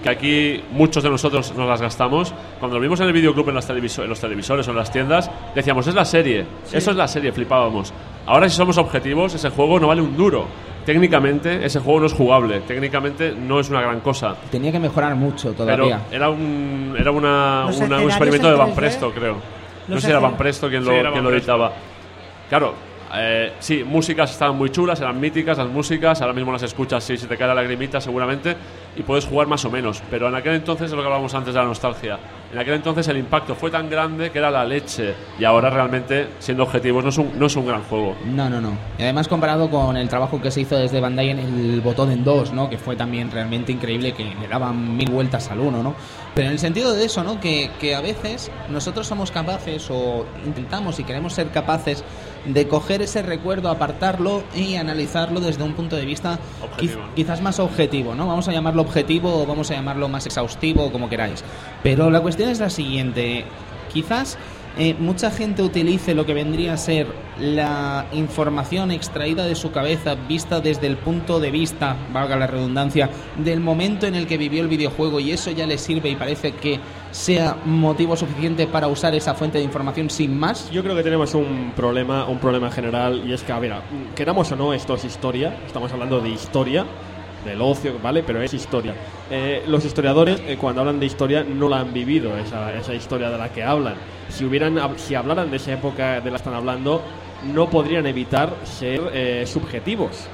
que 0.00 0.10
aquí 0.10 0.62
muchos 0.70 1.02
de 1.02 1.10
nosotros 1.10 1.52
nos 1.56 1.68
las 1.68 1.82
gastamos. 1.82 2.32
Cuando 2.60 2.76
lo 2.76 2.82
vimos 2.82 3.00
en 3.00 3.08
el 3.08 3.12
videoclub, 3.12 3.48
en, 3.48 3.56
las 3.56 3.68
televiso- 3.68 4.04
en 4.04 4.10
los 4.10 4.20
televisores 4.20 4.68
o 4.68 4.70
en 4.70 4.76
las 4.76 4.92
tiendas, 4.92 5.28
decíamos, 5.56 5.88
es 5.88 5.94
la 5.96 6.04
serie, 6.04 6.46
eso 6.72 6.90
es 6.92 6.96
la 6.96 7.08
serie, 7.08 7.32
flipábamos. 7.32 7.92
Ahora, 8.26 8.48
si 8.48 8.54
somos 8.56 8.78
objetivos, 8.78 9.34
ese 9.34 9.50
juego 9.50 9.80
no 9.80 9.88
vale 9.88 10.02
un 10.02 10.16
duro. 10.16 10.46
Técnicamente, 10.86 11.66
ese 11.66 11.80
juego 11.80 12.00
no 12.00 12.06
es 12.06 12.12
jugable. 12.14 12.60
Técnicamente, 12.60 13.32
no 13.32 13.58
es 13.60 13.68
una 13.68 13.82
gran 13.82 14.00
cosa. 14.00 14.36
Tenía 14.50 14.70
que 14.72 14.78
mejorar 14.78 15.14
mucho 15.16 15.52
Pero 15.52 15.64
todavía. 15.74 16.00
era 16.12 16.30
un, 16.30 16.94
era 16.98 17.10
una, 17.10 17.66
una- 17.66 17.98
un 17.98 18.04
experimento 18.04 18.46
en 18.46 18.52
de 18.54 18.58
Van 18.58 18.70
3D, 18.70 18.74
Presto, 18.76 19.10
creo. 19.12 19.36
No 19.88 19.96
sé 19.96 20.02
si 20.06 20.10
era 20.10 20.20
Van 20.20 20.36
Presto 20.36 20.68
quien 20.68 20.84
lo, 20.84 20.92
Sí, 20.92 20.96
era 20.96 21.10
quien 21.10 21.22
Van 21.22 21.24
lo 21.24 21.30
Presto. 21.30 21.52
editaba. 21.52 21.72
Claro, 22.48 22.74
eh, 23.16 23.52
sí, 23.58 23.82
músicas 23.84 24.30
estaban 24.30 24.56
muy 24.56 24.70
chulas, 24.70 25.00
eran 25.00 25.18
míticas 25.20 25.58
las 25.58 25.68
músicas, 25.68 26.20
ahora 26.22 26.32
mismo 26.32 26.52
las 26.52 26.62
escuchas 26.62 27.02
sí, 27.02 27.16
se 27.16 27.26
te 27.26 27.36
cae 27.36 27.48
la 27.48 27.54
lagrimita 27.54 28.00
seguramente 28.00 28.56
y 28.96 29.02
puedes 29.02 29.26
jugar 29.26 29.48
más 29.48 29.64
o 29.64 29.70
menos, 29.70 30.02
pero 30.10 30.28
en 30.28 30.34
aquel 30.36 30.54
entonces 30.54 30.86
es 30.86 30.92
lo 30.92 30.98
que 30.98 31.04
hablábamos 31.06 31.34
antes 31.34 31.52
de 31.52 31.60
la 31.60 31.66
nostalgia. 31.66 32.18
En 32.56 32.60
aquel 32.62 32.72
entonces 32.72 33.06
el 33.08 33.18
impacto 33.18 33.54
fue 33.54 33.70
tan 33.70 33.90
grande 33.90 34.30
que 34.30 34.38
era 34.38 34.50
la 34.50 34.64
leche 34.64 35.14
y 35.38 35.44
ahora 35.44 35.68
realmente, 35.68 36.30
siendo 36.38 36.62
objetivos, 36.62 37.04
no 37.04 37.10
es 37.10 37.18
un, 37.18 37.38
no 37.38 37.44
es 37.44 37.54
un 37.54 37.66
gran 37.66 37.82
juego. 37.82 38.16
No, 38.24 38.48
no, 38.48 38.62
no. 38.62 38.78
Y 38.98 39.02
además 39.02 39.28
comparado 39.28 39.68
con 39.68 39.94
el 39.98 40.08
trabajo 40.08 40.40
que 40.40 40.50
se 40.50 40.62
hizo 40.62 40.74
desde 40.74 40.98
Bandai 40.98 41.28
en 41.28 41.38
el 41.40 41.82
botón 41.82 42.10
en 42.10 42.24
2, 42.24 42.54
¿no? 42.54 42.70
Que 42.70 42.78
fue 42.78 42.96
también 42.96 43.30
realmente 43.30 43.72
increíble, 43.72 44.12
que 44.14 44.24
le 44.24 44.48
daban 44.48 44.96
mil 44.96 45.10
vueltas 45.10 45.50
al 45.50 45.60
uno, 45.60 45.82
¿no? 45.82 45.94
Pero 46.34 46.46
en 46.46 46.54
el 46.54 46.58
sentido 46.58 46.94
de 46.94 47.04
eso, 47.04 47.22
¿no? 47.22 47.40
Que, 47.40 47.70
que 47.78 47.94
a 47.94 48.00
veces 48.00 48.50
nosotros 48.70 49.06
somos 49.06 49.30
capaces 49.30 49.90
o 49.90 50.24
intentamos 50.46 50.98
y 50.98 51.04
queremos 51.04 51.34
ser 51.34 51.50
capaces 51.50 52.04
de 52.48 52.68
coger 52.68 53.02
ese 53.02 53.22
recuerdo, 53.22 53.68
apartarlo 53.70 54.42
y 54.54 54.76
analizarlo 54.76 55.40
desde 55.40 55.62
un 55.62 55.72
punto 55.74 55.96
de 55.96 56.04
vista 56.04 56.38
Objetivo, 56.62 56.92
quiz- 57.00 57.06
¿no? 57.08 57.14
quizás 57.14 57.40
más 57.42 57.58
objetivo, 57.58 58.14
¿no? 58.14 58.26
Vamos 58.26 58.48
a 58.48 58.52
llamarlo 58.52 58.82
objetivo 58.82 59.42
o 59.42 59.46
vamos 59.46 59.70
a 59.70 59.74
llamarlo 59.74 60.08
más 60.08 60.26
exhaustivo 60.26 60.90
como 60.92 61.08
queráis. 61.08 61.42
Pero 61.82 62.10
la 62.10 62.20
cuestión 62.20 62.50
es 62.50 62.60
la 62.60 62.70
siguiente. 62.70 63.44
Quizás 63.92 64.36
eh, 64.78 64.94
mucha 64.98 65.30
gente 65.30 65.62
utilice 65.62 66.14
lo 66.14 66.26
que 66.26 66.34
vendría 66.34 66.74
a 66.74 66.76
ser 66.76 67.06
la 67.40 68.06
información 68.12 68.90
extraída 68.90 69.46
de 69.46 69.54
su 69.54 69.70
cabeza, 69.72 70.14
vista 70.14 70.60
desde 70.60 70.86
el 70.86 70.96
punto 70.98 71.40
de 71.40 71.50
vista, 71.50 71.96
valga 72.12 72.36
la 72.36 72.46
redundancia, 72.46 73.08
del 73.42 73.60
momento 73.60 74.06
en 74.06 74.14
el 74.14 74.26
que 74.26 74.36
vivió 74.36 74.60
el 74.62 74.68
videojuego 74.68 75.18
y 75.20 75.30
eso 75.32 75.50
ya 75.50 75.66
le 75.66 75.78
sirve 75.78 76.10
y 76.10 76.16
parece 76.16 76.52
que 76.52 76.78
sea 77.16 77.56
motivo 77.64 78.14
suficiente 78.14 78.66
para 78.66 78.88
usar 78.88 79.14
esa 79.14 79.34
fuente 79.34 79.56
de 79.58 79.64
información 79.64 80.10
sin 80.10 80.38
más. 80.38 80.70
Yo 80.70 80.82
creo 80.82 80.94
que 80.94 81.02
tenemos 81.02 81.34
un 81.34 81.72
problema, 81.74 82.26
un 82.26 82.38
problema 82.38 82.70
general 82.70 83.22
y 83.26 83.32
es 83.32 83.42
que, 83.42 83.52
a 83.52 83.58
ver, 83.58 83.72
queramos 84.14 84.52
o 84.52 84.56
no, 84.56 84.74
esto 84.74 84.94
es 84.94 85.04
historia, 85.04 85.56
estamos 85.66 85.90
hablando 85.92 86.20
de 86.20 86.28
historia, 86.28 86.84
del 87.44 87.62
ocio, 87.62 87.94
¿vale? 88.02 88.22
Pero 88.22 88.42
es 88.42 88.52
historia. 88.52 88.94
Eh, 89.30 89.64
los 89.66 89.84
historiadores, 89.84 90.42
eh, 90.46 90.58
cuando 90.60 90.82
hablan 90.82 91.00
de 91.00 91.06
historia, 91.06 91.42
no 91.42 91.70
la 91.70 91.80
han 91.80 91.92
vivido, 91.92 92.36
esa, 92.36 92.74
esa 92.74 92.92
historia 92.92 93.30
de 93.30 93.38
la 93.38 93.48
que 93.48 93.62
hablan. 93.62 93.94
Si, 94.28 94.44
hubieran, 94.44 94.78
si 94.96 95.14
hablaran 95.14 95.50
de 95.50 95.56
esa 95.56 95.72
época 95.72 96.20
de 96.20 96.30
la 96.30 96.30
que 96.32 96.36
están 96.36 96.54
hablando, 96.54 97.00
no 97.54 97.68
podrían 97.70 98.06
evitar 98.06 98.54
ser 98.64 99.00
eh, 99.12 99.44
subjetivos, 99.46 100.28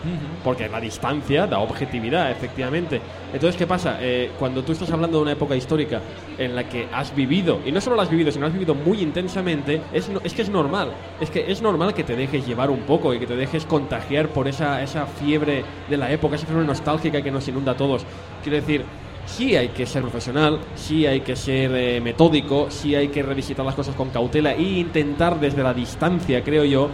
porque 0.44 0.68
la 0.68 0.80
distancia 0.80 1.46
da 1.46 1.58
objetividad, 1.58 2.30
efectivamente. 2.30 3.00
Entonces, 3.32 3.56
¿qué 3.56 3.66
pasa? 3.66 3.98
Eh, 4.00 4.30
cuando 4.38 4.62
tú 4.62 4.72
estás 4.72 4.90
hablando 4.90 5.18
de 5.18 5.22
una 5.22 5.32
época 5.32 5.54
histórica 5.56 6.00
en 6.38 6.54
la 6.54 6.68
que 6.68 6.86
has 6.92 7.14
vivido, 7.14 7.60
y 7.64 7.72
no 7.72 7.80
solo 7.80 7.96
la 7.96 8.02
has 8.02 8.10
vivido, 8.10 8.30
sino 8.30 8.46
has 8.46 8.52
vivido 8.52 8.74
muy 8.74 9.00
intensamente, 9.00 9.80
es, 9.92 10.08
no- 10.08 10.20
es 10.24 10.32
que 10.34 10.42
es 10.42 10.48
normal. 10.50 10.92
Es 11.20 11.30
que 11.30 11.50
es 11.50 11.62
normal 11.62 11.94
que 11.94 12.04
te 12.04 12.16
dejes 12.16 12.46
llevar 12.46 12.70
un 12.70 12.80
poco 12.80 13.14
y 13.14 13.18
que 13.18 13.26
te 13.26 13.36
dejes 13.36 13.64
contagiar 13.66 14.28
por 14.28 14.48
esa, 14.48 14.82
esa 14.82 15.06
fiebre 15.06 15.64
de 15.88 15.96
la 15.96 16.10
época, 16.10 16.36
esa 16.36 16.46
fiebre 16.46 16.64
nostálgica 16.66 17.22
que 17.22 17.30
nos 17.30 17.46
inunda 17.48 17.72
a 17.72 17.76
todos. 17.76 18.04
Quiero 18.42 18.56
decir, 18.56 18.84
sí 19.26 19.56
hay 19.56 19.68
que 19.68 19.86
ser 19.86 20.02
profesional, 20.02 20.60
sí 20.74 21.06
hay 21.06 21.20
que 21.20 21.36
ser 21.36 21.72
eh, 21.74 22.00
metódico, 22.00 22.70
sí 22.70 22.94
hay 22.94 23.08
que 23.08 23.22
revisitar 23.22 23.64
las 23.64 23.74
cosas 23.74 23.94
con 23.94 24.10
cautela 24.10 24.52
e 24.52 24.62
intentar 24.62 25.38
desde 25.40 25.62
la 25.62 25.74
distancia, 25.74 26.42
creo 26.42 26.64
yo, 26.64 26.88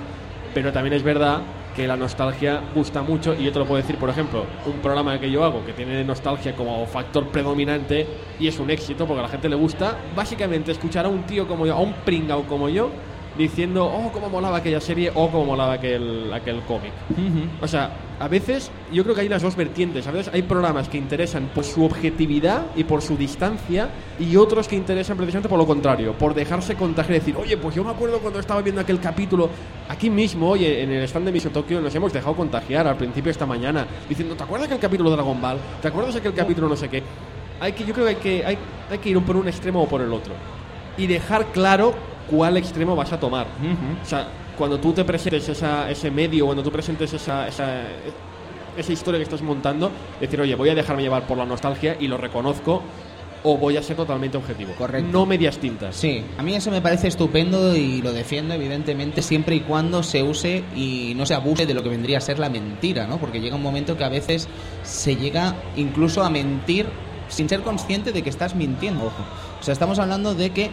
pero 0.55 0.73
también 0.73 0.95
es 0.95 1.03
verdad 1.03 1.41
que 1.75 1.87
la 1.87 1.97
nostalgia 1.97 2.61
gusta 2.75 3.03
mucho 3.03 3.35
y 3.35 3.45
yo 3.45 3.53
te 3.53 3.61
lo 3.61 3.65
puedo 3.65 3.81
decir, 3.81 3.97
por 3.99 4.11
ejemplo, 4.11 4.45
un 4.67 4.81
programa 4.81 5.21
que 5.21 5.31
yo 5.31 5.45
hago 5.45 5.65
que 5.65 5.73
tiene 5.73 6.03
nostalgia 6.03 6.57
como 6.57 6.85
factor 6.87 7.29
predominante 7.29 8.07
y 8.41 8.49
es 8.49 8.59
un 8.59 8.71
éxito 8.71 9.07
porque 9.07 9.21
a 9.21 9.23
la 9.23 9.29
gente 9.29 9.49
le 9.49 9.55
gusta, 9.55 9.97
básicamente 10.17 10.73
escuchar 10.73 11.07
a 11.07 11.09
un 11.09 11.23
tío 11.23 11.47
como 11.47 11.67
yo, 11.67 11.75
a 11.75 11.81
un 11.81 11.93
pringao 12.05 12.43
como 12.49 12.69
yo, 12.69 12.91
diciendo, 13.37 13.87
oh, 13.87 14.11
cómo 14.13 14.29
molaba 14.29 14.59
aquella 14.59 14.81
serie 14.81 15.11
o 15.15 15.31
cómo 15.31 15.45
molaba 15.45 15.75
aquel, 15.75 16.33
aquel 16.33 16.61
cómic. 16.63 16.93
O 17.61 17.69
sea, 17.69 17.91
a 18.21 18.27
veces 18.27 18.71
yo 18.93 19.05
creo 19.05 19.15
que 19.15 19.21
hay 19.21 19.29
las 19.29 19.43
dos 19.43 19.55
vertientes. 19.55 20.07
A 20.07 20.11
veces 20.11 20.33
hay 20.35 20.43
programas 20.43 20.89
que 20.89 20.99
interesan 20.99 21.51
por 21.55 21.65
su 21.65 21.85
objetividad 21.85 22.67
y 22.75 22.85
por 22.85 23.01
su 23.01 23.17
distancia 23.17 23.91
y 24.19 24.37
otros 24.37 24.67
que 24.67 24.77
interesan 24.77 25.17
precisamente 25.17 25.49
por 25.49 25.59
lo 25.59 25.67
contrario, 25.67 26.15
por 26.15 26.35
dejarse 26.35 26.75
contagiar 26.75 27.17
y 27.17 27.19
decir, 27.21 27.37
oye, 27.37 27.57
pues 27.57 27.75
yo 27.75 27.85
me 27.85 27.91
acuerdo 27.91 28.19
cuando 28.19 28.41
estaba 28.41 28.61
viendo 28.61 28.81
aquel 28.81 28.99
capítulo 28.99 29.49
aquí 29.89 30.11
mismo, 30.11 30.49
oye, 30.49 30.83
en 30.83 30.91
el 30.91 31.05
stand 31.05 31.27
de 31.27 31.33
Mission 31.33 31.53
Tokyo 31.53 31.81
nos 31.81 31.95
hemos 31.95 32.13
dejado 32.13 32.35
contagiar 32.35 32.87
al 32.87 32.97
principio 32.97 33.31
esta 33.31 33.47
mañana 33.47 33.87
diciendo, 34.09 34.35
¿te 34.35 34.43
acuerdas 34.43 34.67
aquel 34.67 34.81
capítulo 34.81 35.11
de 35.11 35.17
Dragon 35.17 35.41
Ball? 35.41 35.59
¿Te 35.81 35.89
acuerdas 35.89 36.17
aquel 36.17 36.35
capítulo 36.35 36.69
no 36.69 36.77
sé 36.77 36.89
qué? 36.89 37.03
Hay 37.61 37.73
que, 37.73 37.85
yo 37.85 37.93
creo 37.93 38.07
que 38.07 38.11
hay 38.11 38.17
que, 38.17 38.47
hay, 38.47 38.59
hay 38.91 38.99
que 38.99 39.11
ir 39.11 39.21
por 39.21 39.37
un 39.37 39.49
extremo 39.49 39.83
o 39.83 39.89
por 39.89 40.01
el 40.01 40.13
otro 40.13 40.35
y 40.97 41.07
dejar 41.07 41.47
claro 41.47 41.95
cuál 42.31 42.57
extremo 42.57 42.95
vas 42.97 43.13
a 43.13 43.21
tomar. 43.21 43.47
O 44.03 44.07
sea, 44.07 44.29
cuando 44.57 44.79
tú 44.79 44.93
te 44.93 45.05
presentes 45.05 45.49
esa, 45.49 45.91
ese 45.91 46.11
medio, 46.11 46.47
cuando 46.47 46.63
tú 46.63 46.71
presentes 46.71 47.13
esa, 47.13 47.49
esa, 47.49 47.83
esa 48.77 48.93
historia 48.93 49.19
que 49.19 49.25
estás 49.25 49.43
montando, 49.43 49.91
decir, 50.21 50.41
oye, 50.41 50.55
voy 50.55 50.69
a 50.69 50.75
dejarme 50.75 51.03
llevar 51.03 51.27
por 51.27 51.39
la 51.39 51.47
nostalgia 51.47 51.97
y 51.99 52.09
lo 52.09 52.17
reconozco, 52.17 52.83
o 53.43 53.57
voy 53.57 53.77
a 53.77 53.83
ser 53.83 53.97
totalmente 53.97 54.37
objetivo. 54.37 54.73
Correcto. 54.77 55.09
No 55.13 55.27
medias 55.27 55.59
tintas. 55.59 55.97
Sí, 55.97 56.23
a 56.37 56.43
mí 56.43 56.55
eso 56.55 56.71
me 56.71 56.81
parece 56.81 57.09
estupendo 57.09 57.77
y 57.77 58.03
lo 58.03 58.13
defiendo 58.13 58.55
evidentemente 58.55 59.23
siempre 59.23 59.57
y 59.57 59.61
cuando 59.61 60.03
se 60.03 60.23
use 60.23 60.65
y 60.75 61.13
no 61.17 61.25
se 61.27 61.35
abuse 61.35 61.67
de 61.67 61.75
lo 61.75 61.83
que 61.83 61.89
vendría 61.89 62.19
a 62.19 62.21
ser 62.21 62.39
la 62.39 62.49
mentira, 62.49 63.07
¿no? 63.07 63.19
Porque 63.19 63.41
llega 63.41 63.57
un 63.57 63.63
momento 63.63 63.97
que 63.97 64.05
a 64.05 64.09
veces 64.09 64.49
se 64.83 65.17
llega 65.17 65.55
incluso 65.77 66.23
a 66.23 66.31
mentir 66.31 66.87
sin 67.29 67.49
ser 67.49 67.61
consciente 67.61 68.13
de 68.13 68.23
que 68.23 68.31
estás 68.31 68.55
mintiendo, 68.55 69.05
ojo. 69.07 69.23
O 69.61 69.63
sea, 69.63 69.73
estamos 69.73 69.99
hablando 69.99 70.35
de 70.35 70.51
que 70.51 70.71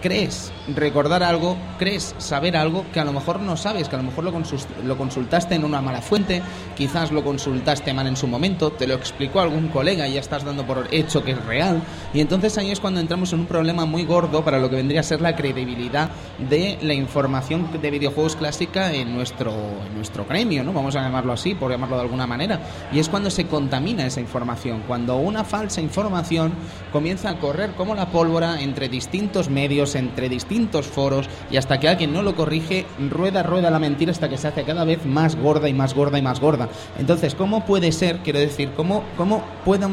crees 0.00 0.52
recordar 0.74 1.22
algo, 1.22 1.56
crees 1.78 2.14
saber 2.18 2.56
algo 2.56 2.84
que 2.92 3.00
a 3.00 3.04
lo 3.04 3.12
mejor 3.12 3.40
no 3.40 3.56
sabes, 3.56 3.88
que 3.88 3.96
a 3.96 3.98
lo 3.98 4.04
mejor 4.04 4.24
lo, 4.24 4.96
consultaste 4.96 5.54
en 5.54 5.64
una 5.64 5.80
mala 5.80 6.02
fuente, 6.02 6.42
quizás 6.76 7.12
lo 7.12 7.22
consultaste 7.22 7.92
mal 7.92 8.06
en 8.06 8.16
su 8.16 8.26
momento, 8.26 8.72
te 8.72 8.86
lo 8.86 8.94
explicó 8.94 9.40
algún 9.40 9.68
colega 9.68 10.08
y 10.08 10.14
ya 10.14 10.20
estás 10.20 10.44
dando 10.44 10.66
por 10.66 10.88
hecho 10.90 11.22
que 11.22 11.32
es 11.32 11.44
real. 11.44 11.82
Y 12.12 12.20
entonces 12.20 12.56
ahí 12.58 12.70
es 12.70 12.80
cuando 12.80 13.00
entramos 13.00 13.32
en 13.32 13.40
un 13.40 13.46
problema 13.46 13.84
muy 13.84 14.04
gordo 14.04 14.44
para 14.44 14.58
lo 14.58 14.68
que 14.70 14.76
vendría 14.76 15.00
a 15.00 15.04
ser 15.04 15.20
la 15.20 15.36
credibilidad 15.36 16.10
de 16.38 16.78
la 16.82 16.94
información 16.94 17.68
de 17.80 17.90
videojuegos 17.90 18.36
clásica 18.36 18.92
en 18.92 19.14
nuestro, 19.14 19.52
en 19.86 19.94
nuestro 19.94 20.24
gremio, 20.24 20.64
¿no? 20.64 20.72
Vamos 20.72 20.96
a 20.96 21.02
llamarlo 21.02 21.32
así, 21.32 21.54
por 21.54 21.70
llamarlo 21.70 21.96
de 21.96 22.02
alguna 22.02 22.26
manera. 22.26 22.60
Y 22.92 22.98
es 22.98 23.08
cuando 23.08 23.30
se 23.30 23.46
contamina 23.46 24.06
esa 24.06 24.20
información, 24.20 24.82
cuando 24.86 25.16
una 25.16 25.44
falsa 25.44 25.80
información 25.80 26.52
comienza 26.92 27.30
a 27.30 27.38
correr 27.38 27.72
como 27.72 27.94
la 27.94 28.06
pólvora 28.06 28.60
entre 28.60 28.88
distintos 28.88 29.48
medios, 29.48 29.85
entre 29.94 30.28
distintos 30.28 30.86
foros, 30.86 31.28
y 31.50 31.56
hasta 31.56 31.78
que 31.78 31.88
alguien 31.88 32.12
no 32.12 32.22
lo 32.22 32.34
corrige, 32.34 32.86
rueda, 33.10 33.42
rueda 33.42 33.70
la 33.70 33.78
mentira 33.78 34.12
hasta 34.12 34.28
que 34.28 34.38
se 34.38 34.48
hace 34.48 34.64
cada 34.64 34.84
vez 34.84 35.04
más 35.06 35.36
gorda 35.36 35.68
y 35.68 35.74
más 35.74 35.94
gorda 35.94 36.18
y 36.18 36.22
más 36.22 36.40
gorda. 36.40 36.68
Entonces, 36.98 37.34
¿cómo 37.34 37.64
puede 37.64 37.92
ser, 37.92 38.18
quiero 38.18 38.38
decir, 38.38 38.70
cómo, 38.76 39.04
cómo, 39.16 39.42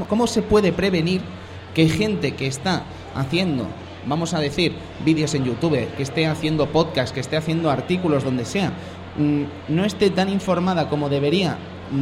cómo 0.08 0.28
se 0.28 0.42
puede 0.42 0.72
prevenir 0.72 1.22
que 1.74 1.88
gente 1.88 2.34
que 2.34 2.48
está 2.48 2.84
haciendo, 3.16 3.68
vamos 4.06 4.34
a 4.34 4.40
decir, 4.40 4.74
vídeos 5.06 5.34
en 5.36 5.46
YouTube, 5.46 5.88
que 5.96 6.04
esté 6.04 6.28
haciendo 6.28 6.68
podcast, 6.68 7.14
que 7.14 7.20
esté 7.20 7.38
haciendo 7.38 7.70
artículos 7.70 8.24
donde 8.24 8.46
sea, 8.46 8.72
mm, 9.18 9.44
no 9.70 9.86
esté 9.86 10.10
tan 10.10 10.30
informada 10.30 10.90
como 10.90 11.10
debería, 11.10 11.58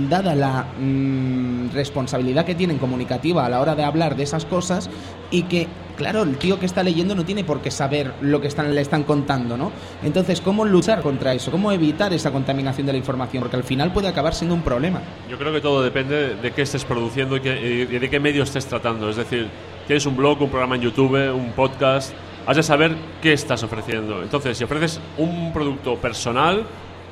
dada 0.09 0.35
la 0.35 0.67
mm, 0.79 1.71
responsabilidad 1.73 2.45
que 2.45 2.55
tienen 2.55 2.77
comunicativa 2.77 3.45
a 3.45 3.49
la 3.49 3.59
hora 3.59 3.75
de 3.75 3.83
hablar 3.83 4.15
de 4.15 4.23
esas 4.23 4.45
cosas 4.45 4.89
y 5.31 5.43
que, 5.43 5.67
claro, 6.01 6.23
el 6.23 6.37
tío 6.37 6.59
que 6.59 6.65
está 6.65 6.81
leyendo 6.83 7.13
no 7.15 7.23
tiene 7.23 7.43
por 7.43 7.61
qué 7.61 7.69
saber 7.71 8.13
lo 8.21 8.41
que 8.41 8.47
están, 8.47 8.73
le 8.73 8.81
están 8.81 9.03
contando, 9.03 9.55
¿no? 9.55 9.71
Entonces, 10.03 10.41
¿cómo 10.41 10.65
luchar 10.65 11.01
contra 11.01 11.33
eso? 11.33 11.51
¿Cómo 11.51 11.71
evitar 11.71 12.11
esa 12.13 12.31
contaminación 12.31 12.87
de 12.87 12.93
la 12.93 12.97
información? 12.97 13.41
Porque 13.43 13.57
al 13.57 13.63
final 13.63 13.93
puede 13.93 14.07
acabar 14.07 14.33
siendo 14.33 14.55
un 14.55 14.63
problema. 14.63 14.99
Yo 15.29 15.37
creo 15.37 15.53
que 15.53 15.61
todo 15.61 15.83
depende 15.83 16.35
de 16.35 16.51
qué 16.51 16.63
estés 16.63 16.83
produciendo 16.85 17.37
y, 17.37 17.41
qué- 17.41 17.87
de 17.99 18.09
qué 18.09 18.19
medio 18.19 18.41
estés 18.43 18.65
tratando. 18.65 19.09
Es 19.09 19.15
decir, 19.15 19.47
tienes 19.85 20.05
un 20.07 20.17
blog, 20.17 20.41
un 20.41 20.49
programa 20.49 20.75
en 20.75 20.81
YouTube, 20.81 21.13
un 21.33 21.51
podcast, 21.51 22.13
has 22.47 22.57
de 22.57 22.63
saber 22.63 22.95
qué 23.21 23.33
estás 23.33 23.61
ofreciendo. 23.63 24.23
Entonces, 24.23 24.57
si 24.57 24.63
ofreces 24.63 24.99
un 25.19 25.53
producto 25.53 25.95
personal, 25.97 26.63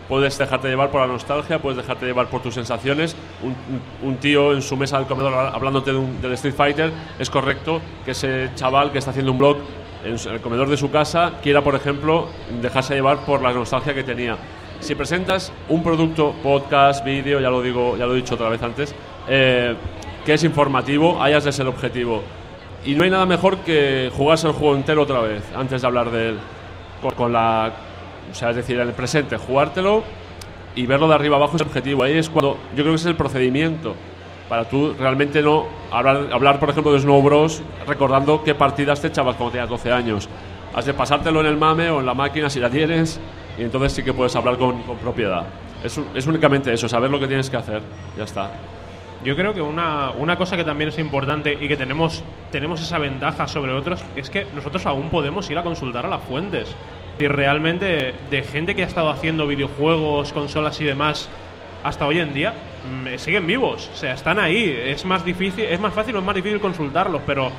puedes 0.10 0.38
dejarte 0.38 0.68
llevar 0.68 0.90
por 0.90 1.00
la 1.02 1.08
nostalgia, 1.08 1.60
puedes 1.60 1.78
dejarte 1.78 2.06
llevar 2.06 2.28
por 2.28 2.42
tus 2.42 2.56
sensaciones. 2.56 3.16
Un, 3.44 3.56
un- 4.06 4.18
tío 4.18 4.52
en 4.54 4.62
su 4.62 4.76
mesa 4.76 4.98
del 4.98 5.08
comedor 5.08 5.34
hablándote 5.34 5.92
de 5.94 5.98
un- 5.98 6.22
del 6.22 6.34
Street 6.34 6.56
Fighter, 6.56 6.92
es 7.20 7.30
correcto 7.30 7.80
que 8.04 8.12
ese 8.12 8.50
chaval 8.56 8.92
que 8.92 8.98
está 8.98 9.12
haciendo 9.12 9.32
un 9.32 9.38
blog 9.38 9.58
en 10.04 10.16
el 10.34 10.42
comedor 10.42 10.68
de 10.70 10.76
su 10.78 10.90
casa 10.92 11.34
quiera, 11.42 11.62
por 11.62 11.76
ejemplo, 11.76 12.28
dejarse 12.62 12.96
llevar 12.96 13.20
por 13.20 13.42
la 13.42 13.54
nostalgia 13.54 13.94
que 13.94 14.04
tenía. 14.04 14.36
Si 14.80 14.96
presentas 14.96 15.52
un 15.68 15.84
producto, 15.84 16.34
podcast, 16.42 17.04
vídeo, 17.06 17.40
ya 17.40 17.50
lo 17.50 17.62
digo, 17.62 17.96
ya 17.98 18.06
lo 18.06 18.14
he 18.14 18.18
dicho 18.18 18.36
otra 18.36 18.50
vez 18.50 18.64
antes, 18.64 18.96
eh, 19.28 19.76
que 20.26 20.34
es 20.34 20.44
informativo, 20.44 21.22
hayas 21.22 21.44
de 21.44 21.52
ser 21.52 21.68
objetivo. 21.68 22.24
Y 22.86 22.96
no 22.96 23.04
hay 23.04 23.10
nada 23.10 23.26
mejor 23.26 23.58
que 23.58 24.10
jugarse 24.16 24.48
el 24.48 24.54
juego 24.54 24.76
entero 24.76 25.02
otra 25.02 25.20
vez, 25.20 25.44
antes 25.56 25.82
de 25.82 25.88
hablar 25.88 26.10
de 26.12 26.30
él. 26.30 26.38
Con, 27.02 27.12
con 27.12 27.34
la. 27.34 27.72
O 28.32 28.36
sea, 28.36 28.52
es 28.52 28.56
decir, 28.56 28.80
en 28.80 28.88
el 28.88 28.94
presente, 28.94 29.38
jugártelo 29.38 30.04
y 30.76 30.86
verlo 30.86 31.08
de 31.08 31.16
arriba 31.16 31.38
abajo 31.38 31.56
es 31.56 31.62
el 31.62 31.68
objetivo. 31.68 32.04
Ahí 32.04 32.18
es 32.18 32.30
cuando. 32.30 32.58
Yo 32.76 32.84
creo 32.84 32.92
que 32.92 32.96
es 32.96 33.06
el 33.06 33.16
procedimiento. 33.16 33.96
Para 34.48 34.68
tú 34.68 34.96
realmente 34.98 35.42
no 35.42 35.68
hablar, 35.92 36.30
hablar 36.32 36.60
por 36.60 36.70
ejemplo, 36.70 36.92
de 36.92 37.00
Snow 37.00 37.22
Bros. 37.22 37.62
recordando 37.86 38.44
qué 38.44 38.56
partidas 38.56 39.00
te 39.00 39.08
echabas 39.08 39.36
cuando 39.36 39.52
tenías 39.52 39.70
12 39.70 39.92
años. 39.92 40.30
Has 40.74 40.86
de 40.86 40.94
pasártelo 40.94 41.42
en 41.42 41.48
el 41.48 41.58
mame 41.58 41.90
o 41.90 42.00
en 42.00 42.06
la 42.06 42.14
máquina 42.14 42.50
si 42.50 42.60
la 42.60 42.70
tienes, 42.70 43.20
y 43.58 43.64
entonces 43.64 43.92
sí 43.94 44.04
que 44.04 44.14
puedes 44.14 44.36
hablar 44.36 44.58
con, 44.58 44.82
con 44.84 44.98
propiedad. 44.98 45.46
Es, 45.84 46.00
es 46.16 46.28
únicamente 46.28 46.74
eso, 46.74 46.90
saber 46.90 47.12
lo 47.12 47.20
que 47.20 47.28
tienes 47.28 47.50
que 47.50 47.58
hacer. 47.58 47.82
Ya 48.18 48.24
está. 48.24 48.52
Yo 49.24 49.36
creo 49.36 49.54
que 49.54 49.62
una, 49.62 50.12
una 50.12 50.38
cosa 50.38 50.56
que 50.56 50.64
también 50.64 50.90
es 50.90 50.98
importante 50.98 51.58
y 51.60 51.68
que 51.68 51.76
tenemos, 51.76 52.24
tenemos 52.52 52.82
esa 52.82 52.98
ventaja 53.00 53.48
sobre 53.48 53.74
otros 53.74 54.02
es 54.16 54.30
que 54.30 54.48
nosotros 54.56 54.86
aún 54.86 55.10
podemos 55.10 55.50
ir 55.50 55.58
a 55.58 55.64
consultar 55.64 56.06
a 56.06 56.10
las 56.10 56.24
fuentes. 56.24 56.74
Y 57.20 57.28
realmente 57.28 58.14
de 58.32 58.44
gente 58.44 58.76
que 58.76 58.84
ha 58.84 58.88
estado 58.88 59.10
haciendo 59.10 59.46
videojuegos, 59.46 60.32
consolas 60.32 60.80
y 60.80 60.86
demás 60.86 61.30
hasta 61.84 62.06
hoy 62.08 62.20
en 62.20 62.34
día 62.34 62.54
mm, 62.90 63.18
siguen 63.18 63.46
vivos, 63.46 63.90
o 63.94 63.96
sea, 63.96 64.14
están 64.14 64.40
ahí. 64.40 64.74
Es 64.86 65.04
más 65.06 65.26
difícil, 65.26 65.66
es 65.66 65.80
más 65.80 65.94
fácil 65.94 66.16
o 66.16 66.20
es 66.20 66.26
más 66.26 66.36
difícil 66.36 66.60
consultarlos, 66.60 67.22
pero 67.26 67.52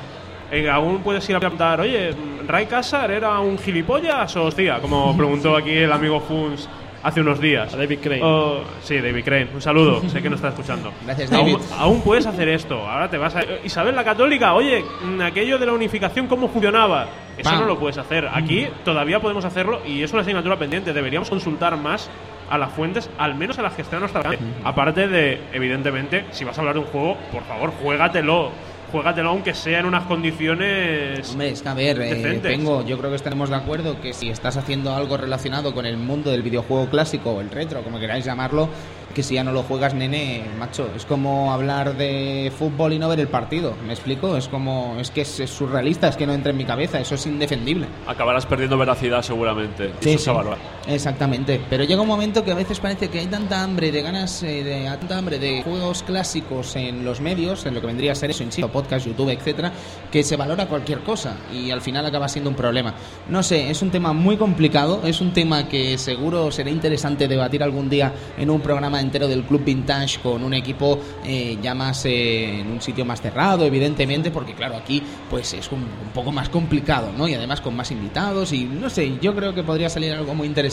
eh, 0.51 0.69
aún 0.69 1.03
puedes 1.03 1.29
ir 1.29 1.35
a 1.35 1.39
preguntar, 1.39 1.79
oye, 1.79 2.13
¿Ray 2.47 2.65
Casar 2.65 3.11
era 3.11 3.39
un 3.39 3.57
gilipollas 3.57 4.35
o 4.35 4.45
hostia? 4.45 4.79
Como 4.79 5.15
preguntó 5.15 5.55
aquí 5.55 5.71
el 5.71 5.91
amigo 5.91 6.19
Funs 6.19 6.67
hace 7.03 7.21
unos 7.21 7.39
días. 7.39 7.73
A 7.73 7.77
David 7.77 7.99
Crane. 8.01 8.21
Oh, 8.23 8.61
sí, 8.81 8.99
David 8.99 9.23
Crane. 9.23 9.47
Un 9.53 9.61
saludo, 9.61 10.01
sé 10.09 10.21
que 10.21 10.29
no 10.29 10.35
está 10.35 10.49
escuchando. 10.49 10.91
Gracias, 11.05 11.29
David. 11.29 11.55
Aún, 11.55 11.79
aún 11.79 12.01
puedes 12.01 12.25
hacer 12.25 12.49
esto. 12.49 12.75
Ahora 12.87 13.09
te 13.09 13.17
vas 13.17 13.35
a. 13.35 13.41
Isabel 13.63 13.95
la 13.95 14.03
Católica, 14.03 14.53
oye, 14.53 14.83
mm, 15.03 15.21
aquello 15.21 15.57
de 15.57 15.65
la 15.65 15.73
unificación, 15.73 16.27
¿cómo 16.27 16.47
funcionaba? 16.47 17.07
Eso 17.37 17.49
Pam. 17.49 17.61
no 17.61 17.65
lo 17.65 17.79
puedes 17.79 17.97
hacer. 17.97 18.27
Aquí 18.31 18.67
todavía 18.83 19.19
podemos 19.19 19.45
hacerlo 19.45 19.81
y 19.85 20.03
es 20.03 20.11
una 20.11 20.21
asignatura 20.21 20.57
pendiente. 20.57 20.93
Deberíamos 20.93 21.29
consultar 21.29 21.77
más 21.77 22.09
a 22.49 22.57
las 22.57 22.71
fuentes, 22.73 23.09
al 23.17 23.35
menos 23.35 23.57
a 23.59 23.61
las 23.61 23.73
que 23.73 23.81
están 23.81 23.97
a 23.97 23.99
nuestra. 24.01 24.31
Aparte 24.63 25.07
de, 25.07 25.41
evidentemente, 25.53 26.25
si 26.31 26.43
vas 26.43 26.57
a 26.57 26.61
hablar 26.61 26.75
de 26.75 26.81
un 26.81 26.87
juego, 26.87 27.17
por 27.31 27.43
favor, 27.43 27.71
juégatelo. 27.81 28.51
Juégatelo 28.91 29.29
aunque 29.29 29.53
sea 29.53 29.79
en 29.79 29.85
unas 29.85 30.03
condiciones. 30.05 31.31
Hombre, 31.31 31.49
es 31.49 31.61
que 31.61 31.69
a 31.69 31.73
ver, 31.73 32.01
eh, 32.01 32.39
tengo, 32.41 32.85
yo 32.85 32.97
creo 32.97 33.09
que 33.09 33.15
estaremos 33.15 33.49
de 33.49 33.55
acuerdo 33.55 34.01
que 34.01 34.13
si 34.13 34.29
estás 34.29 34.57
haciendo 34.57 34.93
algo 34.93 35.17
relacionado 35.17 35.73
con 35.73 35.85
el 35.85 35.97
mundo 35.97 36.29
del 36.31 36.41
videojuego 36.41 36.87
clásico 36.89 37.31
o 37.31 37.41
el 37.41 37.49
retro, 37.49 37.83
como 37.83 37.99
queráis 37.99 38.25
llamarlo, 38.25 38.69
que 39.15 39.23
si 39.23 39.35
ya 39.35 39.43
no 39.43 39.51
lo 39.51 39.63
juegas, 39.63 39.93
nene, 39.93 40.43
macho, 40.57 40.89
es 40.95 41.05
como 41.05 41.53
hablar 41.53 41.95
de 41.95 42.51
fútbol 42.57 42.93
y 42.93 42.99
no 42.99 43.09
ver 43.09 43.19
el 43.19 43.27
partido, 43.27 43.75
¿me 43.85 43.93
explico? 43.93 44.37
Es 44.37 44.47
como, 44.47 44.97
es 44.99 45.11
que 45.11 45.21
es, 45.21 45.39
es 45.39 45.49
surrealista, 45.49 46.07
es 46.07 46.17
que 46.17 46.25
no 46.25 46.33
entra 46.33 46.51
en 46.51 46.57
mi 46.57 46.65
cabeza, 46.65 46.99
eso 46.99 47.15
es 47.15 47.25
indefendible. 47.25 47.87
Acabarás 48.07 48.45
perdiendo 48.45 48.77
veracidad 48.77 49.21
seguramente. 49.21 49.91
Sí, 49.99 50.11
Eso 50.11 50.17
sí. 50.19 50.25
se 50.25 50.31
valora. 50.31 50.57
Exactamente, 50.87 51.61
pero 51.69 51.83
llega 51.83 52.01
un 52.01 52.07
momento 52.07 52.43
que 52.43 52.51
a 52.51 52.55
veces 52.55 52.79
parece 52.79 53.07
que 53.09 53.19
hay 53.19 53.27
tanta 53.27 53.63
hambre 53.63 53.91
de 53.91 54.01
ganas, 54.01 54.41
eh, 54.41 54.63
de 54.63 54.85
tanta 54.97 55.17
hambre 55.19 55.37
de 55.37 55.61
juegos 55.61 56.01
clásicos 56.01 56.75
en 56.75 57.05
los 57.05 57.21
medios, 57.21 57.67
en 57.67 57.75
lo 57.75 57.81
que 57.81 57.87
vendría 57.87 58.13
a 58.13 58.15
ser 58.15 58.31
eso, 58.31 58.41
insisto, 58.43 58.67
podcast, 58.71 59.05
YouTube, 59.05 59.29
etcétera, 59.29 59.71
que 60.11 60.23
se 60.23 60.35
valora 60.35 60.65
cualquier 60.65 61.01
cosa 61.01 61.37
y 61.53 61.69
al 61.69 61.81
final 61.81 62.05
acaba 62.07 62.27
siendo 62.27 62.49
un 62.49 62.55
problema. 62.55 62.95
No 63.29 63.43
sé, 63.43 63.69
es 63.69 63.81
un 63.83 63.91
tema 63.91 64.11
muy 64.11 64.37
complicado, 64.37 65.01
es 65.05 65.21
un 65.21 65.33
tema 65.33 65.69
que 65.69 65.99
seguro 65.99 66.51
será 66.51 66.71
interesante 66.71 67.27
debatir 67.27 67.61
algún 67.61 67.87
día 67.87 68.11
en 68.37 68.49
un 68.49 68.59
programa 68.59 68.99
entero 68.99 69.27
del 69.27 69.43
Club 69.43 69.63
Vintage 69.63 70.19
con 70.19 70.43
un 70.43 70.55
equipo 70.55 70.99
eh, 71.23 71.59
ya 71.61 71.75
más 71.75 72.05
eh, 72.05 72.61
en 72.61 72.71
un 72.71 72.81
sitio 72.81 73.05
más 73.05 73.21
cerrado, 73.21 73.65
evidentemente, 73.65 74.31
porque 74.31 74.55
claro, 74.55 74.77
aquí 74.77 75.03
pues 75.29 75.53
es 75.53 75.71
un, 75.71 75.81
un 75.81 76.11
poco 76.11 76.31
más 76.31 76.49
complicado, 76.49 77.11
¿no? 77.15 77.27
Y 77.27 77.35
además 77.35 77.61
con 77.61 77.75
más 77.75 77.91
invitados 77.91 78.51
y 78.51 78.63
no 78.63 78.89
sé, 78.89 79.19
yo 79.21 79.35
creo 79.35 79.53
que 79.53 79.61
podría 79.61 79.87
salir 79.87 80.11
algo 80.13 80.33
muy 80.33 80.47
interesante 80.47 80.70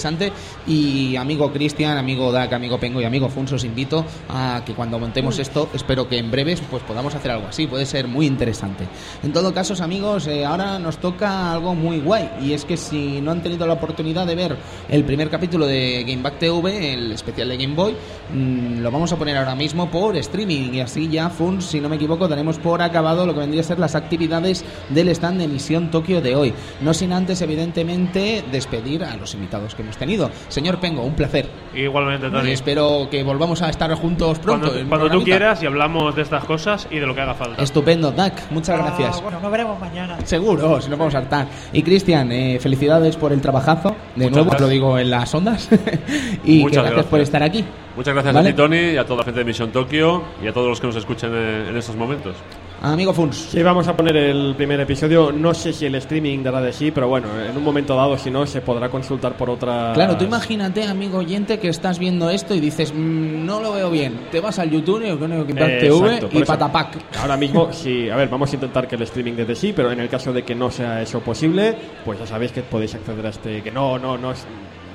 y 0.67 1.17
amigo 1.17 1.53
Cristian, 1.53 1.99
amigo 1.99 2.31
Dak, 2.31 2.53
amigo 2.53 2.79
Pengo 2.79 3.01
y 3.01 3.05
amigo 3.05 3.29
Funso, 3.29 3.57
os 3.57 3.65
invito 3.65 4.05
a 4.29 4.63
que 4.65 4.75
cuando 4.75 4.99
montemos 4.99 5.39
esto, 5.39 5.69
espero 5.75 6.09
que 6.09 6.19
en 6.19 6.31
breves 6.31 6.61
pues 6.71 6.83
podamos 6.83 7.15
hacer 7.15 7.31
algo 7.31 7.49
así, 7.49 7.67
puede 7.67 7.87
ser 7.87 8.07
muy 8.07 8.27
interesante. 8.27 8.87
En 9.23 9.33
todo 9.33 9.53
caso, 9.53 9.75
amigos, 9.83 10.27
eh, 10.27 10.45
ahora 10.45 10.79
nos 10.79 10.99
toca 10.99 11.53
algo 11.53 11.75
muy 11.75 12.01
guay 12.01 12.31
y 12.43 12.53
es 12.53 12.65
que 12.65 12.77
si 12.77 13.21
no 13.21 13.31
han 13.31 13.43
tenido 13.43 13.67
la 13.67 13.75
oportunidad 13.75 14.27
de 14.27 14.35
ver 14.35 14.57
el 14.89 15.05
primer 15.05 15.31
capítulo 15.31 15.67
de 15.67 16.05
Game 16.07 16.23
Back 16.23 16.39
TV, 16.39 16.95
el 16.95 17.13
especial 17.13 17.49
de 17.49 17.57
Game 17.57 17.75
Boy, 17.75 17.95
mm, 18.33 18.79
lo 18.81 18.91
vamos 18.91 19.13
a 19.13 19.17
poner 19.17 19.37
ahora 19.37 19.55
mismo 19.55 19.91
por 19.91 20.17
streaming 20.17 20.75
y 20.75 20.81
así 20.81 21.09
ya, 21.09 21.31
Funs, 21.31 21.67
si 21.67 21.81
no 21.81 21.89
me 21.89 21.97
equivoco, 21.97 22.29
daremos 22.29 22.59
por 22.59 22.83
acabado 22.83 23.27
lo 23.27 23.35
que 23.35 23.41
vendría 23.41 23.63
a 23.63 23.65
ser 23.65 23.79
las 23.79 23.95
actividades 23.95 24.65
del 24.89 25.09
stand 25.09 25.39
de 25.39 25.45
Emisión 25.45 25.91
Tokio 25.91 26.21
de 26.21 26.35
hoy. 26.35 26.55
No 26.81 26.95
sin 26.95 27.13
antes, 27.13 27.43
evidentemente, 27.43 28.45
despedir 28.51 29.05
a 29.05 29.17
los 29.17 29.35
invitados 29.35 29.75
que 29.75 29.83
hemos 29.89 29.97
tenido. 29.97 30.31
Señor 30.49 30.79
Pengo, 30.79 31.03
un 31.03 31.15
placer. 31.15 31.49
Igualmente, 31.75 32.27
Y 32.29 32.31
Tony. 32.31 32.51
espero 32.53 33.09
que 33.11 33.23
volvamos 33.23 33.63
a 33.63 33.71
estar 33.71 33.93
juntos 33.95 34.39
pronto. 34.39 34.69
Cuando, 34.71 34.89
cuando 34.89 35.11
tú 35.11 35.25
quieras 35.25 35.63
y 35.63 35.67
hablamos 35.67 36.15
de 36.15 36.23
estas 36.23 36.45
cosas 36.45 36.87
y 36.91 36.99
de 36.99 37.07
lo 37.07 37.15
que 37.15 37.21
haga 37.23 37.35
falta. 37.35 37.63
Estupendo, 37.63 38.13
Dak, 38.13 38.51
muchas 38.51 38.79
Ah, 38.79 38.85
gracias. 38.85 39.23
bueno, 39.23 39.41
nos 39.41 39.51
veremos 39.51 39.81
mañana. 39.81 40.19
Seguro, 40.25 40.81
si 40.81 40.91
no 40.91 40.97
vamos 40.97 41.15
a 41.15 41.19
hartar. 41.19 41.47
Y 41.73 41.83
Cristian, 41.83 42.31
eh, 42.33 42.59
felicidades 42.61 43.17
por 43.17 43.33
el 43.33 43.41
trabajazo. 43.41 43.91
De 44.15 44.25
Muchas 44.25 44.31
nuevo, 44.33 44.45
gracias. 44.51 44.61
lo 44.61 44.69
digo 44.69 44.99
en 44.99 45.11
las 45.11 45.35
ondas. 45.35 45.69
y 46.45 46.61
Muchas 46.61 46.85
gracias, 46.85 47.07
por 47.07 47.19
gracias. 47.19 47.29
estar 47.29 47.43
aquí. 47.43 47.65
Muchas 47.97 48.15
gracias 48.15 48.35
¿Vale? 48.35 48.49
a 48.49 48.53
ti, 48.53 48.57
Tony, 48.57 48.77
y 48.93 48.97
a 48.97 49.05
toda 49.05 49.19
la 49.19 49.25
gente 49.25 49.41
de 49.41 49.45
Misión 49.45 49.71
Tokio 49.73 50.23
y 50.43 50.47
a 50.49 50.53
todos 50.53 50.69
los 50.69 50.81
que 50.81 50.87
nos 50.87 50.97
escuchen 50.97 51.35
en, 51.35 51.67
en 51.69 51.77
estos 51.77 51.97
momentos. 51.97 52.37
Amigo 52.81 53.13
Funs. 53.13 53.37
Sí, 53.51 53.61
vamos 53.63 53.89
a 53.89 53.97
poner 53.97 54.17
el 54.17 54.55
primer 54.55 54.79
episodio. 54.81 55.33
No 55.33 55.53
sé 55.53 55.73
si 55.73 55.87
el 55.87 55.97
streaming 55.97 56.45
dará 56.45 56.61
de 56.61 56.73
sí, 56.73 56.93
pero 56.93 57.09
bueno, 57.09 57.27
en 57.41 57.57
un 57.57 57.65
momento 57.65 57.97
dado, 57.97 58.17
si 58.17 58.31
no, 58.31 58.47
se 58.47 58.61
podrá 58.61 58.89
consultar 58.89 59.37
por 59.37 59.51
otra. 59.51 59.93
Claro, 59.95 60.17
tú 60.17 60.25
imagínate, 60.25 60.85
amigo 60.85 61.19
oyente, 61.19 61.59
que 61.59 61.69
estás 61.69 61.99
viendo 61.99 62.31
esto 62.31 62.55
y 62.55 62.61
dices, 62.61 62.93
"Mm, 62.95 63.45
no 63.45 63.61
lo 63.61 63.73
veo 63.73 63.91
bien. 63.91 64.29
Te 64.31 64.41
vas 64.41 64.61
al 64.61 64.71
YouTube 64.71 65.05
y 65.05 65.17
pones 65.17 65.39
Impact 65.49 65.71
Eh, 65.71 65.79
TV 65.81 66.15
exacto, 66.15 66.39
y 66.39 66.45
patapac. 66.45 66.99
Ahora 67.21 67.37
mismo, 67.37 67.73
sí, 67.73 68.09
a 68.09 68.17
ver, 68.17 68.29
vamos 68.29 68.51
a 68.53 68.55
intentar 68.55 68.87
que 68.87 68.95
el 68.95 69.03
streaming 69.03 69.33
dé 69.33 69.45
de 69.45 69.57
sí, 69.57 69.73
pero 69.75 69.91
en 69.91 69.99
el 69.99 70.09
caso 70.09 70.33
de 70.33 70.45
que 70.45 70.55
no 70.55 70.71
sea 70.71 71.03
eso 71.03 71.19
posible, 71.21 71.75
pues 72.05 72.21
ya 72.21 72.27
sabéis 72.27 72.53
que 72.53 72.63
podéis 72.63 72.95
acceder 72.95 73.27
a 73.27 73.31
este. 73.31 73.61
Que 73.63 73.73
no, 73.73 73.99
no, 73.99 74.17
no 74.17 74.31
es. 74.31 74.47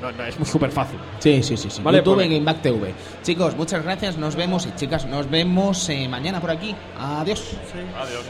No, 0.03 0.11
no, 0.11 0.23
es 0.25 0.35
súper 0.49 0.69
fácil. 0.69 0.99
Sí, 1.19 1.41
sí, 1.41 1.55
sí. 1.55 1.69
sí. 1.69 1.81
Vale, 1.81 1.99
YouTube 1.99 2.15
pues- 2.15 2.29
y 2.29 2.35
Impact 2.35 2.61
TV. 2.61 2.93
Chicos, 3.23 3.55
muchas 3.55 3.83
gracias. 3.83 4.17
Nos 4.17 4.35
vemos 4.35 4.65
y 4.65 4.75
chicas, 4.75 5.05
nos 5.05 5.29
vemos 5.29 5.87
eh, 5.87 6.09
mañana 6.09 6.41
por 6.41 6.51
aquí. 6.51 6.75
Adiós. 6.99 7.41
Adiós. 7.97 8.25